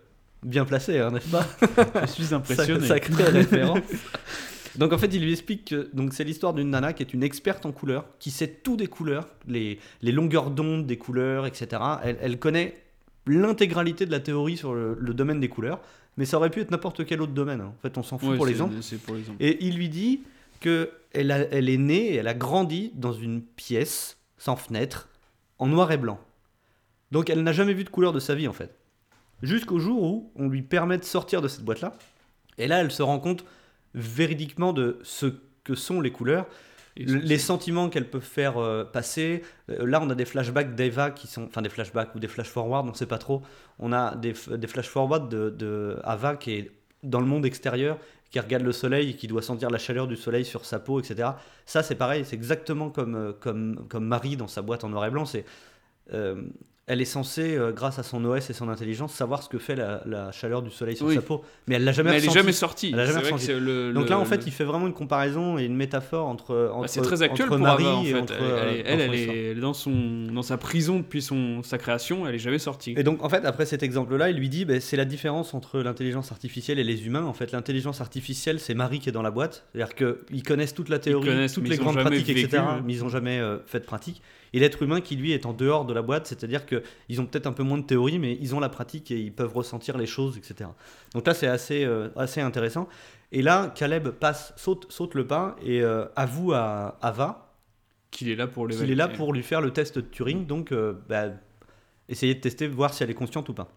[0.43, 1.47] bien placé, hein, n'est-ce pas
[2.07, 2.87] Je suis impressionné.
[2.87, 3.81] Sac- Sacrée référence.
[4.77, 7.23] Donc en fait, il lui explique que donc c'est l'histoire d'une nana qui est une
[7.23, 11.83] experte en couleurs, qui sait tout des couleurs, les, les longueurs d'onde des couleurs, etc.
[12.03, 12.79] Elle, elle connaît
[13.27, 15.81] l'intégralité de la théorie sur le, le domaine des couleurs,
[16.17, 17.61] mais ça aurait pu être n'importe quel autre domaine.
[17.61, 17.73] hein.
[17.79, 18.75] En fait, on s'en fout Ouais, pour l'exemple.
[18.81, 19.37] C'est pour l'exemple.
[19.43, 20.23] Et il lui dit
[20.61, 25.09] que elle, a- elle est née et elle a grandi dans une pièce sans fenêtre,
[25.59, 26.19] en noir et blanc.
[27.13, 28.75] Donc elle n'a jamais vu de couleur de sa vie en fait.
[29.43, 31.93] Jusqu'au jour où on lui permet de sortir de cette boîte-là.
[32.59, 33.45] Et là, elle se rend compte
[33.95, 35.27] véridiquement de ce
[35.65, 36.47] que sont les couleurs,
[36.97, 39.43] les sentiments qu'elles peuvent faire euh, passer.
[39.71, 42.49] Euh, là, on a des flashbacks d'Eva qui sont, enfin des flashbacks ou des flash
[42.49, 43.43] forward, on ne sait pas trop.
[43.79, 46.71] On a des, f- des flash forward de, de Ava qui est
[47.03, 47.99] dans le monde extérieur,
[48.31, 51.01] qui regarde le soleil et qui doit sentir la chaleur du soleil sur sa peau,
[51.01, 51.31] etc.
[51.65, 55.07] Ça, c'est pareil, c'est exactement comme, euh, comme, comme Marie dans sa boîte en noir
[55.07, 55.25] et blanc.
[55.25, 55.45] C'est
[56.13, 56.43] euh,
[56.89, 59.77] elle est censée, euh, grâce à son OS et son intelligence, savoir ce que fait
[59.77, 61.15] la, la chaleur du soleil sur Oui.
[61.15, 61.43] sa peau.
[61.69, 62.39] Mais elle l'a jamais Mais elle est ressenti.
[62.41, 62.91] jamais sortie.
[62.93, 65.77] Elle a jamais le- Donc là, en fait, il fait vraiment une comparaison et une
[65.77, 68.19] métaphore entre, entre Bah, c'est très actuel pour Marie Ava, en et fait.
[68.19, 71.63] entre, elle, elle est, euh, elle, elle est- dans, son, dans sa prison depuis son,
[71.63, 72.95] sa création, elle est jamais sortie.
[72.97, 75.79] Et donc, en fait, après cet exemple-là, il lui dit ben, c'est la différence entre
[75.81, 77.25] l'intelligence artificielle et les humains.
[77.25, 79.65] En fait, l'intelligence artificielle, c'est Marie qui est dans la boîte.
[79.73, 82.59] C'est-à-dire qu'ils connaissent toute la théorie, toutes les grandes pratiques, vécu, etc.
[82.67, 82.83] hein.
[82.85, 84.21] Mais ils n'ont jamais euh, fait de pratique.
[84.53, 87.47] Et l'être humain qui, lui, est en dehors de la boîte, c'est-à-dire qu'ils ont peut-être
[87.47, 90.07] un peu moins de théorie, mais ils ont la pratique et ils peuvent ressentir les
[90.07, 90.69] choses, etc.
[91.15, 92.89] Donc là, c'est assez, euh, assez intéressant.
[93.33, 97.55] Et là, Caleb passe, saute, saute le pas et euh, avoue à Ava
[98.11, 98.93] Qu'il est là pour qu'il l'évaluer.
[98.93, 101.29] est là pour lui faire le test de Turing, donc euh, bah,
[102.11, 103.69] essayer de tester, voir si elle est consciente ou pas.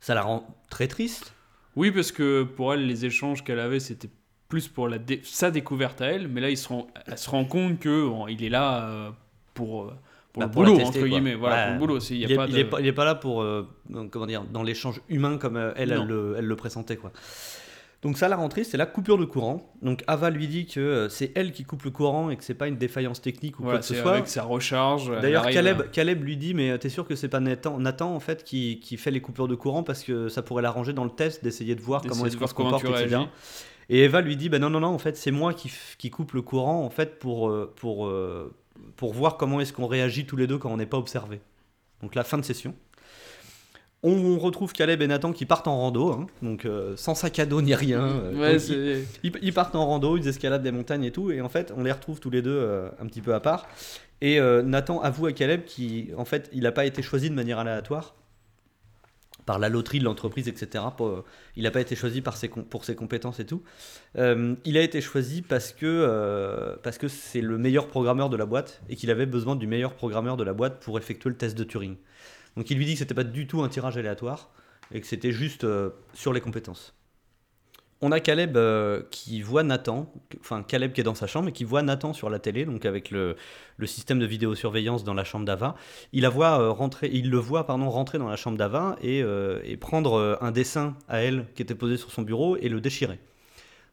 [0.00, 1.32] Ça la rend très triste.
[1.76, 4.10] Oui, parce que pour elle, les échanges qu'elle avait, c'était
[4.48, 7.30] plus pour la dé- sa découverte à elle, mais là, il se rend, elle se
[7.30, 9.10] rend compte que bon, il est là euh,
[9.54, 9.92] pour, euh,
[10.32, 11.08] pour Bah, le pour boulot, tester, entre quoi.
[11.08, 11.34] guillemets.
[11.34, 11.62] Voilà, Ouais.
[11.64, 11.98] pour le boulot.
[12.10, 13.68] Il, a est, pas il de- est pas, là pour, euh,
[14.10, 16.96] comment dire, dans l'échange humain comme euh, elle, elle le, elle le pressentait.
[16.96, 17.12] Quoi.
[18.02, 19.72] Donc ça la rend triste, c'est la coupure de courant.
[19.80, 22.54] Donc Ava lui dit que euh, c'est elle qui coupe le courant et que c'est
[22.54, 24.12] pas une défaillance technique ou Voilà, quoi que ce soit.
[24.14, 25.12] avec sa recharge.
[25.20, 25.46] D'ailleurs,
[25.92, 28.96] Caleb, lui dit, mais t'es sûr que c'est pas Nathan, Nathan en fait qui, qui
[28.96, 31.80] fait les coupures de courant parce que ça pourrait l'arranger dans le test d'essayer de
[31.80, 33.04] voir comment est-ce qu'on se comporte, etc.
[33.06, 33.28] réagis.
[33.88, 36.32] Et Eva lui dit, bah non non non, en fait c'est moi qui, qui coupe
[36.32, 38.10] le courant en fait pour pour
[38.96, 41.40] pour voir comment est-ce qu'on réagit tous les deux quand on n'est pas observé.
[42.02, 42.74] Donc la fin de session.
[44.04, 47.46] On retrouve Caleb et Nathan qui partent en rando, hein, donc euh, sans sac à
[47.46, 48.00] dos ni rien.
[48.00, 48.56] euh, Ouais,
[49.22, 51.84] ils, ils partent en rando, ils escaladent des montagnes et tout, et en fait, on
[51.84, 53.68] les retrouve tous les deux euh, un petit peu à part.
[54.20, 57.58] Et Nathan avoue à Caleb qu'il en fait, il n'a pas été choisi de manière
[57.58, 58.14] aléatoire
[59.46, 60.84] par la loterie de l'entreprise, etc.
[61.00, 61.22] Euh,
[61.56, 63.62] il n'a pas été choisi pour ses compétences et tout.
[64.16, 68.36] Euh, il a été choisi parce que euh, parce que c'est le meilleur programmeur de
[68.36, 71.36] la boîte et qu'il avait besoin du meilleur programmeur de la boîte pour effectuer le
[71.36, 71.96] test de Turing.
[72.56, 74.50] Donc il lui dit que c'était pas du tout un tirage aléatoire
[74.92, 75.66] et que c'était juste
[76.14, 76.94] sur les compétences.
[78.04, 81.52] On a Caleb euh, qui voit Nathan, enfin Caleb qui est dans sa chambre et
[81.52, 83.36] qui voit Nathan sur la télé, donc avec le,
[83.84, 85.76] système de vidéosurveillance dans la chambre d'Ava.
[86.12, 89.22] Il, la voit, euh, rentrer, il le voit pardon, rentrer dans la chambre d'Ava et,
[89.22, 92.80] euh, et prendre un dessin à elle qui était posé sur son bureau et le
[92.80, 93.20] déchirer.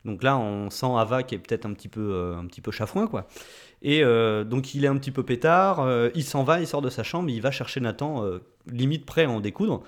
[0.06, 3.06] Donc là, on sent Ava qui est peut-être un petit peu, un petit peu chafouin,
[3.06, 3.28] quoi.
[3.84, 7.04] Et donc il est un petit peu pétard, il s'en va, il sort de sa
[7.04, 8.24] chambre, il va chercher Nathan,
[8.72, 9.84] limite prêt à en découdre.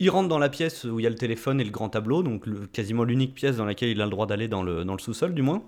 [0.00, 2.22] Il rentre dans la pièce où il y a le téléphone et le grand tableau,
[2.22, 4.92] donc le- quasiment l'unique pièce dans laquelle il a le droit d'aller dans le, dans
[4.92, 5.62] le sous-sol du moins.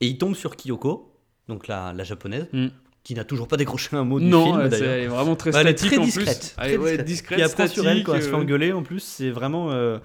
[0.00, 1.12] Et il tombe sur Kyoko,
[1.48, 2.68] donc la, la japonaise, Mm.
[3.04, 4.90] qui n'a toujours pas décroché un mot du Non, film d'ailleurs.
[4.92, 6.54] elle est vraiment très Bah, elle est très discrète.
[6.56, 7.04] très Ah, ouais, discrète.
[7.04, 9.70] discrète, Qui apprend sur elle quand elle se fait euh, engueuler en plus, c'est vraiment,
[9.70, 9.98] euh,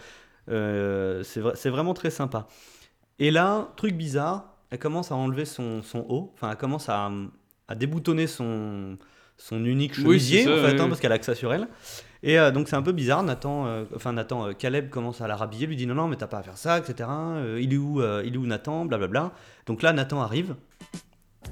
[0.49, 2.47] euh, c'est vraiment très sympa.
[3.17, 7.09] Et là, truc bizarre, elle commence à enlever son, son haut, enfin elle commence à,
[7.67, 8.97] à déboutonner son,
[9.37, 10.89] son unique Oui, chemisier c'est ça, en fait, oui, hein, oui.
[10.89, 11.67] parce qu'elle a que ça sur elle.
[12.23, 15.27] Et euh, donc c'est un peu bizarre, Nathan, euh, enfin Nathan, euh, Caleb commence à
[15.27, 17.09] la rhabiller, lui dit non non mais t'as pas à faire ça, etc.
[17.59, 19.31] Il est où, il est où Nathan, blablabla.
[19.65, 20.55] Donc là Nathan arrive,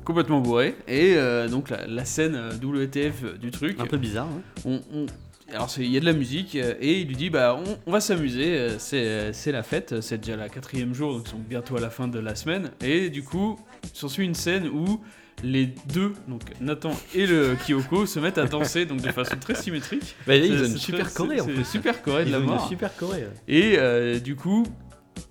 [0.03, 0.75] Complètement bourré.
[0.87, 1.15] Et
[1.49, 3.79] donc la, la scène WTF du truc.
[3.79, 4.27] un peu bizarre.
[4.65, 5.05] on- on-
[5.53, 7.99] alors il y a de la musique et il lui dit bah on, on va
[7.99, 11.79] s'amuser, c'est c'est la fête, c'est déjà la quatrième jour donc ils sont bientôt à
[11.79, 13.55] la fin de la semaine et du coup
[13.93, 14.99] s'ensuit une scène où
[15.43, 19.55] les deux donc Nathan et le Kyoko se mettent à danser donc de façon très
[19.55, 20.15] symétrique.
[20.25, 21.63] Bah, ils ont une super choré en plus.
[21.65, 22.67] Super choré de la mort.
[22.67, 23.27] super ouais.
[23.47, 24.65] Et euh, du coup,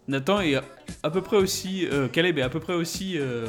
[0.08, 0.56] Nathan est
[1.02, 1.88] à peu près aussi.
[1.90, 3.14] euh, Caleb est à peu près aussi.
[3.18, 3.46] euh,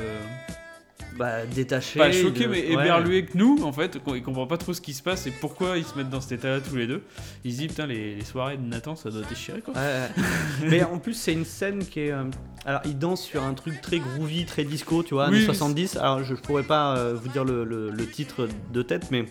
[1.18, 1.98] Bah détaché.
[2.00, 2.84] pas choqué, de- mais ouais.
[2.84, 3.98] éberlué que nous, en fait.
[4.14, 6.34] Il comprend pas trop ce qui se passe et pourquoi ils se mettent dans cet
[6.40, 7.04] état-là tous les deux.
[7.44, 9.74] Il se dit, putain, les, les soirées de Nathan, ça doit déchirer quoi.
[9.76, 10.10] Ouais,
[10.70, 12.12] mais en plus, c'est une scène qui est.
[12.12, 12.24] euh,
[12.66, 15.46] Alors, il danse sur un truc très groovy, très disco, tu vois, Oui, années mais
[15.46, 15.96] 70.
[15.98, 19.26] Alors, je, je pourrais pas euh, vous dire le, le- le titre de tête, mais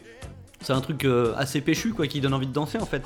[0.63, 3.03] c'est un truc euh, assez péchu, quoi, qui donne envie de danser, en fait.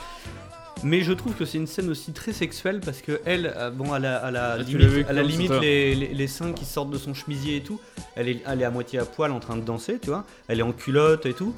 [0.85, 3.93] Mais je trouve que c'est une scène aussi très sexuelle parce que elle, euh, bon,
[3.93, 6.65] à la, à la Ah, limite, vu à la limite les, les, les seins qui
[6.65, 7.81] sortent de son chemisier et tout,
[8.15, 10.25] elle est, elle est à moitié à poil en train de danser, tu vois.
[10.47, 11.55] Elle est en culotte et tout.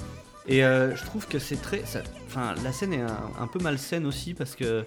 [0.47, 1.83] Et euh, je trouve que c'est très.
[2.27, 4.85] Enfin, la scène est un, un peu malsaine aussi parce que.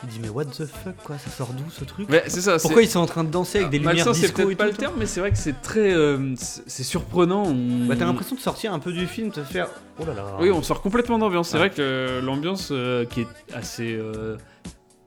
[0.00, 2.56] Tu dis, mais what the fuck, quoi, ça sort d'où ce truc c'est ça.
[2.58, 4.70] Pourquoi ils sont en train de danser avec des lumières c'est disco peut-être pas tout,
[4.72, 5.92] le terme, mais c'est vrai que c'est très.
[5.92, 7.44] euh, c'est c'est surprenant.
[7.46, 9.68] on- Bah, t'as l'impression de sortir un peu du film, de faire.
[10.00, 10.24] Oh là là.
[10.40, 11.48] Oui, on sort complètement d'ambiance.
[11.48, 11.66] C'est Ouais.
[11.68, 13.94] vrai que euh, l'ambiance euh, qui est assez.
[13.96, 14.36] euh,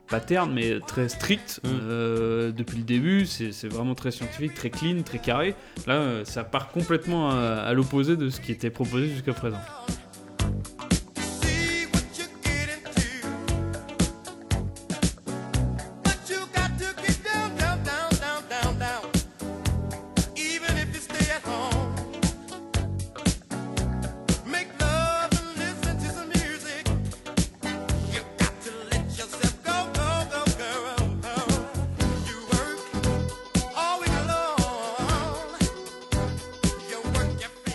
[0.08, 1.68] pas terne, mais très stricte Mm.
[1.84, 3.24] euh, depuis le début.
[3.24, 5.54] C'est c'est vraiment très scientifique, très clean, très carré.
[5.86, 9.56] Là, ça part complètement à, à l'opposé de ce qui était proposé jusqu'à présent.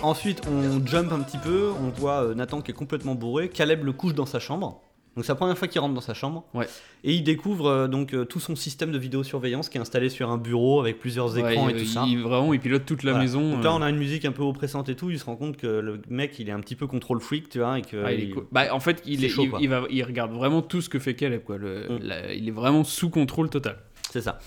[0.07, 3.83] Ensuite, on jump un petit peu, on voit euh, Nathan qui est complètement bourré, Caleb
[3.83, 4.81] le couche dans sa chambre.
[5.17, 6.45] Donc c'est la première fois qu'il rentre dans sa chambre.
[6.53, 6.65] Ouais.
[7.03, 10.29] Et il découvre euh, donc euh, tout son système de vidéosurveillance qui est installé sur
[10.29, 12.05] un bureau avec plusieurs écrans Ouais, et tout il- ça.
[12.07, 13.25] il- vraiment, il pilote toute la Voilà.
[13.25, 13.51] maison.
[13.55, 15.09] Donc là, on a une musique un peu oppressante et tout.
[15.09, 17.59] Il se rend compte que le mec, il est un petit peu contrôle freak, tu
[17.59, 18.45] vois, et que Ah, il il- cool.
[18.53, 20.99] Bah, en fait, il, est, chaud, il, il va, il regarde vraiment tout ce que
[20.99, 21.41] fait Caleb.
[21.43, 21.57] Quoi.
[21.57, 21.99] Le- Mm.
[22.03, 23.79] la- il est vraiment sous contrôle total.
[24.09, 24.39] c'est ça.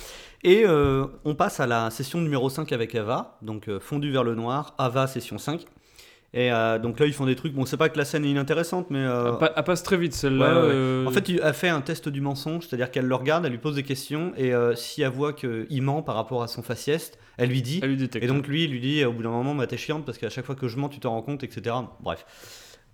[0.43, 4.25] Et euh, on passe à la session numéro 5 avec Ava, donc euh, fondu vers
[4.25, 5.65] le noir, Ava session 5.
[6.33, 7.53] Et euh, donc là, ils font des trucs.
[7.53, 9.97] Bon, c'est pas que la scène est inintéressante, mais euh, Elle, pa- elle passe très
[9.97, 10.61] vite celle-là.
[10.63, 11.07] Ouais, ouais, ouais.
[11.07, 13.75] En fait, a fait un test du mensonge, c'est-à-dire qu'elle le regarde, elle lui pose
[13.75, 17.49] des questions, et euh, si elle voit qu'il ment par rapport à son faciès, elle
[17.51, 17.81] lui dit.
[17.83, 18.25] elle lui détecte.
[18.25, 20.31] Et donc lui, il lui dit au bout d'un moment, bah, t'es chiante parce qu'à
[20.31, 21.75] chaque fois que je mens, tu t'en rends compte, etc.
[22.01, 22.25] Bref.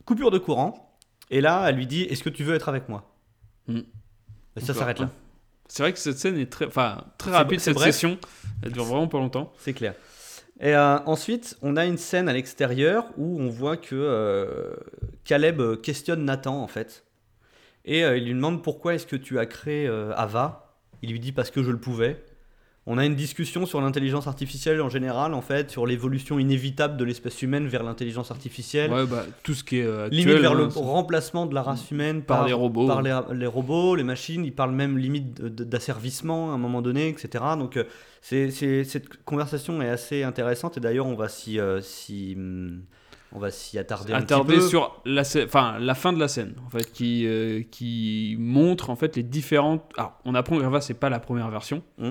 [0.07, 0.97] Coupure de courant.
[1.31, 3.13] Et là, elle lui dit, est-ce que tu veux être avec moi?
[3.69, 3.81] Mm.
[4.57, 5.11] Et ça s'arrête là.
[5.69, 7.93] C'est vrai que cette scène est très, enfin, très rapide, cette bref.
[7.93, 8.19] session.
[8.63, 9.53] Elle dure vraiment pas longtemps.
[9.59, 9.95] C'est clair.
[10.61, 14.75] Et euh, ensuite, on a une scène à l'extérieur où on voit que euh,
[15.25, 17.05] Caleb questionne Nathan en fait.
[17.85, 19.87] Et euh, il lui demande pourquoi est-ce que tu as créé
[20.17, 20.75] Ava?
[21.03, 22.25] Il lui dit parce que je le pouvais.
[22.89, 27.03] On a une discussion sur l'intelligence artificielle en général, en fait, sur l'évolution inévitable de
[27.05, 28.93] l'espèce humaine vers l'intelligence artificielle.
[28.93, 30.25] Ouais, bah, tout ce qui est euh, actuel.
[30.25, 32.87] limite vers hein, le c'est- remplacement de la race humaine Par les robots.
[32.87, 34.45] par les, les robots, les machines.
[34.45, 37.43] Il parle même limite d'asservissement à un moment donné, etc.
[37.59, 37.85] Donc euh,
[38.23, 42.83] c'est, c'est- cette conversation est assez intéressante et d'ailleurs on va s'y, euh, s'y, hum,
[43.33, 44.61] on va s'y attarder un petit peu.
[44.61, 48.91] sur la, scè- enfin, la fin de la scène, en fait, qui, euh, qui montre
[48.91, 49.83] en fait les différentes.
[49.99, 51.83] Alors, on apprend que Ava c'est pas la première version.
[51.99, 52.11] Mm.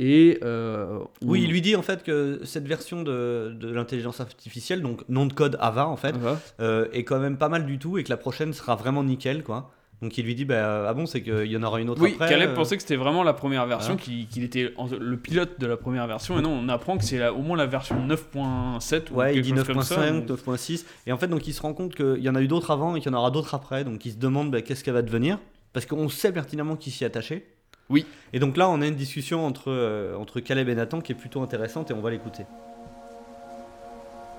[0.00, 4.20] Et euh, on- Oui, il lui dit en fait que cette version de, de l'intelligence
[4.20, 6.14] artificielle, donc nom de code Ava en fait,
[6.60, 9.42] euh, est quand même pas mal du tout et que la prochaine sera vraiment nickel
[9.42, 9.72] quoi.
[10.00, 12.12] Donc il lui dit bah ah bon c'est qu'il y en aura une autre Oui,
[12.14, 12.28] après.
[12.28, 12.54] Caleb euh.
[12.54, 16.06] pensait que c'était vraiment la première version, qu'il était en- le pilote de la première
[16.06, 19.42] version, et non, on apprend que c'est au moins la version 9.7 ou Ouais, il
[19.42, 19.96] quelque dit chose comme ça.
[19.96, 20.84] 9.5, donc- 9.6.
[21.08, 22.94] Et en fait, donc il se rend compte qu'il y en a eu d'autres avant
[22.94, 23.82] et qu'il y en aura d'autres après.
[23.82, 25.40] Donc il se demande bah, qu'est-ce qu'elle va devenir?
[25.72, 27.48] Parce qu'on sait pertinemment qu'il s'y attaché.
[27.90, 28.06] Oui.
[28.32, 31.14] Et donc là, on a une discussion entre, euh, entre Caleb et Nathan qui est
[31.14, 32.44] plutôt intéressante et on va l'écouter.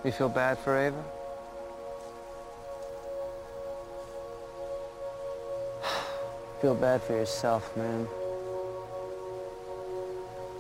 [0.06, 1.04] You feel bad for Ava?
[6.62, 8.06] feel bad for yourself, man.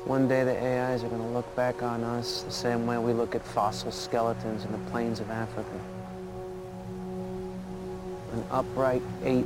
[0.05, 3.35] One day the AIs are gonna look back on us the same way we look
[3.35, 5.79] at fossil skeletons in the plains of Africa.
[8.33, 9.45] An upright ape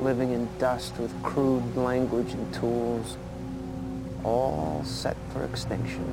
[0.00, 3.16] living in dust with crude language and tools,
[4.22, 6.04] all set for extinction.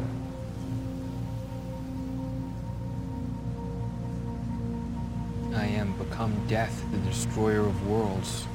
[5.53, 8.47] I am become death, the destroyer of worlds.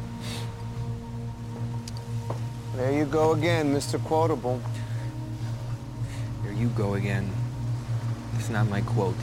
[2.75, 4.03] There you go again, Mr.
[4.03, 4.61] Quotable.
[6.43, 7.31] There you go again.
[8.39, 9.17] It's not my quote.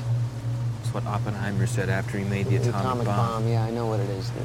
[0.81, 3.47] It's what Oppenheimer said after he made the atomic, bomb.
[3.47, 4.43] yeah, I know what it is, dude.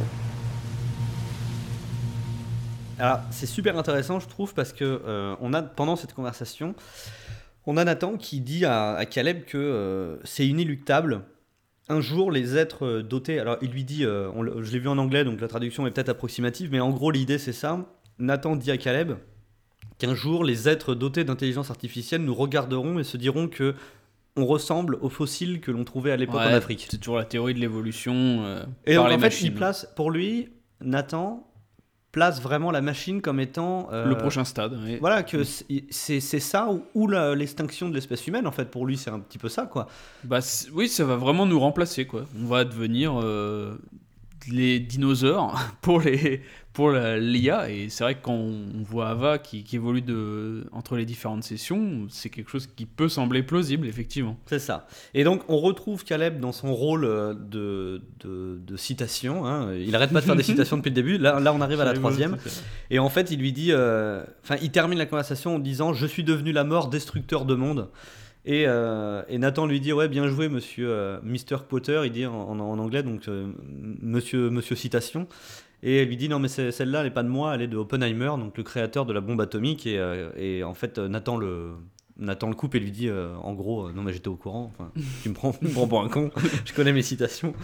[2.99, 6.75] Alors, c'est super intéressant, je trouve, parce que euh, on a pendant cette conversation,
[7.67, 11.23] on a Nathan qui dit à, à Caleb que euh, c'est inéluctable.
[11.91, 13.39] Un jour, les êtres euh, dotés.
[13.39, 15.91] Alors, il lui dit, euh, on je l'ai vu en anglais, donc la traduction est
[15.91, 17.87] peut-être approximative, mais en gros, l'idée c'est ça.
[18.19, 19.13] Nathan dit à Caleb
[19.99, 23.75] qu'un jour, les êtres dotés d'intelligence artificielle nous regarderont et se diront que
[24.37, 26.87] on ressemble aux fossiles que l'on trouvait à l'époque en Afrique.
[26.91, 29.47] C'est toujours la théorie de l'évolution euh, Et par donc, les en fait, machines.
[29.49, 31.48] il place, pour lui, Nathan
[32.13, 34.79] place vraiment la machine comme étant euh, le prochain stade.
[35.01, 39.11] Voilà, que c'est c'est- ça ou, l'extinction de l'espèce humaine, en fait, pour lui, c'est
[39.11, 39.87] un petit peu ça, quoi.
[40.25, 40.41] Bah,
[40.73, 42.25] oui, ça va vraiment nous remplacer, quoi.
[42.43, 43.77] On va devenir euh,
[44.51, 46.43] les dinosaures pour les
[46.79, 47.71] pour l'IA.
[47.71, 51.43] Et c'est vrai que quand on voit Ava qui, qui évolue de, entre les différentes
[51.43, 54.39] sessions, c'est quelque chose qui peut sembler plausible, effectivement.
[54.47, 54.87] C'est ça.
[55.13, 59.45] Et donc, on retrouve Caleb dans son rôle euh, de, de, de citation.
[59.45, 59.75] hein.
[59.75, 61.19] Il arrête pas de faire des citations depuis le début.
[61.19, 62.37] Là, là on arrive à la troisième.
[62.91, 63.73] Et en fait, il lui dit.
[63.73, 67.57] euh, Enfin, il termine la conversation en disant Je suis devenu la mort, destructeur de
[67.57, 67.89] monde.
[68.45, 71.65] Et, euh, et Nathan lui dit Ouais, bien joué, monsieur euh, Mr.
[71.69, 72.01] Potter.
[72.05, 73.49] Il dit en, en- en anglais, donc euh,
[74.01, 75.27] monsieur, monsieur Citation.
[75.83, 77.77] Et elle lui dit Non, mais celle-là, elle n'est pas de moi, elle est de
[77.77, 79.87] Oppenheimer, donc le créateur de la bombe atomique.
[79.87, 81.73] Et, euh, et en fait, euh, Nathan le.
[82.21, 84.73] Nathan le coupe et lui dit euh, en gros euh, non mais j'étais au courant
[84.75, 84.91] enfin
[85.23, 86.33] tu me prends, tu me prends pour un con
[86.65, 87.55] je connais mes citations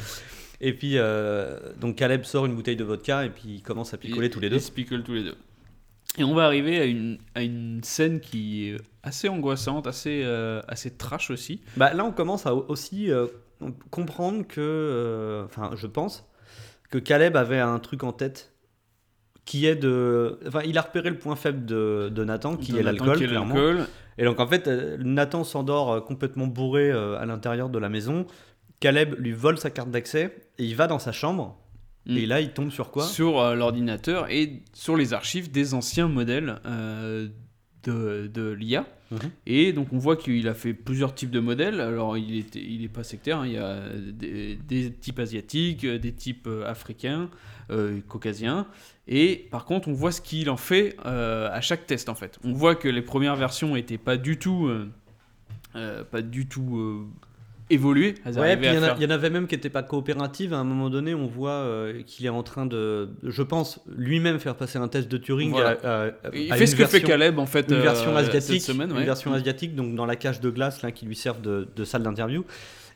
[0.61, 3.97] et puis euh, donc Caleb sort une bouteille de vodka et puis ils commencent à
[3.97, 5.35] picoler Ils- tous les deux Ils se picolent tous les deux.
[6.19, 10.23] Et on va arriver à une, à une scène qui est assez angoissante, assez,
[10.69, 11.61] assez trash aussi.
[11.77, 13.11] Bah, là, on commence à aussi
[13.91, 16.25] comprendre que, enfin, je pense
[16.95, 18.53] que Caleb avait un truc en tête
[19.45, 22.79] qui est de, enfin, il a repéré le point faible de, de Nathan, qui De
[22.79, 23.89] est l'alcool.
[24.17, 27.89] Et donc en fait, euh, Nathan s'endort euh, complètement bourré euh, à l'intérieur de la
[27.89, 28.27] maison.
[28.79, 31.59] Caleb lui vole sa carte d'accès et il va dans sa chambre.
[32.07, 32.17] Mm.
[32.17, 33.05] Et là, il tombe sur quoi?
[33.05, 37.27] Sur euh, l'ordinateur et sur les archives des anciens modèles euh,
[37.85, 38.87] de, de l'IA.
[39.11, 39.19] Mhm.
[39.47, 41.81] Et donc on voit qu'il a fait plusieurs types de modèles.
[41.81, 43.47] Alors il est, il est pas sectaire, hein.
[43.47, 43.81] il y a
[44.13, 47.31] des, des types asiatiques, euh, des types euh, africains,
[47.71, 48.67] euh, caucasiens.
[49.07, 52.39] Et par contre on voit ce qu'il en fait euh, à chaque test en fait.
[52.45, 54.69] On voit que les premières versions étaient pas du tout,
[55.75, 57.07] euh, pas du tout
[58.43, 59.83] Ouais, à il y, en a- faire- il y en avait même qui n'étaient pas
[59.83, 60.53] coopératives.
[60.53, 64.39] À un moment donné, on voit euh, qu'il est en train de, je pense, lui-même
[64.39, 65.79] faire passer un test de Turing Voilà.
[65.83, 67.81] à, à- Il à fait une ce que fait version- Caleb en fait Une euh,
[67.83, 68.91] version cette asiatique, semaine.
[68.91, 71.85] une version asiatique, donc dans la cage de glace là, qui lui servent de, de
[71.85, 72.45] salle d'interview.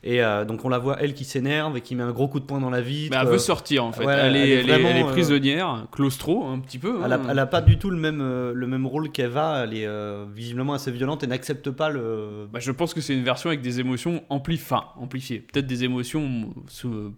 [0.03, 2.39] Et euh, donc on la voit elle qui s'énerve et qui met un gros coup
[2.39, 3.09] de poing dans la vitre.
[3.11, 4.05] Mais elle euh, veut sortir en fait.
[4.05, 6.77] ouais, elle, est, elle est elle est- elle est vraiment, euh, prisonnière, claustro un petit
[6.77, 7.01] peu.
[7.03, 7.27] Elle a, hein.
[7.29, 9.65] elle a pas du tout le même, euh, le même rôle qu'Eva.
[9.65, 12.47] Elle est euh, visiblement assez violente et n'accepte pas le.
[12.51, 15.39] Bah, je pense que c'est une version avec des émotions ampli enfin, amplifiées.
[15.39, 16.53] Peut-être des émotions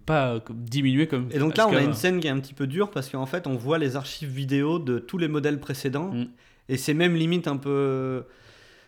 [0.08, 1.28] pas diminuées comme.
[1.32, 3.28] Et donc là, on a une scène qui est un petit peu dure parce qu'en
[3.28, 6.12] fait, on voit les archives vidéo de tous les modèles précédents.
[6.12, 6.26] Mm.
[6.70, 8.24] Et c'est même limite un peu.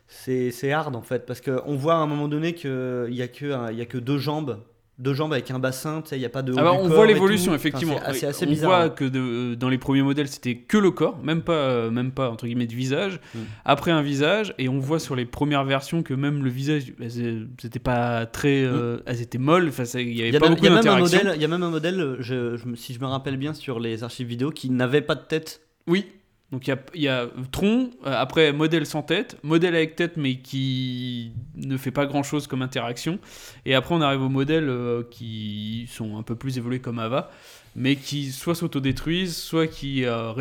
[0.08, 3.28] C'est c'est hard en fait parce qu'on voit à un moment donné qu'il n'y a,
[3.28, 4.60] que y a que deux jambes.
[5.00, 6.54] Deux jambes avec un bassin, tu sais, il n'y a pas de.
[6.54, 7.96] haut Ah bah, on voit l'évolution effectivement.
[7.96, 8.70] Enfin, c'est c'est assez on bizarre.
[8.70, 12.30] voit que de- dans les premiers modèles c'était que le corps, même pas, même pas
[12.30, 13.20] entre guillemets de visage.
[13.34, 13.40] Mm.
[13.66, 17.48] Après un visage, et on voit sur les premières versions que même le visage, elles,
[17.60, 19.72] c'était pas très, euh, elles étaient molles.
[19.96, 21.18] Il y avait y, a pas même- beaucoup d'interaction.
[21.18, 23.56] modèle, il y a même un modèle je, je me- si je me rappelle bien
[23.56, 25.62] sur les archives vidéo, qui n'avait pas de tête.
[25.88, 26.06] Oui.
[26.54, 31.32] Donc il y a, Tron, euh, après modèle sans tête, modèle avec tête mais qui
[31.56, 33.18] ne fait pas grand chose comme interaction.
[33.66, 37.32] Et après on arrive aux modèles euh, qui sont un peu plus évolués comme Ava,
[37.76, 40.32] mais qui soit s'autodétruisent, soit qui euh,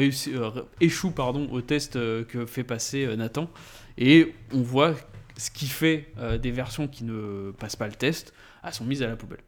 [0.83, 3.49] échouent pardon, au test que fait passer Nathan.
[3.97, 4.95] Et on voit
[5.39, 6.13] ce qui fait
[6.43, 9.41] des versions qui ne passent pas le test, elles sont mises à la poubelle.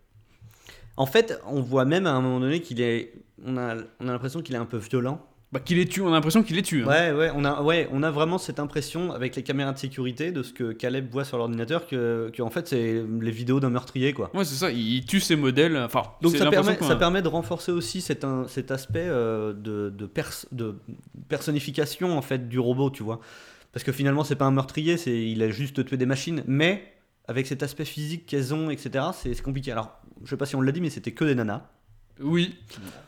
[0.97, 3.13] En fait, on voit même à un moment donné qu'il est.
[3.45, 5.21] On a, on a l'impression qu'il est un peu violent.
[5.55, 6.83] Bah, qu'il les tue, on a l'impression qu'il les tue.
[6.83, 6.89] hein.
[6.89, 10.33] Ouais, ouais, on a, ouais, on a vraiment cette impression avec les caméras de sécurité
[10.33, 13.71] de ce que Caleb voit sur l'ordinateur que, que en fait c'est les vidéos d'un
[13.71, 14.31] meurtrier quoi.
[14.35, 15.77] Ouais, c'est ça, il tue ses modèles.
[15.77, 19.91] Enfin, Donc ça permet, ça permet de renforcer aussi cet, un- cet aspect euh, de,
[19.97, 20.75] de, pers- de
[21.29, 23.21] personnification en fait du robot, tu vois.
[23.73, 26.93] Parce que finalement c'est pas un meurtrier, c'est il a juste tué des machines, mais
[27.27, 29.07] avec cet aspect physique qu'elles ont, etc.
[29.15, 29.73] C'est c'est compliqué.
[29.73, 31.63] Alors je sais pas si on l'a dit, mais c'était que des nanas.
[32.21, 32.55] Oui.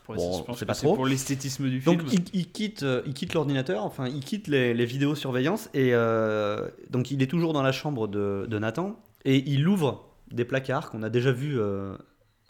[0.04, 0.94] Pour- Bon, je pense pas trop.
[0.94, 2.22] pour l'esthétisme du Donc film.
[2.32, 6.68] il, il quitte, euh, il quitte l'ordinateur, enfin il quitte les, les vidéosurveillances et euh,
[6.90, 10.90] donc il est toujours dans la chambre de, de Nathan et il ouvre des placards
[10.90, 11.94] qu'on a déjà vus euh,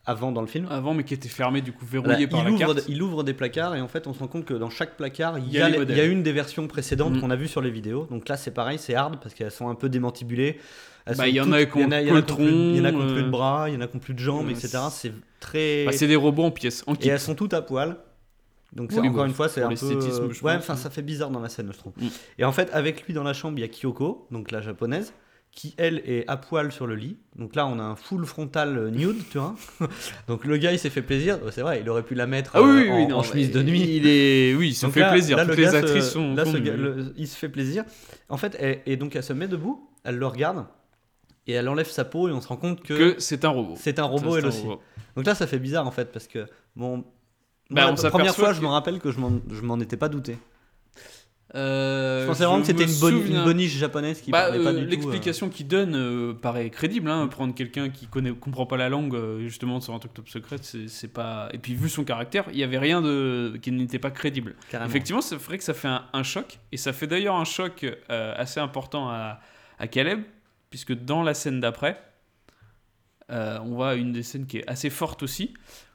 [0.04, 0.66] avant dans le film.
[0.70, 2.88] Avant, mais qui était fermé, du coup verrouillé Voilà, par il, la ouvre, carte.
[2.88, 5.38] il ouvre des placards et en fait on se rend compte que dans chaque placard
[5.38, 7.20] il y, y a les y une des versions précédentes Mm.
[7.20, 8.06] qu'on a vues sur les vidéos.
[8.10, 10.58] Donc là c'est pareil, c'est hard parce qu'elles sont un peu démantibulées.
[11.16, 12.16] Bah, il y en toutes- a qui ont il y en a- il y en
[12.16, 13.68] a qui le ont plus- il y en a qui tronc, ont plus de bras,
[13.70, 14.78] il y en a qui ont plus de jambes, etc.
[14.90, 15.12] C'est
[15.46, 15.84] très.
[15.86, 17.08] Bah, c'est des robots en pièces, en kit.
[17.08, 17.96] Et elles sont toutes à poil.
[18.72, 19.76] Donc Oui, encore bon, une fois, c'est un peu.
[19.76, 21.92] je Ouais, enfin ça fait bizarre dans la scène, je trouve.
[21.96, 22.06] Mm.
[22.40, 25.14] Et en fait, avec lui dans la chambre, il y a Kyoko, donc la japonaise,
[25.52, 27.16] qui elle est à poil sur le lit.
[27.36, 29.54] Donc là, on a un full frontal euh, nude, tu vois.
[30.28, 31.38] donc le gars, il s'est fait plaisir.
[31.52, 33.22] C'est vrai, il aurait pu la mettre Ah oui, euh, oui, en, oui, non, en
[33.22, 33.80] chemise de nuit.
[33.96, 35.36] Il est, oui, il se Donc fait là- plaisir.
[35.38, 36.34] là, Toutes le les se- actrices sont.
[36.34, 37.84] Là, ce gars- le- il se fait plaisir.
[38.28, 40.66] En fait, elle- et donc elle se met debout, elle le regarde,
[41.46, 43.74] et elle enlève sa peau, et on se rend compte que, que c'est un robot.
[43.76, 44.62] c'est un robot elle un aussi.
[44.62, 44.80] robot.
[45.16, 47.04] Donc là, ça fait bizarre en fait, parce que bon.
[47.70, 50.38] Bah, moi, la première fois, je me rappelle que je m'en, étais pas douté.
[51.54, 54.70] Euh, Je pensais vraiment que c'était une, souviens- une boniche japonaise qui Bah, parlait pas
[54.70, 54.88] euh, du euh.
[54.88, 57.08] L'explication qu'il donne euh, paraît crédible.
[57.08, 60.28] Hein, prendre quelqu'un qui connaît, comprend pas la langue, euh, justement, sur un truc top
[60.28, 61.48] secret, c'est pas.
[61.52, 64.54] Et puis, vu son caractère, il y avait rien de qui n'était pas crédible.
[64.70, 64.90] carrément.
[64.90, 67.84] Effectivement, c'est vrai que ça fait un, un choc, et ça fait d'ailleurs un choc
[68.10, 69.40] euh, assez important à,
[69.78, 70.22] à Caleb,
[70.76, 71.98] puisque dans la scène d'après,
[73.30, 75.54] euh, on voit une des scènes qui est assez forte aussi,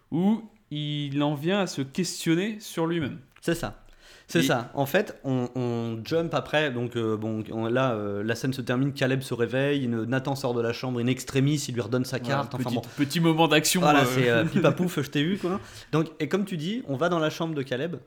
[0.10, 0.42] où
[0.72, 3.20] il en vient à se questionner sur lui-même.
[3.42, 3.84] C'est ça.
[4.28, 4.72] C'est Et- ça.
[4.74, 6.72] En fait, on, on jump après.
[6.72, 8.92] Donc, euh, bon, on- là, euh, la scène se termine.
[8.92, 9.84] Caleb se réveille.
[9.84, 11.00] une- Nathan sort de la chambre.
[11.00, 12.52] In extremis, il lui redonne sa carte.
[12.54, 13.04] Voilà, enfin petit, bon.
[13.06, 13.82] petit moment d'action.
[13.82, 15.60] Voilà, c'est euh, pipa pouf, je t'ai eu quoi.
[15.92, 17.98] Donc, et comme tu dis, on va dans la chambre de Caleb.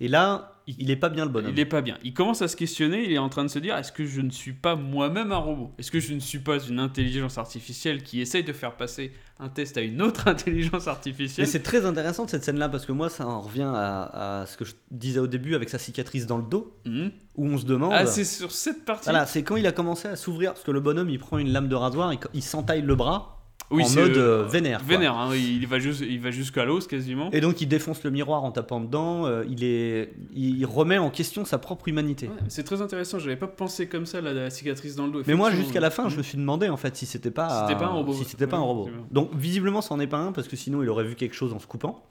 [0.00, 1.50] Et là, il est pas bien le bonhomme.
[1.52, 1.96] Il est pas bien.
[2.04, 3.04] Il commence à se questionner.
[3.04, 5.36] Il est en train de se dire est-ce que je ne suis pas moi-même un
[5.38, 5.72] robot?
[5.78, 9.48] Est-ce que je ne suis pas une intelligence artificielle qui essaye de faire passer un
[9.48, 13.08] test à une autre intelligence Mais artificielle c'est très intéressant cette scène-là parce que moi,
[13.08, 16.36] ça en revient à, à ce que je disais au début avec sa cicatrice dans
[16.38, 17.10] le dos, Mhm.
[17.36, 17.92] où on se demande.
[17.94, 19.04] Ah, c'est sur cette partie.
[19.08, 21.50] Voilà, c'est quand il a commencé à s'ouvrir, parce que le bonhomme il prend une
[21.50, 23.37] lame de rasoir, il, il s'entaille le bras,
[23.70, 24.82] Oui, en mode euh, euh, vénère.
[24.82, 27.30] Vénère, hein, il va juste, il va jusqu'à l'os quasiment.
[27.32, 29.26] Et donc il défonce le miroir en tapant dedans.
[29.26, 32.28] euh, il, est, il remet en question sa propre humanité.
[32.28, 35.22] Ouais, c'est très intéressant, j'avais pas pensé comme ça la, la cicatrice dans le dos.
[35.26, 37.78] Mais moi, jusqu'à la fin, je me suis demandé en fait si c'était pas, C'était
[37.78, 38.14] pas un robot.
[38.14, 38.88] Si c'était pas un robot.
[39.10, 41.58] Donc visiblement, c'en est pas un parce que sinon, il aurait vu quelque chose en
[41.58, 42.02] se coupant.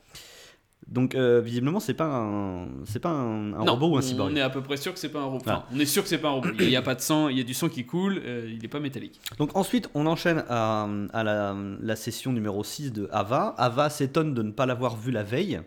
[0.89, 4.01] Donc euh, visiblement, c'est pas un, c'est pas un, un Non, robot ou un on
[4.01, 4.37] cyborg.
[4.37, 5.41] est à peu près sûr que c'est pas un robot.
[5.45, 6.47] Enfin, on est sûr que c'est pas un robot.
[6.59, 8.63] Il y a pas de sang, il y a du sang qui coule, euh, il
[8.63, 9.19] est pas métallique.
[9.37, 13.53] Donc ensuite, on enchaîne à, à la, la session numéro 6 de Ava.
[13.57, 15.59] Ava s'étonne de ne pas l'avoir vu la veille,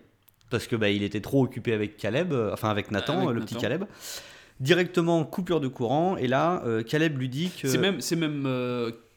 [0.48, 3.34] parce que bah, il était trop occupé avec Caleb, euh, enfin avec Nathan, Avec le
[3.40, 3.46] Nathan.
[3.46, 3.84] petit Caleb.
[4.58, 7.66] Directement coupure de courant, et là, Caleb lui dit que...
[7.68, 8.46] C'est même, c'est même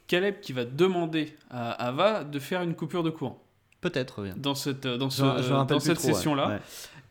[0.07, 3.42] Caleb qui va demander à Ava de faire une coupure de courant
[3.83, 6.47] Peut-être, dans cette, dans ce, Je- je me rappelle dans cette session-là.
[6.49, 6.59] Ouais.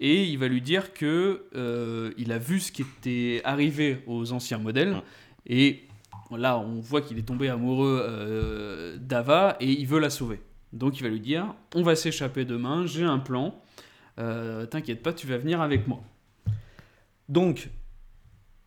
[0.00, 4.32] Et il va lui dire que euh, il a vu ce qui était arrivé aux
[4.32, 4.96] anciens modèles.
[5.46, 5.82] Et
[6.36, 10.40] là, on voit qu'il est tombé amoureux euh, d'Ava et il veut la sauver.
[10.72, 13.54] Donc il va lui dire On va s'échapper demain, j'ai un plan.
[14.18, 16.02] Euh, T'inquiète pas, tu vas venir avec moi.
[17.28, 17.68] Donc,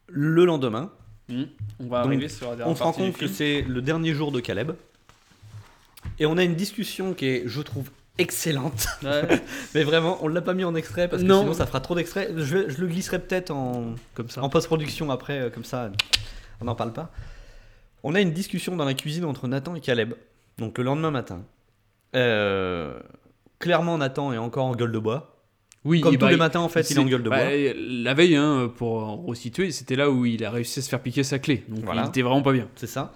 [0.07, 0.91] le lendemain,
[1.27, 1.45] Mm.
[1.79, 4.13] On va Donc, arriver sur la dernière on se rend compte que c'est le dernier
[4.13, 4.73] jour de Caleb.
[6.19, 8.87] Et on a une discussion qui est, je trouve, excellente.
[9.03, 9.41] Ouais.
[9.75, 11.41] Mais vraiment, on l'a pas mis en extrait parce que Non.
[11.41, 12.31] sinon ça fera trop d'extraits.
[12.37, 14.41] Je, le glisserai peut-être en, Comme ça.
[14.41, 15.91] en post-production après, euh, comme ça,
[16.61, 17.11] on n'en parle pas.
[18.03, 20.13] On a une discussion dans la cuisine entre Nathan et Caleb,
[20.59, 21.43] donc le lendemain matin.
[22.15, 22.97] Euh,
[23.59, 25.31] clairement, Nathan est encore en gueule de bois.
[25.83, 27.45] Oui, Comme tous bah, les il- matins, en fait, il est en gueule de bah,
[27.45, 27.73] bois.
[27.77, 31.23] La veille, hein, pour resituer, c'était là où il a réussi à se faire piquer
[31.23, 31.63] sa clé.
[31.67, 32.03] Donc Voilà.
[32.03, 32.67] il était vraiment pas bien.
[32.75, 33.13] C'est ça.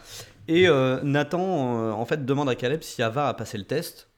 [0.50, 4.10] Et euh, Nathan, euh, en fait, demande à Caleb si Ava a passé le test.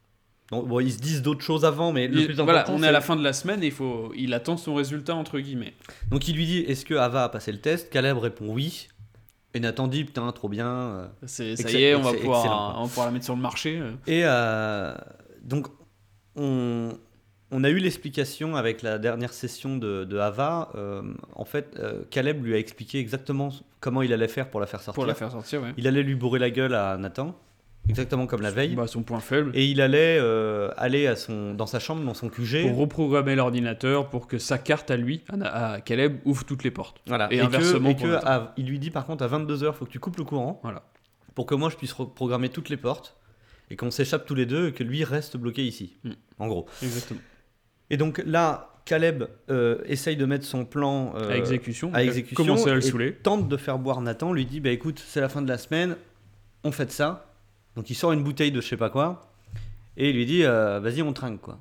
[0.51, 2.87] Donc, bon, ils se disent d'autres choses avant, mais le Il- plus voilà, on est
[2.87, 5.73] à la fin de la semaine et il, faut, il attend son résultat entre guillemets.
[6.09, 7.89] Donc il lui dit est-ce que Ava a passé le test?
[7.89, 8.87] Caleb répond oui.
[9.53, 10.67] Et Nathan dit putain trop bien.
[10.67, 11.07] euh.
[11.25, 13.81] Ça y est, on va, pouvoir, on va pouvoir la mettre sur le marché.
[14.07, 14.93] Et euh,
[15.41, 15.67] donc
[16.35, 16.91] on,
[17.51, 20.69] on a eu l'explication avec la dernière session de, de Ava.
[20.75, 21.01] euh,
[21.35, 23.49] en fait, euh, Caleb lui a expliqué exactement
[23.79, 24.95] comment il allait faire pour la faire sortir.
[24.95, 25.73] Pour la faire sortir, ouais.
[25.77, 27.35] Il allait lui bourrer la gueule à Nathan,
[27.89, 28.75] exactement comme la veille.
[28.75, 29.51] Bah, son point faible.
[29.53, 32.61] Et il allait euh, aller à son, dans sa chambre, dans son QG.
[32.69, 36.71] Pour reprogrammer l'ordinateur pour que sa carte à lui, à, à Caleb, ouvre toutes les
[36.71, 37.01] portes.
[37.07, 37.27] Voilà.
[37.33, 39.85] Et Et, inversement que, et que à- il lui dit par contre à 22h, faut
[39.85, 40.59] que tu coupes le courant.
[40.63, 40.83] Voilà.
[41.35, 43.15] Pour que moi je puisse reprogrammer toutes les portes
[43.69, 45.95] et qu'on s'échappe tous les deux et que lui reste bloqué ici.
[46.03, 46.11] Mm.
[46.39, 46.65] En gros.
[46.83, 47.19] Exactement.
[47.91, 51.91] Et donc là, Caleb euh, essaye de mettre son plan euh, à exécution.
[51.93, 53.13] à exécution commencé à le et saouler.
[53.13, 54.33] tente de faire boire Nathan.
[54.33, 55.95] Lui dit bah écoute, c'est la fin de la semaine,
[56.63, 57.27] on fait ça.
[57.75, 59.21] Donc il sort une bouteille de je sais pas quoi
[59.97, 61.59] et il lui dit euh, vas-y on trinque quoi.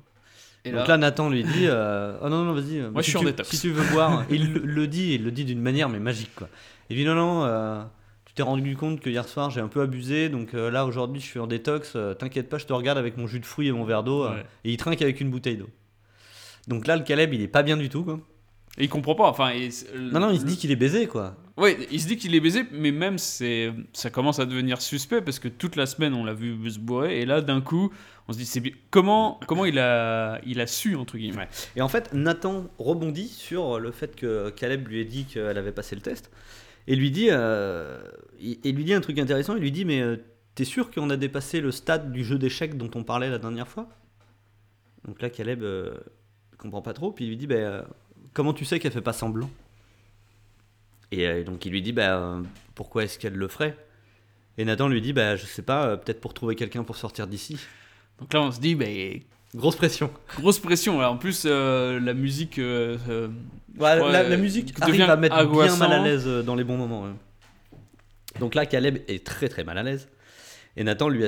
[0.63, 2.79] Et Donc là, Nathan lui dit euh, Oh non, non, vas-y.
[2.81, 3.49] Moi, je si suis en tu- détox.
[3.49, 6.49] Si tu veux boire, il le, dit, il le dit d'une manière mais magique quoi.
[6.89, 7.81] Il dit Non, non, euh,
[8.25, 11.19] tu t'es rendu compte que hier soir j'ai un peu abusé, donc euh, là aujourd'hui
[11.21, 13.67] je suis en détox, euh, t'inquiète pas, je te regarde avec mon jus de fruits
[13.67, 14.23] et mon verre d'eau.
[14.23, 14.45] euh, Ouais.
[14.65, 15.69] et il trinque avec une bouteille d'eau.
[16.67, 18.19] Donc là, le Caleb il est pas bien du tout quoi.
[18.77, 19.27] Et il comprend pas.
[19.27, 21.35] Enfin, et Non, non, il se dit qu'il est baisé quoi.
[21.57, 25.21] Ouais, il se dit qu'il est baisé, mais même c'est, ça commence à devenir suspect
[25.21, 27.91] parce que toute la semaine on l'a vu se bourrer et là d'un coup
[28.27, 28.61] on se dit c'est.
[28.89, 31.49] Comment, comment il a, il a su entre guillemets.
[31.75, 35.73] Et en fait, Nathan rebondit sur le fait que Caleb lui ait dit qu'elle avait
[35.73, 36.31] passé le test.
[36.87, 38.01] Et lui dit, euh,
[38.39, 39.55] il, il lui dit un truc intéressant.
[39.55, 40.17] Il lui dit, mais euh,
[40.55, 43.67] t'es sûr qu'on a dépassé le stade du jeu d'échecs dont on parlait la dernière
[43.67, 43.87] fois?
[45.07, 45.97] Donc là, Caleb euh,
[46.61, 47.11] comprend pas trop.
[47.11, 47.81] Puis il lui dit, bah, euh,
[48.33, 49.49] comment tu sais qu'elle fait pas semblant?
[51.11, 52.41] Et euh, donc il lui dit, bah, euh,
[52.75, 53.75] pourquoi est-ce qu'elle le ferait?
[54.57, 57.57] Et Nathan lui dit, bah, je sais pas, peut-être pour trouver quelqu'un pour sortir d'ici.
[58.19, 59.19] Donc là on se dit ben
[59.55, 60.09] Grosse pression.
[60.37, 60.99] grosse pression.
[60.99, 62.57] Alors, en plus euh, la musique.
[62.59, 63.27] euh, euh,
[63.79, 66.77] Ouais, la, la musique devient arrive à mettre bien mal à l'aise dans les bons
[66.77, 67.03] moments.
[67.03, 67.09] ouais.
[68.39, 70.07] Donc là, Caleb est très très mal à l'aise.
[70.77, 71.23] Et Nathan lui,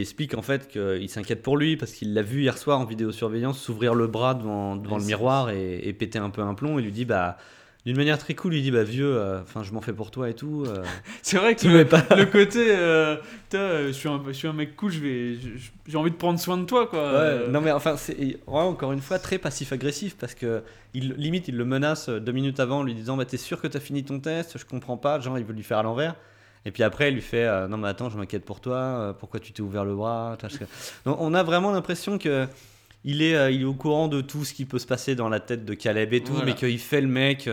[0.00, 3.58] explique en fait qu'il s'inquiète pour lui parce qu'il l'a vu hier soir en vidéosurveillance
[3.58, 6.78] s'ouvrir le bras devant, devant Ouais, le miroir et, et péter un peu un plomb.
[6.78, 7.38] Et lui dit, bah,
[7.86, 10.28] d'une manière très cool, il dit, bah, vieux, euh, enfin, je m'en fais pour toi
[10.28, 10.64] et tout.
[10.66, 10.82] euh.
[11.22, 12.66] C'est vrai que Tu le, pas- le côté.
[12.70, 13.16] euh,
[13.52, 15.36] je, suis un, je suis un mec cool, je vais,
[15.86, 17.12] j'ai envie de prendre soin de toi quoi.
[17.12, 20.62] Ouais, non mais enfin c'est ouais, encore une fois très passif-agressif parce que
[20.94, 23.68] il, limite il le menace deux minutes avant en lui disant bah t'es sûr que
[23.68, 24.58] t'as fini ton test?
[24.58, 26.16] Je comprends pas genre il veut lui faire à l'envers
[26.66, 29.12] et puis après il lui fait euh, non mais attends je m'inquiète pour toi euh,
[29.14, 30.36] pourquoi tu t'es ouvert le bras
[31.06, 32.46] Donc, on a vraiment l'impression que
[33.04, 35.28] il est, euh, il est au courant de tout ce qui peut se passer dans
[35.30, 36.46] la tête de Caleb et tout Voilà.
[36.46, 37.48] mais qu'il fait le mec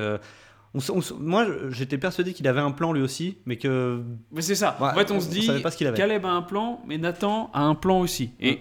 [0.76, 4.56] on on moi j'étais persuadé qu'il avait un plan lui aussi mais que Mais c'est
[4.56, 4.76] ça.
[4.82, 5.96] Ouais, en fait, on, on- se dit, pas ce qu'il avait.
[5.98, 8.32] Caleb a un plan, mais Nathan a un plan aussi.
[8.40, 8.60] Et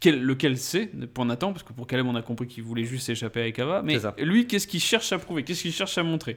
[0.00, 3.06] quel- lequel c'est pour Nathan Parce que pour Caleb, on a compris qu'il voulait juste
[3.06, 3.80] s'échapper avec Ava.
[3.82, 5.44] Mais lui, qu'est-ce qu'il cherche à prouver?
[5.44, 6.36] Qu'est-ce qu'il cherche à montrer?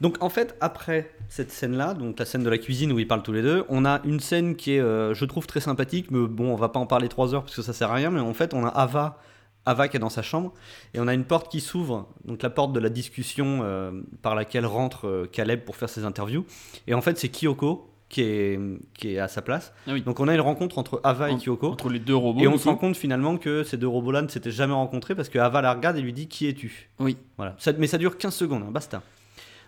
[0.00, 3.22] Donc en fait, après cette scène-là, donc la scène de la cuisine où ils parlent
[3.22, 6.26] tous les deux, on a une scène qui est, euh, je trouve, très sympathique, mais
[6.26, 8.20] bon, on va pas en parler trois heures parce que ça sert à rien, mais
[8.20, 9.18] en fait, on a Ava,
[9.64, 10.52] Ava qui est dans sa chambre,
[10.94, 14.34] et on a une porte qui s'ouvre, donc la porte de la discussion euh, par
[14.34, 16.44] laquelle rentre euh, Caleb pour faire ses interviews,
[16.86, 18.60] et en fait, c'est Kyoko qui est,
[18.92, 19.72] qui est à sa place.
[19.86, 20.02] Ah oui.
[20.02, 21.68] Donc on a une rencontre entre Ava et Kyoko.
[21.70, 22.42] Entre les deux robots.
[22.42, 25.30] Et on se rend compte finalement que ces deux robots-là ne s'étaient jamais rencontrés parce
[25.30, 26.90] que Ava la regarde et lui dit Qui es-tu?
[26.98, 27.16] Oui.
[27.38, 27.54] Voilà.
[27.58, 29.00] Ça- mais ça dure 15 secondes, hein, basta.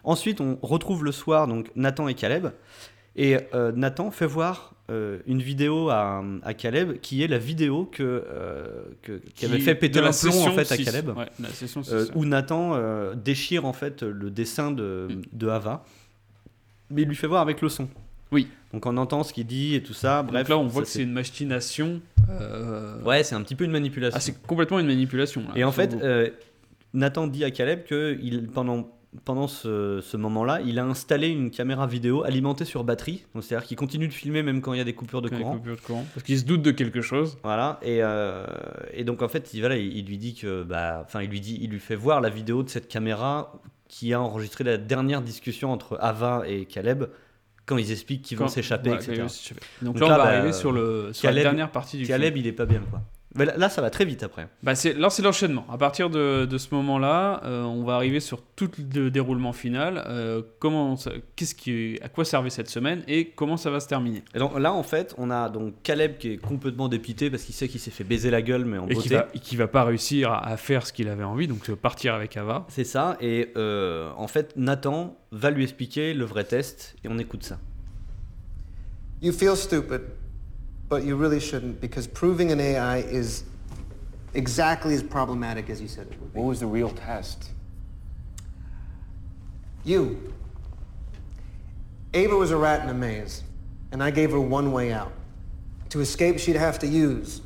[0.05, 2.48] Ensuite, on retrouve le soir donc Nathan et Caleb.
[3.16, 7.89] Et euh, Nathan fait voir euh, une vidéo à, à Caleb qui est la vidéo
[7.90, 10.85] que, euh, que- qui avait fait péter un plomb en fait à 6.
[10.85, 11.09] Caleb.
[11.16, 12.02] Ouais, la session 6, ouais.
[12.16, 15.85] où Nathan déchire en fait le dessin de, de Ava,
[16.90, 17.89] mais il lui fait voir avec le son.
[18.32, 18.48] Oui.
[18.72, 20.22] Donc on entend ce qu'il dit et tout ça.
[20.22, 22.01] Donc Bref, là, on voit que c'est une machination.
[23.05, 24.16] Ouais, c'est un petit peu une manipulation.
[24.16, 25.43] Ah, c'est complètement une manipulation.
[25.43, 25.97] là, Et en fait,
[26.93, 28.89] Nathan dit à Caleb que il, pendant,
[29.24, 33.24] pendant ce, ce moment-là, il a installé une caméra vidéo alimentée sur batterie.
[33.35, 35.57] Donc, C'est-à-dire qu'il continue de filmer même quand il y a des coupures de courant.
[35.57, 36.05] coupure de courant.
[36.15, 37.39] Parce qu'il se doute de quelque chose.
[37.43, 37.78] Voilà.
[37.82, 38.45] Et, euh,
[38.93, 41.41] et donc en fait, il, voilà, il, il lui dit que, bah, enfin, il lui
[41.41, 43.53] dit, il lui fait voir la vidéo de cette caméra
[43.89, 47.05] qui a enregistré la dernière discussion entre Ava et Caleb
[47.66, 49.23] quand ils expliquent qu'ils vont s'échapper, etc.
[49.81, 52.07] Donc, Donc là, on va bah, arriver sur, le, sur Caleb- la dernière partie du
[52.07, 52.45] Caleb, film.
[52.45, 53.01] il est pas bien quoi.
[53.36, 54.47] Mais là, là, ça va très vite après.
[54.62, 55.66] Bah, c'est, là, c'est l'enchaînement.
[55.69, 60.05] À partir de, de ce moment-là, euh, on va arriver sur tout le déroulement final.
[60.06, 63.89] euh, comment ça- qu'est-ce qui, à quoi servait cette semaine et comment ça va se
[63.89, 64.23] terminer?
[64.36, 67.55] Et donc là, en fait, on a donc Caleb qui est complètement dépité parce qu'il
[67.56, 69.15] sait qu'il s'est fait baiser la gueule, mais en Et qui beauté.
[69.16, 71.74] va, et qui va pas réussir à, à faire ce qu'il avait envie, donc euh,
[71.74, 72.66] partir avec Ava.
[72.69, 73.16] C'est ça.
[73.20, 77.59] Et euh, en fait, Nathan va lui expliquer le vrai test et on écoute ça.
[79.23, 80.02] You feel stupid,
[80.94, 83.42] but you really shouldn't because proving an AI is
[84.32, 86.38] exactly as problematic as you said it would be.
[86.38, 87.50] What was the real test?
[89.82, 90.32] You.
[92.12, 93.42] Ava was a rat in a maze,
[93.90, 95.10] and I gave her one way out.
[95.88, 97.40] To escape, she'd have to use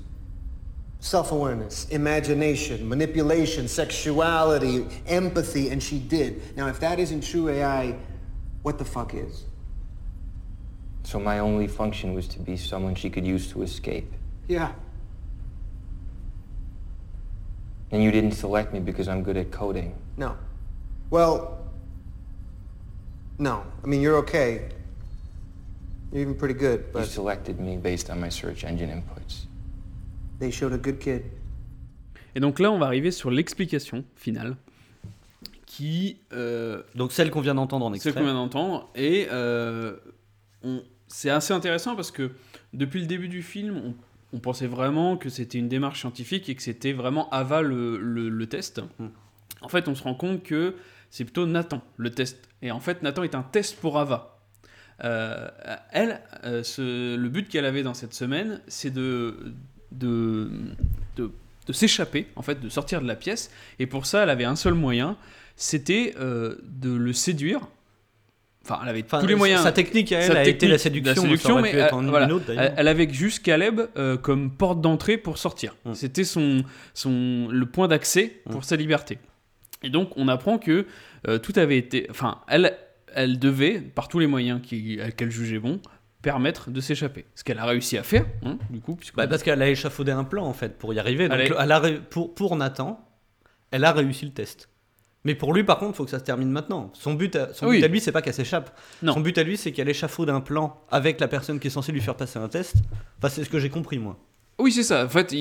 [1.01, 6.55] self awareness, imagination, manipulation, sexuality, empathy, and she did.
[6.55, 7.97] Now, if that isn't true AI,
[8.61, 9.45] what the fuck is?
[11.09, 14.13] So my only function was to be someone she could use to escape.
[14.47, 14.73] Yeah.
[17.91, 19.95] And you didn't select me because I'm good at coding.
[20.19, 20.37] No.
[21.11, 21.65] Well,
[23.39, 23.63] no.
[23.83, 24.69] I mean, you're okay.
[26.13, 29.47] You're even pretty good, You but selected me based on my search engine inputs.
[30.39, 31.23] they showed a good kid.
[32.35, 34.57] Et donc là, on va arriver sur l'explication finale,
[35.65, 38.13] qui euh, Donc celle qu'on vient d'entendre en extrait.
[38.13, 38.91] qu'on vient d'entendre.
[38.95, 39.97] Et euh,
[40.63, 42.31] on- c'est assez intéressant parce que
[42.73, 43.95] depuis le début du film, on,
[44.35, 48.29] on pensait vraiment que c'était une démarche scientifique et que c'était vraiment Ava le, le-
[48.29, 48.81] le test.
[48.99, 49.09] Hmm.
[49.63, 50.77] En fait, on se rend compte que
[51.11, 52.49] c'est plutôt Nathan le test.
[52.63, 54.39] Et en fait, Nathan est un test pour Ava.
[55.05, 55.49] Euh,
[55.93, 59.55] elle, euh, ce- le but qu'elle avait dans cette semaine, c'est de,
[59.93, 60.51] de,
[61.17, 61.31] de,
[61.67, 63.51] de s'échapper, en fait, de sortir de la pièce.
[63.79, 65.17] Et pour ça, elle avait un seul moyen,
[65.57, 67.61] c'était euh, de le séduire.
[68.69, 69.63] Enfin, elle avait tous les moyens.
[69.63, 71.57] Sa technique elle Sa a été technique, la séduction.
[71.57, 72.51] la mais euh, une autre.
[72.51, 75.75] Elle, avait juste Caleb euh, comme porte d'entrée pour sortir.
[75.85, 75.95] Mm.
[75.95, 76.65] C'était son,
[76.95, 78.65] son, le point d'accès pour Mm.
[78.65, 79.19] sa liberté.
[79.83, 80.87] Et donc, on apprend que
[81.29, 82.07] euh, tout avait été.
[82.11, 82.77] Enfin, elle,
[83.15, 85.81] elle devait, par tous les moyens qu'elle jugeait bon,
[86.21, 87.25] permettre de s'échapper.
[87.35, 89.15] Ce qu'elle a réussi à faire, hein, du coup, puisque.
[89.17, 91.29] Bah, parce qu'elle a échafaudé un plan en fait pour y arriver.
[91.29, 91.81] Donc, Elle a-
[92.11, 93.01] pour, pour Nathan,
[93.71, 94.69] elle a réussi le test.
[95.25, 96.91] Mais pour lui, par contre, il faut que ça se termine maintenant.
[96.95, 97.79] Son but à, son Oui.
[97.79, 98.79] but à lui, c'est pas qu'elle s'échappe.
[99.05, 101.93] Son but à lui, c'est qu'elle échafaude un plan avec la personne qui est censée
[101.93, 102.77] lui faire passer un test.
[103.19, 104.19] Enfin, c'est ce que j'ai compris, moi.
[104.61, 105.05] Oui, c'est ça.
[105.05, 105.39] En fait, il,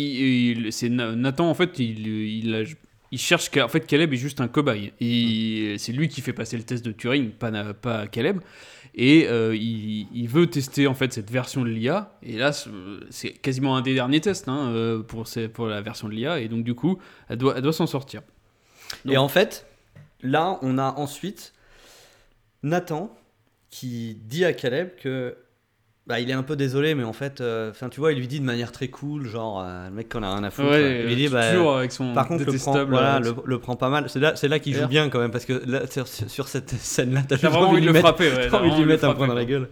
[0.65, 2.63] il- c'est Na- Nathan, en fait, il, il, a-
[3.11, 3.49] il cherche.
[3.57, 4.93] En fait, Caleb est juste un cobaye.
[4.99, 8.39] Et c'est lui qui fait passer le test de Turing, pas, pas Caleb.
[8.95, 12.17] Et euh, il, il veut tester en fait cette version de l'IA.
[12.23, 12.51] Et là,
[13.11, 16.39] c'est- quasiment un des derniers tests hein, euh, pour, ces- pour la version de l'IA.
[16.39, 16.97] Et donc, du coup,
[17.29, 18.21] elle doit, elle doit s'en sortir.
[19.09, 19.65] Et en fait,
[20.21, 21.53] là, on a ensuite
[22.63, 23.15] Nathan
[23.69, 25.35] qui dit à Caleb que
[26.07, 28.39] bah, il est un peu désolé, mais en fait, euh, tu vois, il lui dit
[28.39, 30.69] de manière très cool, genre euh, le mec qu'on a rien à foutre.
[30.69, 33.35] Ouais, il lui dit, bah, toujours avec son Par contre, le prend, voilà, euh, le,
[33.43, 34.09] le prend pas mal.
[34.09, 36.69] C'est là, c'est là qu'il joue bien quand même, parce que là, sur, sur cette
[36.71, 38.31] scène-là, t'as vraiment envie de lui le mettre, frapper.
[38.31, 39.67] ouais, t'as envie de lui mettre un point dans la gueule.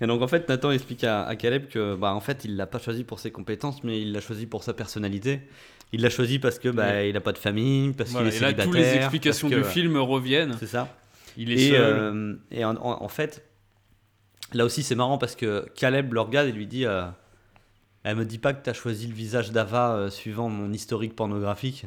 [0.00, 2.66] Et donc en fait, Nathan explique à, à Caleb que, bah, en fait, il l'a
[2.66, 5.40] pas choisi pour ses compétences, mais il l'a choisi pour sa personnalité.
[5.92, 8.50] Il l'a choisi parce que, bah, il a pas de famille, parce Voilà, qu'il est
[8.50, 10.54] et là, toutes les explications parce du que- film reviennent.
[10.60, 10.94] C'est ça.
[11.36, 11.80] Il est Et, seul.
[11.80, 13.44] euh, et en, en- en fait,
[14.52, 17.04] là aussi, c'est marrant parce que Caleb le regarde et lui dit euh,
[18.04, 21.16] Elle me dit pas que tu as choisi le visage d'Ava euh, suivant mon historique
[21.16, 21.86] pornographique.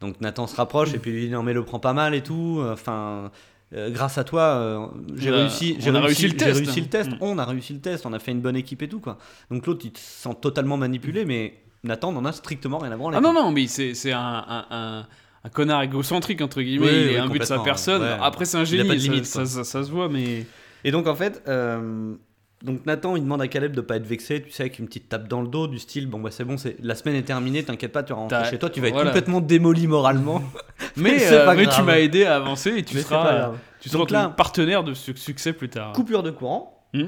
[0.00, 2.22] Donc Nathan se rapproche et puis lui dit non mais le prends pas mal et
[2.22, 2.60] tout.
[2.64, 3.30] Enfin,
[3.74, 4.86] euh, grâce à toi, euh,
[5.16, 6.56] j'ai réussi, j'ai réussi, réussi le test.
[6.58, 7.10] réussi le test.
[7.10, 7.16] Mm.
[7.20, 8.04] On a réussi le test.
[8.06, 9.18] On a fait une bonne équipe et tout quoi.
[9.50, 11.54] Donc l'autre il se sent totalement manipulé, mais
[11.84, 13.16] Nathan n'en a strictement rien à branler.
[13.18, 15.06] Ah non, non, mais c'est un, un, un-
[15.44, 16.86] un connard égocentrique, entre guillemets.
[16.86, 18.02] Oui, il oui, est un but de sa personne.
[18.02, 18.16] ouais.
[18.20, 18.88] Après, c'est un Il a génie.
[18.88, 19.48] pas de limite, ça, quoi.
[19.48, 20.46] ça- ça se voit, mais.
[20.84, 22.14] Et donc en fait, euh,
[22.64, 25.08] donc Nathan il demande à Caleb de pas être vexé, tu sais, avec une petite
[25.08, 27.62] tape dans le dos du style bon bah c'est bon, c'est la semaine est terminée,
[27.62, 29.10] t'inquiète pas, tu vas rentrer chez toi, tu vas être voilà.
[29.10, 30.42] complètement démoli moralement.
[30.96, 33.88] Mais, c'est euh, pas mais tu m'as aidé à avancer et tu Mais seras, tu
[33.88, 35.92] seras là- partenaire de su- succès plus tard.
[35.92, 36.86] Coupure de courant.
[36.92, 37.06] Hmm.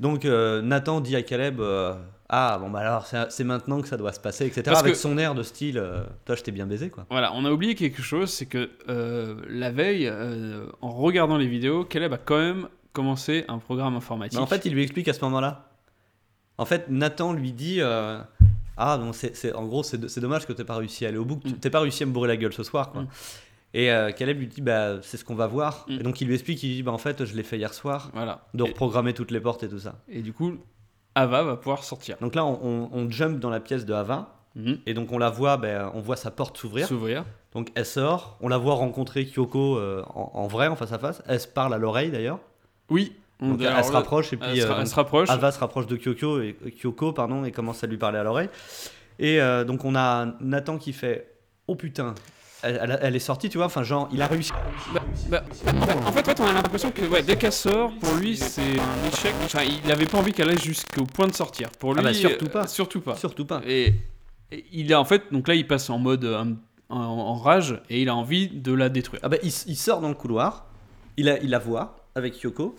[0.00, 1.94] Donc euh, Nathan dit à Caleb euh,
[2.28, 4.62] ah bon bah alors c'est c'est maintenant que ça doit se passer, etc.
[4.66, 7.06] Parce avec que- son air de style euh, toi je t'ai bien baisé quoi.
[7.10, 11.46] Voilà, on a oublié quelque chose, c'est que euh, la veille, euh, en regardant les
[11.46, 14.40] vidéos, Caleb a quand même commencé un programme informatique.
[14.40, 15.68] En fait il lui explique à ce moment-là.
[16.58, 18.18] En fait Nathan lui dit euh,
[18.76, 21.36] ah non c'est en gros c'est dommage que t'aies pas réussi à aller au bout,
[21.36, 21.58] que tu- Mm.
[21.58, 23.02] t'aies pas réussi à me bourrer la gueule ce soir quoi.
[23.02, 23.08] Mm.
[23.74, 25.84] Et euh, Caleb lui dit bah c'est ce qu'on va voir.
[25.88, 25.92] Mm.
[25.92, 27.74] Et donc il lui explique il lui dit bah en fait je l'ai fait hier
[27.74, 28.46] soir voilà.
[28.54, 29.96] de Et, reprogrammer toutes les portes et tout ça.
[30.08, 30.52] et du coup,
[31.14, 32.16] Ava va pouvoir sortir.
[32.20, 34.78] Donc là on, on- on jump dans la pièce de Ava Mhm.
[34.86, 36.86] et donc on la voit ben, on voit sa porte s'ouvrir.
[36.86, 37.26] S'ouvrir.
[37.52, 40.98] Donc elle sort, on la voit rencontrer Kyoko euh, en, en vrai, en face à
[40.98, 41.22] face.
[41.26, 42.38] Elle se parle à l'oreille d'ailleurs.
[42.90, 43.14] Oui.
[43.40, 45.28] on- Donc elle, se rapproche et elle puis se, euh, elle se rapproche.
[45.30, 48.48] Ava se rapproche de Kyoko et Kyoko pardon et commence à lui parler à l'oreille.
[49.18, 51.34] Et euh, donc on a Nathan qui fait
[51.66, 52.14] oh putain.
[52.62, 54.50] Elle, elle- elle est sortie, tu vois, enfin genre il a réussi.
[54.92, 58.14] Bah, bah, en fait, en fait, on a l'impression que ouais, dès qu'elle sort, pour
[58.14, 59.34] lui, c'est un échec.
[59.44, 61.68] Enfin, il n'avait pas envie qu'elle aille jusqu'au point de sortir.
[61.78, 62.66] Pour lui, Ah bah, surtout euh, pas.
[62.66, 63.14] surtout pas.
[63.16, 63.60] Surtout pas.
[63.66, 63.92] Et,
[64.50, 66.44] et il a en fait, donc là, il passe en mode euh,
[66.88, 69.20] en, en rage et il a envie de la détruire.
[69.22, 70.66] Ah bah il, il sort dans le couloir,
[71.18, 72.74] il, a, il la voit avec Kyoko.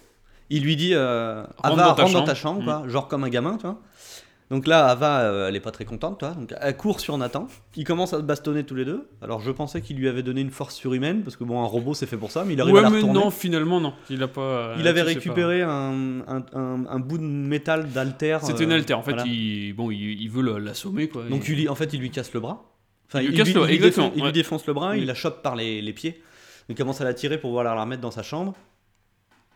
[0.49, 2.63] Il lui dit euh, Ava, dans ta rentre dans ta chambre.
[2.63, 3.79] quoi, genre comme un gamin, tu vois.
[4.49, 6.29] Donc là, Ava, euh, elle est pas très contente, toi.
[6.29, 7.49] Donc elle court sur Nathan.
[7.75, 9.09] Ils commencent à se bastonner tous les deux.
[9.21, 11.93] Alors je pensais qu'il lui avait donné une force surhumaine parce que bon, un robot
[11.93, 13.19] c'est fait pour ça, mais il arrive ouais, à la mais retourner.
[13.19, 13.93] non, finalement, non.
[14.09, 14.39] Il a pas.
[14.41, 18.37] euh, il avait récupéré un, un, un- un bout de métal d'alter.
[18.41, 18.93] C'était euh, une alter.
[18.93, 19.27] En fait, voilà.
[19.27, 21.23] il, bon, il, il veut l'assommer, quoi.
[21.29, 22.63] Donc Il- en fait, il lui casse le bras.
[23.09, 24.99] Enfin, Il lui casse le- il défonce, il lui défonce le bras, Oui.
[24.99, 26.21] il la chope par les, les pieds.
[26.69, 28.53] Il commence à la tirer pour pouvoir la remettre dans sa chambre.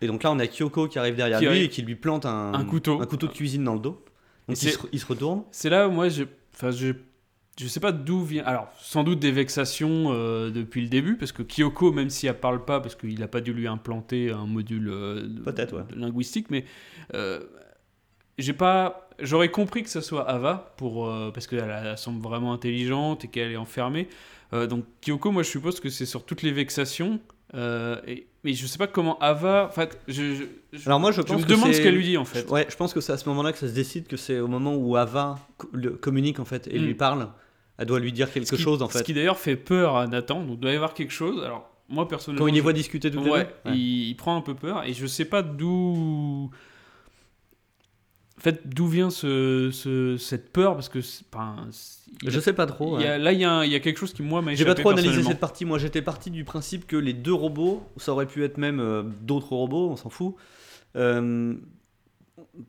[0.02, 1.64] Et donc là, on a Kyoko qui arrive derrière Qui lui arrive.
[1.64, 3.02] et qui lui plante un, Un couteau.
[3.02, 4.04] un couteau de cuisine dans le dos.
[4.48, 5.44] Donc il se, il se retourne.
[5.52, 6.24] C'est là où moi, je,
[6.56, 6.94] enfin, je,
[7.60, 8.44] je sais pas d'où vient.
[8.46, 12.40] Alors, sans doute des vexations euh, depuis le début, parce que Kyoko, même si elle
[12.40, 15.84] parle pas, parce qu'il a pas dû lui implanter un module euh, de- ouais.
[15.92, 16.66] de linguistique, mais
[17.14, 17.40] euh,
[18.40, 19.08] j'ai pas.
[19.20, 23.28] J'aurais compris que ce soit Ava pour euh, parce qu'elle elle semble vraiment intelligente et
[23.28, 24.08] qu'elle est enfermée.
[24.52, 27.22] Donc Kyoko, moi, je suppose que c'est sur toutes les vexations.
[27.54, 29.68] Euh, et, mais je sais pas comment Ava.
[29.68, 31.96] En fait, je, je, je- Alors moi, je je pense me que demande ce qu'elle
[31.96, 32.50] lui dit en fait.
[32.50, 34.48] Ouais, je pense que c'est à ce moment-là que ça se décide que c'est au
[34.48, 35.38] moment où Ava
[35.74, 36.84] le- communique en fait et Mm.
[36.86, 37.30] lui parle.
[37.78, 39.04] Elle doit lui dire quelque Ce qui- chose en Ce fait.
[39.04, 40.42] qui d'ailleurs fait peur à Nathan.
[40.44, 41.44] Donc, il doit y avoir quelque chose.
[41.44, 42.46] Alors, moi, personnellement.
[42.46, 43.30] Quand il les je- voit discuter les ouais.
[43.32, 43.50] Ouais.
[43.74, 44.84] Il, il prend un peu peur.
[44.86, 46.50] Et je sais pas d'où.
[48.38, 51.02] En fait, d'où vient ce, ce- cette peur Parce que.
[51.02, 51.26] c'est-
[51.72, 52.98] c'est- Je sais pas trop.
[53.00, 53.10] il y ouais.
[53.12, 55.24] a- là, il y, a y quelque chose qui, moi, m'a J'ai pas trop analysé
[55.24, 55.66] cette partie.
[55.66, 59.04] Moi, j'étais parti du principe que les deux robots, ça aurait pu être même euh,
[59.22, 60.36] d'autres robots, on s'en fout,
[60.96, 61.54] euh,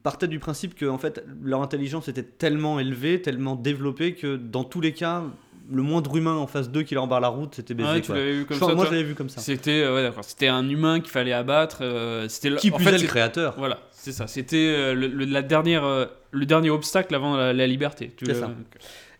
[0.03, 4.65] partaient du principe que en fait, leur intelligence était tellement élevée, tellement développée que dans
[4.65, 5.25] tous les cas,
[5.71, 7.89] le moindre humain en face d'eux qui leur barre la route, c'était baisé.
[7.91, 8.75] Ah ouais, tu vu comme Je- ça.
[8.75, 9.41] moi, je l'avais vu comme ça.
[9.41, 10.25] C'était euh, ouais, d'accord.
[10.25, 11.79] C'était un humain qu'il fallait abattre.
[11.83, 14.27] euh, c'était le- Qui en plus fait, est le créateur Voilà, c'est ça.
[14.27, 15.85] C'était le, le- la dernière,
[16.33, 18.13] le dernier obstacle avant la, la liberté.
[18.17, 18.51] Tu ça.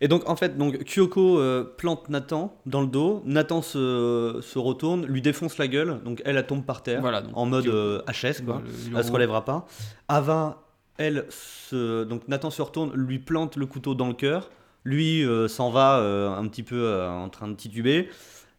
[0.01, 3.21] Et donc, en fait, donc, Kyoko euh, plante Nathan dans le dos.
[3.25, 6.01] Nathan se, se retourne, lui défonce la gueule.
[6.03, 6.99] Donc, elle, elle tombe par terre.
[6.99, 8.61] Voilà, donc, en mode euh, HS, quoi.
[8.65, 9.65] le- le Elle se relèvera pas.
[10.09, 10.63] Ava,
[10.97, 12.03] elle, se...
[12.03, 14.49] donc Nathan se retourne, lui plante le couteau dans le cœur.
[14.83, 15.95] Lui euh, s'en va
[16.37, 18.09] un petit peu en train de tituber,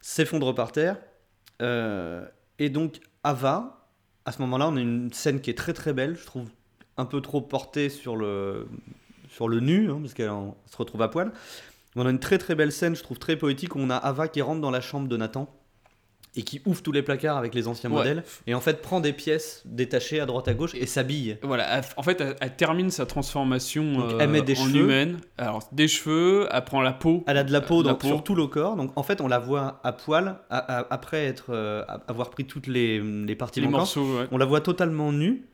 [0.01, 0.97] s'effondre par terre.
[1.61, 3.87] Et donc Ava,
[4.25, 6.47] à ce moment-là, on a une scène qui est très très belle, je trouve
[6.97, 8.67] un peu trop portée sur le,
[9.29, 10.31] sur le nu, hein, parce qu'elle
[10.71, 11.31] se retrouve à poil.
[11.95, 14.27] On a une très très belle scène, je trouve très poétique, où on a Ava
[14.27, 15.49] qui rentre dans la chambre de Nathan
[16.37, 17.95] et qui ouvre tous les placards avec les anciens Ouais.
[17.95, 21.37] modèles et en fait prend des pièces détachées à droite à gauche et s'habille.
[21.43, 24.65] Voilà, elle- en fait, elle, elle termine sa transformation Donc, euh, elle met des en
[24.65, 24.83] cheveux.
[24.83, 25.19] humaine.
[25.37, 27.23] Alors, des cheveux, elle prend la peau.
[27.27, 28.07] Elle a de la peau, Euh, la peau.
[28.07, 28.75] sur tout le corps.
[28.75, 32.43] Donc en fait, on la voit à poil à- à- après être euh, avoir pris
[32.43, 33.95] toutes les, les parties les manquantes.
[33.95, 34.27] morceaux, ouais.
[34.31, 35.45] On la voit totalement nue,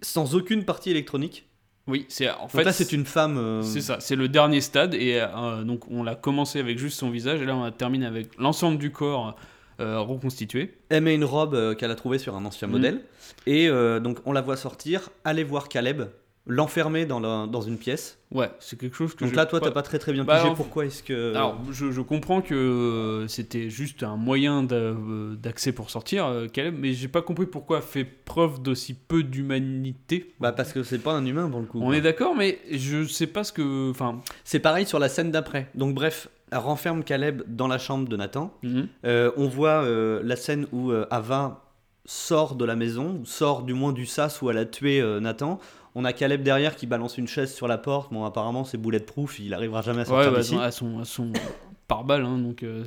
[0.00, 1.46] sans aucune partie électronique.
[1.88, 3.36] Oui, c'est en fait, là, c'est une femme.
[3.38, 4.94] euh, C'est ça, c'est le dernier stade.
[4.94, 7.42] Et euh, donc, on l'a commencé avec juste son visage.
[7.42, 9.34] Et là, on la termine avec l'ensemble du corps
[9.80, 10.74] euh, reconstitué.
[10.90, 12.72] Elle met une robe euh, qu'elle a trouvée sur un ancien Mhm.
[12.72, 13.00] modèle.
[13.46, 16.02] Et euh, donc, on la voit sortir, aller voir Caleb.
[16.46, 18.18] L'enfermer dans, la- dans une pièce.
[18.32, 20.52] Ouais, c'est quelque chose que Donc là, toi, t'as pas très très bien Bah, pigé
[20.56, 21.34] pourquoi est-ce que.
[21.34, 26.46] Alors, je, je comprends que euh, c'était juste un moyen euh, d'accès pour sortir, euh,
[26.48, 30.32] Caleb, mais j'ai pas compris pourquoi fait preuve d'aussi peu d'humanité.
[30.40, 31.78] Bah, parce que c'est pas un humain pour le coup.
[31.80, 31.96] On quoi.
[31.96, 33.90] est d'accord, mais je sais pas ce que.
[33.90, 34.20] Enfin.
[34.44, 35.68] C'est pareil sur la scène d'après.
[35.74, 38.52] Donc, bref, elle renferme Caleb dans la chambre de Nathan.
[38.62, 38.88] mhm.
[39.04, 41.64] Euh, on voit euh, la scène où euh, Ava
[42.04, 45.60] sort de la maison, sort du moins du sas où elle a tué Nathan.
[45.94, 48.12] On a Caleb derrière qui balance une chaise sur la porte.
[48.12, 50.56] Bon, apparemment, c'est bulletproof, il arrivera jamais à Ouais, sortir bah, d'ici.
[50.56, 51.32] à son, à son
[51.86, 52.62] pare-balles, hein, donc.
[52.62, 52.84] euh,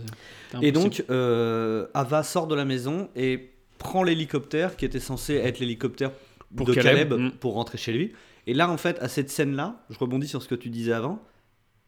[0.61, 5.59] Et donc, euh, Ava sort de la maison et prend l'hélicoptère qui était censé être
[5.59, 6.11] l'hélicoptère
[6.51, 7.31] de Caleb, Caleb, mm.
[7.33, 8.13] pour rentrer chez lui.
[8.47, 11.21] Et là, en fait, à cette scène-là, je rebondis sur ce que tu disais avant.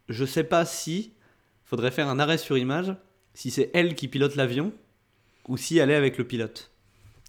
[0.09, 1.13] Je sais pas si
[1.63, 2.95] faudrait faire un arrêt sur image,
[3.33, 4.71] si c'est elle qui pilote l'avion
[5.47, 6.71] ou si elle est avec le pilote.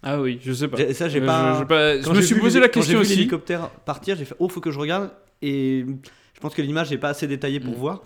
[0.03, 0.77] Ah oui, je sais pas.
[0.77, 1.59] J'ai- Ça, j'ai Euh, pas.
[1.59, 4.35] je- pas- je me suis posé la quand j'ai question vu l'hélicoptère partir, j'ai fait
[4.39, 5.11] oh, faut que je regarde.
[5.41, 5.85] Et
[6.33, 7.77] je pense que l'image n'est pas assez détaillée pour Mm.
[7.79, 8.03] voir.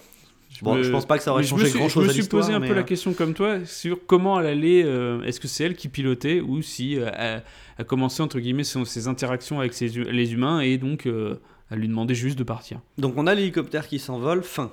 [0.62, 2.08] Bon, me- je pense pas que ça aurait je me changé suis- grand chose Je
[2.10, 2.44] me suis l'histoire.
[2.44, 4.84] posé un peu la euh, question comme toi sur comment elle allait.
[4.86, 7.44] euh, Est-ce que c'est elle qui pilotait ou si euh, elle
[7.80, 11.40] a commencé entre guillemets ses, ses interactions avec ses les humains et donc euh,
[11.72, 12.80] elle lui demandait juste de partir.
[13.00, 14.72] Donc on a l'hélicoptère qui s'envole, fin.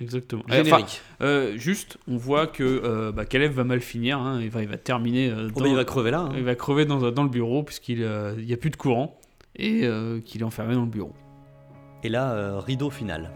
[0.00, 0.42] Exactement.
[0.50, 0.84] Euh, Générique.
[0.84, 4.18] enfin, euh, juste, on voit que euh, bah, Caleb va mal finir.
[4.18, 5.28] hein, il, va, il va terminer.
[5.30, 6.20] euh, Oh, dans- bah, il va crever là.
[6.20, 6.32] hein.
[6.36, 9.18] il va crever dans, dans le bureau puisqu'il n'y a plus de courant
[9.56, 11.12] et euh, qu'il est enfermé dans le bureau.
[12.04, 13.30] Et là, euh, rideau final.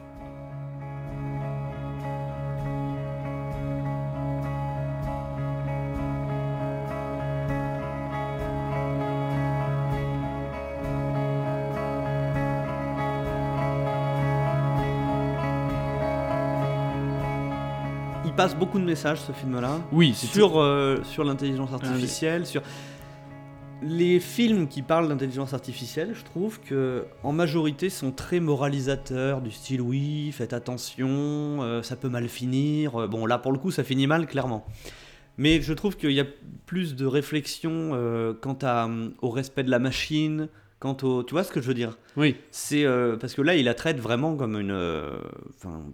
[18.42, 19.80] Passe beaucoup de messages ce film-là.
[19.92, 22.60] Oui, sur, euh, sur l'intelligence artificielle, sur
[23.82, 29.52] les films qui parlent d'intelligence artificielle, je trouve que en majorité sont très moralisateurs du
[29.52, 33.02] style oui, faites attention, euh, ça peut mal finir.
[33.02, 34.66] Euh, Bon là pour le coup ça finit mal clairement.
[35.38, 36.26] Mais je trouve qu'il y a
[36.66, 38.88] plus de réflexion euh, quant à,
[39.20, 40.48] au respect de la machine,
[40.80, 41.22] quant au...
[41.22, 41.96] Tu vois ce que je veux dire?
[42.16, 42.34] Oui.
[42.50, 44.76] C'est euh, parce que là il la traite vraiment comme une...
[45.56, 45.84] Enfin,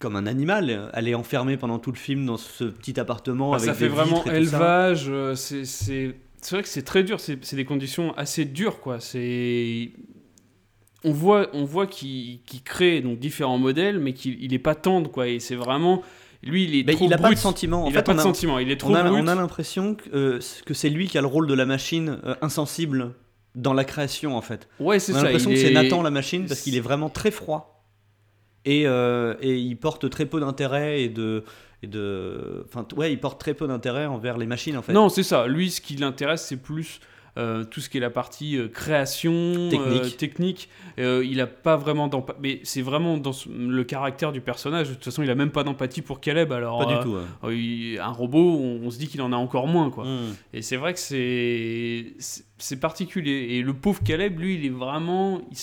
[0.00, 0.90] comme un animal.
[0.94, 3.84] Elle est enfermée pendant tout le film dans ce petit appartement Bah, avec ça fait
[3.84, 5.06] des vraiment et élevage.
[5.08, 7.20] euh, c'est c'est c'est vrai que c'est très dur.
[7.20, 8.98] C'est c'est des conditions assez dures, quoi.
[8.98, 9.92] C'est
[11.04, 14.74] on voit on voit qu'il qu'il crée donc différents modèles, mais qu'il il est pas
[14.74, 15.28] tendre, quoi.
[15.28, 16.02] Et c'est vraiment
[16.42, 17.84] lui, il est Mais trop il n'a pas de sentiment.
[17.84, 18.58] En il fait, a pas de a- sentiment.
[18.58, 19.22] Il est trop On a, brut.
[19.22, 22.18] on a l'impression que, euh, que c'est lui qui a le rôle de la machine
[22.24, 23.12] euh, insensible
[23.54, 24.68] dans la création en fait.
[24.78, 25.24] Ouais, c'est On a ça.
[25.24, 27.69] l'impression il que c'est est- Nathan la machine parce qu'il est vraiment très froid
[28.64, 31.44] et, euh, et il porte très peu d'intérêt et de
[31.82, 34.92] et de enfin ouais il porte très peu d'intérêt envers les machines en fait.
[34.92, 35.46] Non, c'est ça.
[35.46, 37.00] Lui, ce qui l'intéresse, c'est plus
[37.38, 40.02] euh, tout ce qui est la partie euh, création, Technique.
[40.02, 40.68] euh, technique.
[40.98, 42.38] Il a pas vraiment d'empathie.
[42.42, 44.88] Mais c'est vraiment dans le caractère du personnage.
[44.90, 46.52] De toute façon, il a même pas d'empathie pour Caleb.
[46.52, 47.16] Alors, pas du tout.
[47.50, 50.04] il- un robot, on, on se dit qu'il en a encore moins, quoi.
[50.04, 50.34] Mm.
[50.54, 53.46] Et c'est vrai que c'est particulier.
[53.56, 55.40] Et le pauvre Caleb, lui, il est vraiment.
[55.50, 55.56] il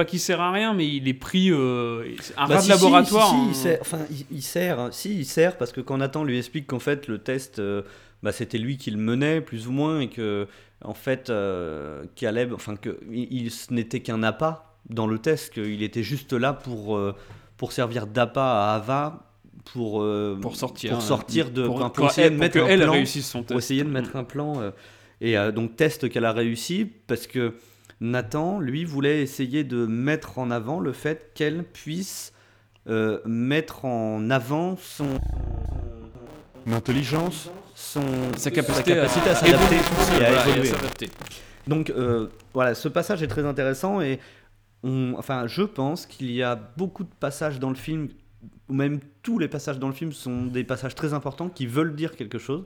[0.00, 1.50] pas qu'il sert à rien, mais il est pris.
[1.50, 2.04] euh,
[2.36, 3.28] un Bah, rat si, de laboratoire.
[3.30, 3.46] si, si, hein.
[3.50, 4.88] il sert, enfin, il, il sert, hein.
[4.92, 7.82] si, il sert parce que quand Nathan lui explique qu'en fait le test, euh,
[8.22, 10.46] bah, c'était lui qui le menait plus ou moins et que
[10.82, 15.82] en fait euh, Caleb, enfin que il, il- n'était qu'un appât dans le test, qu'il
[15.82, 17.14] était juste là pour euh,
[17.58, 19.26] pour servir d'appât à Ava
[19.72, 20.04] pour
[20.40, 20.92] pour sortir.
[20.92, 22.92] pour sortir de Pour, enfin, pour pour essayer de elle- mettre que un elle plan
[22.92, 23.58] réussisse son pour test.
[23.58, 24.60] essayer de mettre un plan.
[25.20, 27.52] et donc test qu'elle a réussi parce que
[28.00, 32.32] Nathan, lui, voulait essayer de mettre en avant le fait qu'elle puisse
[32.88, 35.18] euh, mettre en avant son
[36.70, 38.02] intelligence, son
[38.36, 40.66] Sa capacité, à s'adapter et à Voilà, et à évoluer.
[40.66, 41.10] s'adapter.
[41.66, 44.18] Donc euh, voilà, ce passage est très intéressant et
[44.82, 48.08] on, enfin, je pense qu'il y a beaucoup de passages dans le film,
[48.70, 51.94] ou même tous les passages dans le film sont des passages très importants qui veulent
[51.94, 52.64] dire quelque chose,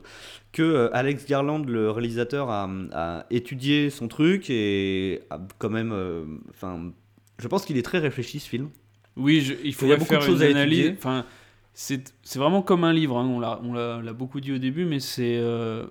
[0.53, 5.91] que euh, Alex Garland, le réalisateur, a, a étudié son truc et a quand même,
[5.91, 6.91] euh, enfin,
[7.39, 8.69] je pense qu'il est très réfléchi ce film.
[9.17, 10.93] Oui, je- il y faudrait a beaucoup faire de choses une à analyse.
[10.97, 11.25] Enfin,
[11.73, 13.17] c'est vraiment comme un livre.
[13.17, 15.85] hein, On l'a beaucoup dit au début, mais c'est euh,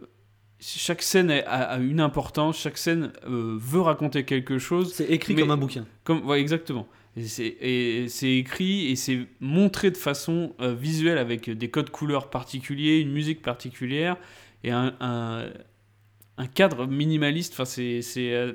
[0.60, 2.58] chaque scène a, a une importance.
[2.58, 4.94] Chaque scène euh, veut raconter quelque chose.
[4.94, 5.84] C'est écrit Mais- comme un bouquin.
[6.04, 6.86] Comme, ouais, exactement.
[7.16, 12.98] Et c'est- écrit et c'est montré de façon euh, visuelle avec des codes couleurs particuliers,
[12.98, 14.16] une musique particulière
[14.64, 15.46] et un, un,
[16.38, 17.52] un cadre minimaliste.
[17.52, 18.52] Enfin, c'est c'est euh,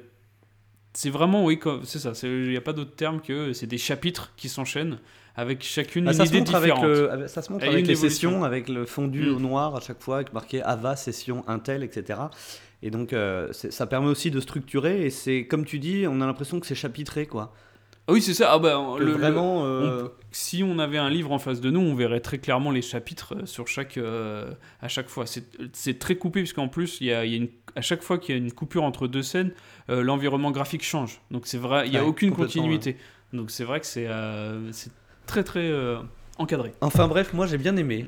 [1.05, 2.11] vraiment oui, c'est ça.
[2.23, 4.99] Il n'y a pas d'autre terme que c'est des chapitres qui s'enchaînent
[5.35, 6.89] avec chacune Bah, une ça, se idée montre avec différente.
[6.89, 8.09] le, avec- ça se montre avec les évolution.
[8.09, 9.35] sessions, avec le fondu Mm.
[9.35, 12.19] au noir à chaque fois, avec marqué Ava, session Intel, etc.
[12.81, 15.05] Et donc, euh, ça permet aussi de structurer.
[15.05, 17.53] Et c'est, comme tu dis, on a l'impression que c'est chapitré, quoi.
[18.09, 18.51] Ah oui, c'est ça.
[18.51, 19.65] Ah bah, le- vraiment.
[19.65, 22.71] euh, on- si on avait un livre en face de nous, on verrait très clairement
[22.71, 25.25] les chapitres euh, sur chaque, euh, à chaque fois.
[25.73, 28.17] C'est très coupé, puisqu'en plus, il y a, il y a une, à chaque fois
[28.17, 29.51] qu'il y a une coupure entre deux scènes,
[29.89, 31.21] euh, l'environnement graphique change.
[31.31, 32.97] Donc c'est vrai, il n'y a Ouais, aucune continuité.
[33.33, 34.07] Donc c'est vrai que c'est
[35.27, 35.71] très très
[36.39, 36.73] encadré.
[36.81, 38.07] Enfin bref, moi j'ai bien aimé.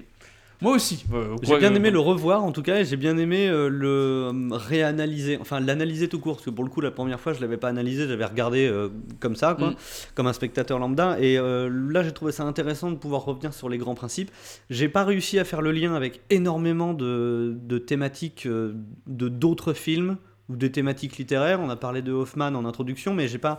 [0.62, 1.06] Moi aussi.
[1.12, 3.68] euh, J'ai bien euh, aimé le revoir en tout cas et j'ai bien aimé euh,
[3.68, 7.34] le euh, réanalyser, enfin l'analyser tout court parce que pour le coup la première fois
[7.34, 8.90] je l'avais pas analysé, j'avais regardé euh,
[9.20, 9.76] comme ça quoi, Mm.
[10.14, 13.78] comme un spectateur lambda et là j'ai trouvé ça intéressant de pouvoir revenir sur les
[13.80, 14.30] grands principes.
[14.70, 20.18] J'ai pas réussi à faire le lien avec énormément de, de thématiques de d'autres films
[20.50, 21.60] ou des thématiques littéraires.
[21.60, 23.58] On a parlé de Hoffman en introduction mais j'ai pas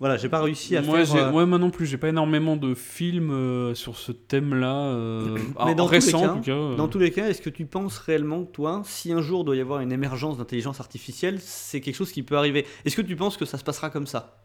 [0.00, 1.26] voilà j'ai pas réussi à moi, faire.
[1.26, 4.74] euh, moi, moi non plus, j'ai pas énormément de films euh, sur ce thème-là.
[4.74, 6.52] euh, Mais en- dans tous les cas- en tout cas.
[6.52, 6.76] euh.
[6.76, 9.60] Dans tous les cas, est-ce que tu penses réellement toi, si un jour doit y
[9.60, 12.66] avoir une émergence d'intelligence artificielle, c'est quelque chose qui peut arriver?
[12.84, 14.42] Est-ce que tu penses que ça se passera comme ça?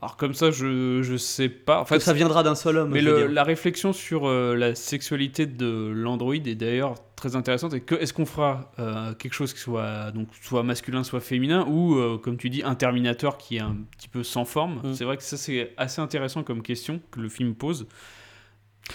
[0.00, 1.80] Alors comme ça, je, je sais pas.
[1.80, 5.46] En fait, ça viendra d'un seul homme Mais le- la réflexion sur euh, la sexualité
[5.46, 7.74] de l'android est d'ailleurs très intéressante.
[7.74, 11.66] Et que est-ce qu'on fera euh, quelque chose qui soit donc soit masculin, soit féminin,
[11.68, 14.80] ou euh, comme tu dis, un Terminator qui est un petit peu sans forme?
[14.84, 14.94] Mm.
[14.94, 17.88] C'est vrai que ça c'est assez intéressant comme question que le film pose.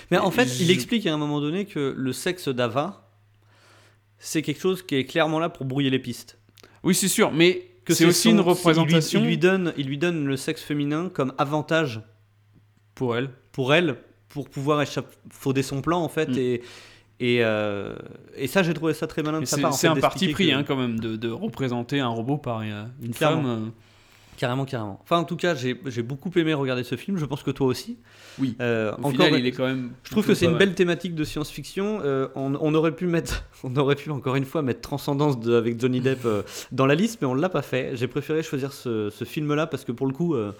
[0.09, 3.09] Mais en fait, il explique à un moment donné que le sexe d'Ava,
[4.17, 6.39] c'est quelque chose qui est clairement là pour brouiller les pistes.
[6.83, 9.73] Oui, c'est sûr, mais Que c'est aussi son- une il lui- représentation Il lui, donne,
[9.77, 12.01] il lui donne le sexe féminin comme avantage
[12.95, 13.29] pour elle.
[13.51, 13.97] pour elle,
[14.29, 16.29] pour pouvoir échafauder son plan en fait.
[16.29, 16.37] Mm.
[16.37, 16.61] Et,
[17.19, 17.95] et, euh,
[18.35, 19.73] et ça, j'ai trouvé ça très malin de sa C'est part.
[19.73, 22.85] c'est un parti pris que- hein, quand même de, de représenter un robot par euh,
[23.01, 23.41] une Clairement.
[23.43, 23.71] femme.
[24.37, 24.99] Carrément, carrément.
[25.03, 25.73] Enfin, en tout cas, j'ai
[26.03, 27.17] beaucoup aimé regarder ce film.
[27.17, 27.97] Je pense que toi aussi.
[28.39, 28.55] Oui.
[28.61, 29.91] Euh, Au encore, final, il est quand même.
[30.03, 32.01] je trouve que c'est une belle thématique de science-fiction.
[32.03, 35.53] Euh, on, on aurait pu mettre, on aurait pu encore une fois mettre Transcendance de-
[35.55, 36.41] avec Johnny Depp euh,
[36.71, 37.91] dans la liste, mais on l'a pas fait.
[37.95, 40.51] J'ai préféré choisir ce, ce film-là parce que pour le coup, euh,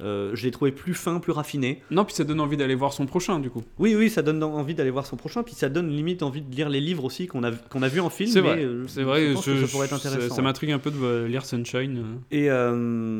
[0.00, 1.82] je l'ai trouvé plus fin, plus raffiné.
[1.90, 3.62] Non, puis ça donne envie d'aller voir son prochain du coup.
[3.78, 6.54] Oui, oui, ça donne envie d'aller voir son prochain, puis ça donne limite envie de
[6.54, 8.30] lire les livres aussi qu'on a qu'on a vu en film.
[8.30, 9.34] C'est vrai, c'est vrai.
[9.34, 10.34] Je que ça pourrait être ça- intéressant.
[10.34, 12.04] Ça m'intrigue un peu de lire Sunshine.
[12.30, 12.48] Et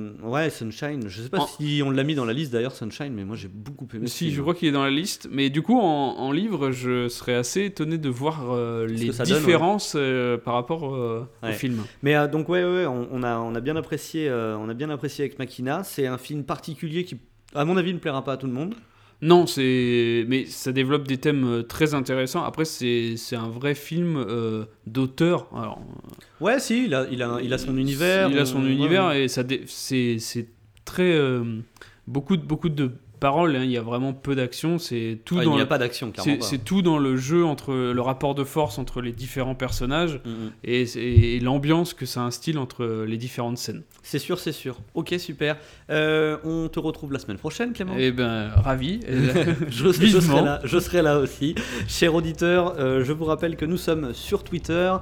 [0.03, 1.09] euh, ouais, Sunshine.
[1.09, 3.37] Je sais pas En- si on l'a mis dans la liste d'ailleurs, Sunshine, mais moi
[3.37, 4.07] j'ai beaucoup aimé.
[4.07, 4.37] Si, film.
[4.37, 5.29] je crois qu'il est dans la liste.
[5.31, 9.27] Mais du coup, en, en livre, je serais assez étonné de voir euh, les donne,
[9.27, 11.51] différences euh, par rapport euh, Ouais.
[11.51, 11.83] au film.
[12.03, 15.25] Mais donc ouais, ouais, on, on a, on a bien apprécié, on a bien apprécié
[15.25, 15.83] avec Makina.
[15.85, 17.17] C'est un film particulier qui,
[17.55, 18.75] à mon avis, ne plaira pas à tout le monde.
[19.23, 20.25] Non, c'est.
[20.29, 22.43] Mais ça développe des thèmes euh, très intéressants.
[22.43, 25.49] Après, c'est un vrai film euh, d'auteur.
[25.57, 25.81] Alors,
[26.41, 28.29] Ouais, si, il a, il a, il a son univers.
[28.29, 29.25] Il a on- son univers ouais.
[29.25, 30.49] et ça dé- c'est c'est
[30.85, 31.13] très.
[31.13, 31.61] euh,
[32.09, 32.91] beaucoup, de, beaucoup de
[33.23, 33.57] paroles.
[33.57, 33.65] hein.
[33.65, 34.79] Il y a vraiment peu d'action.
[34.79, 36.33] C'est tout Ah, il dans n'y a le- pas d'action, clairement.
[36.33, 36.45] C'est pas.
[36.47, 40.31] c'est tout dans le jeu entre le rapport de force entre les différents personnages Mm,
[40.31, 40.51] mm.
[40.65, 43.83] et, et l'ambiance que ça instille entre les différentes scènes.
[44.03, 44.79] C'est sûr, c'est sûr.
[44.95, 45.57] Ok, super.
[45.91, 47.97] Euh, on te retrouve la semaine prochaine, Clément.
[47.97, 49.01] Et ben ravi.
[49.69, 51.55] je, serai là, je serai là aussi.
[51.89, 54.93] Cher auditeur, euh, je vous rappelle que nous sommes sur Twitter,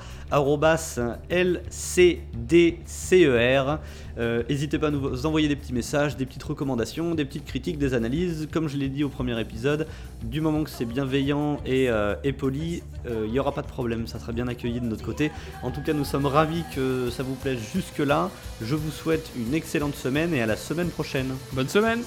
[2.51, 3.79] LCDCER.
[4.19, 7.79] Euh, N'hésitez pas à nous envoyer des petits messages, des petites recommandations, des petites critiques,
[7.79, 8.49] des analyses.
[8.53, 9.87] Comme je l'ai dit au premier épisode,
[10.23, 13.69] du moment que c'est bienveillant et, euh, et poli, euh, il n'y aura pas de
[13.69, 15.31] problème, ça sera bien accueilli de notre côté.
[15.63, 18.31] En tout cas, nous sommes ravis que ça vous plaise jusque-là.
[18.63, 21.29] Je vous souhaite une excellente semaine et à la semaine prochaine.
[21.53, 22.01] Bonne semaine.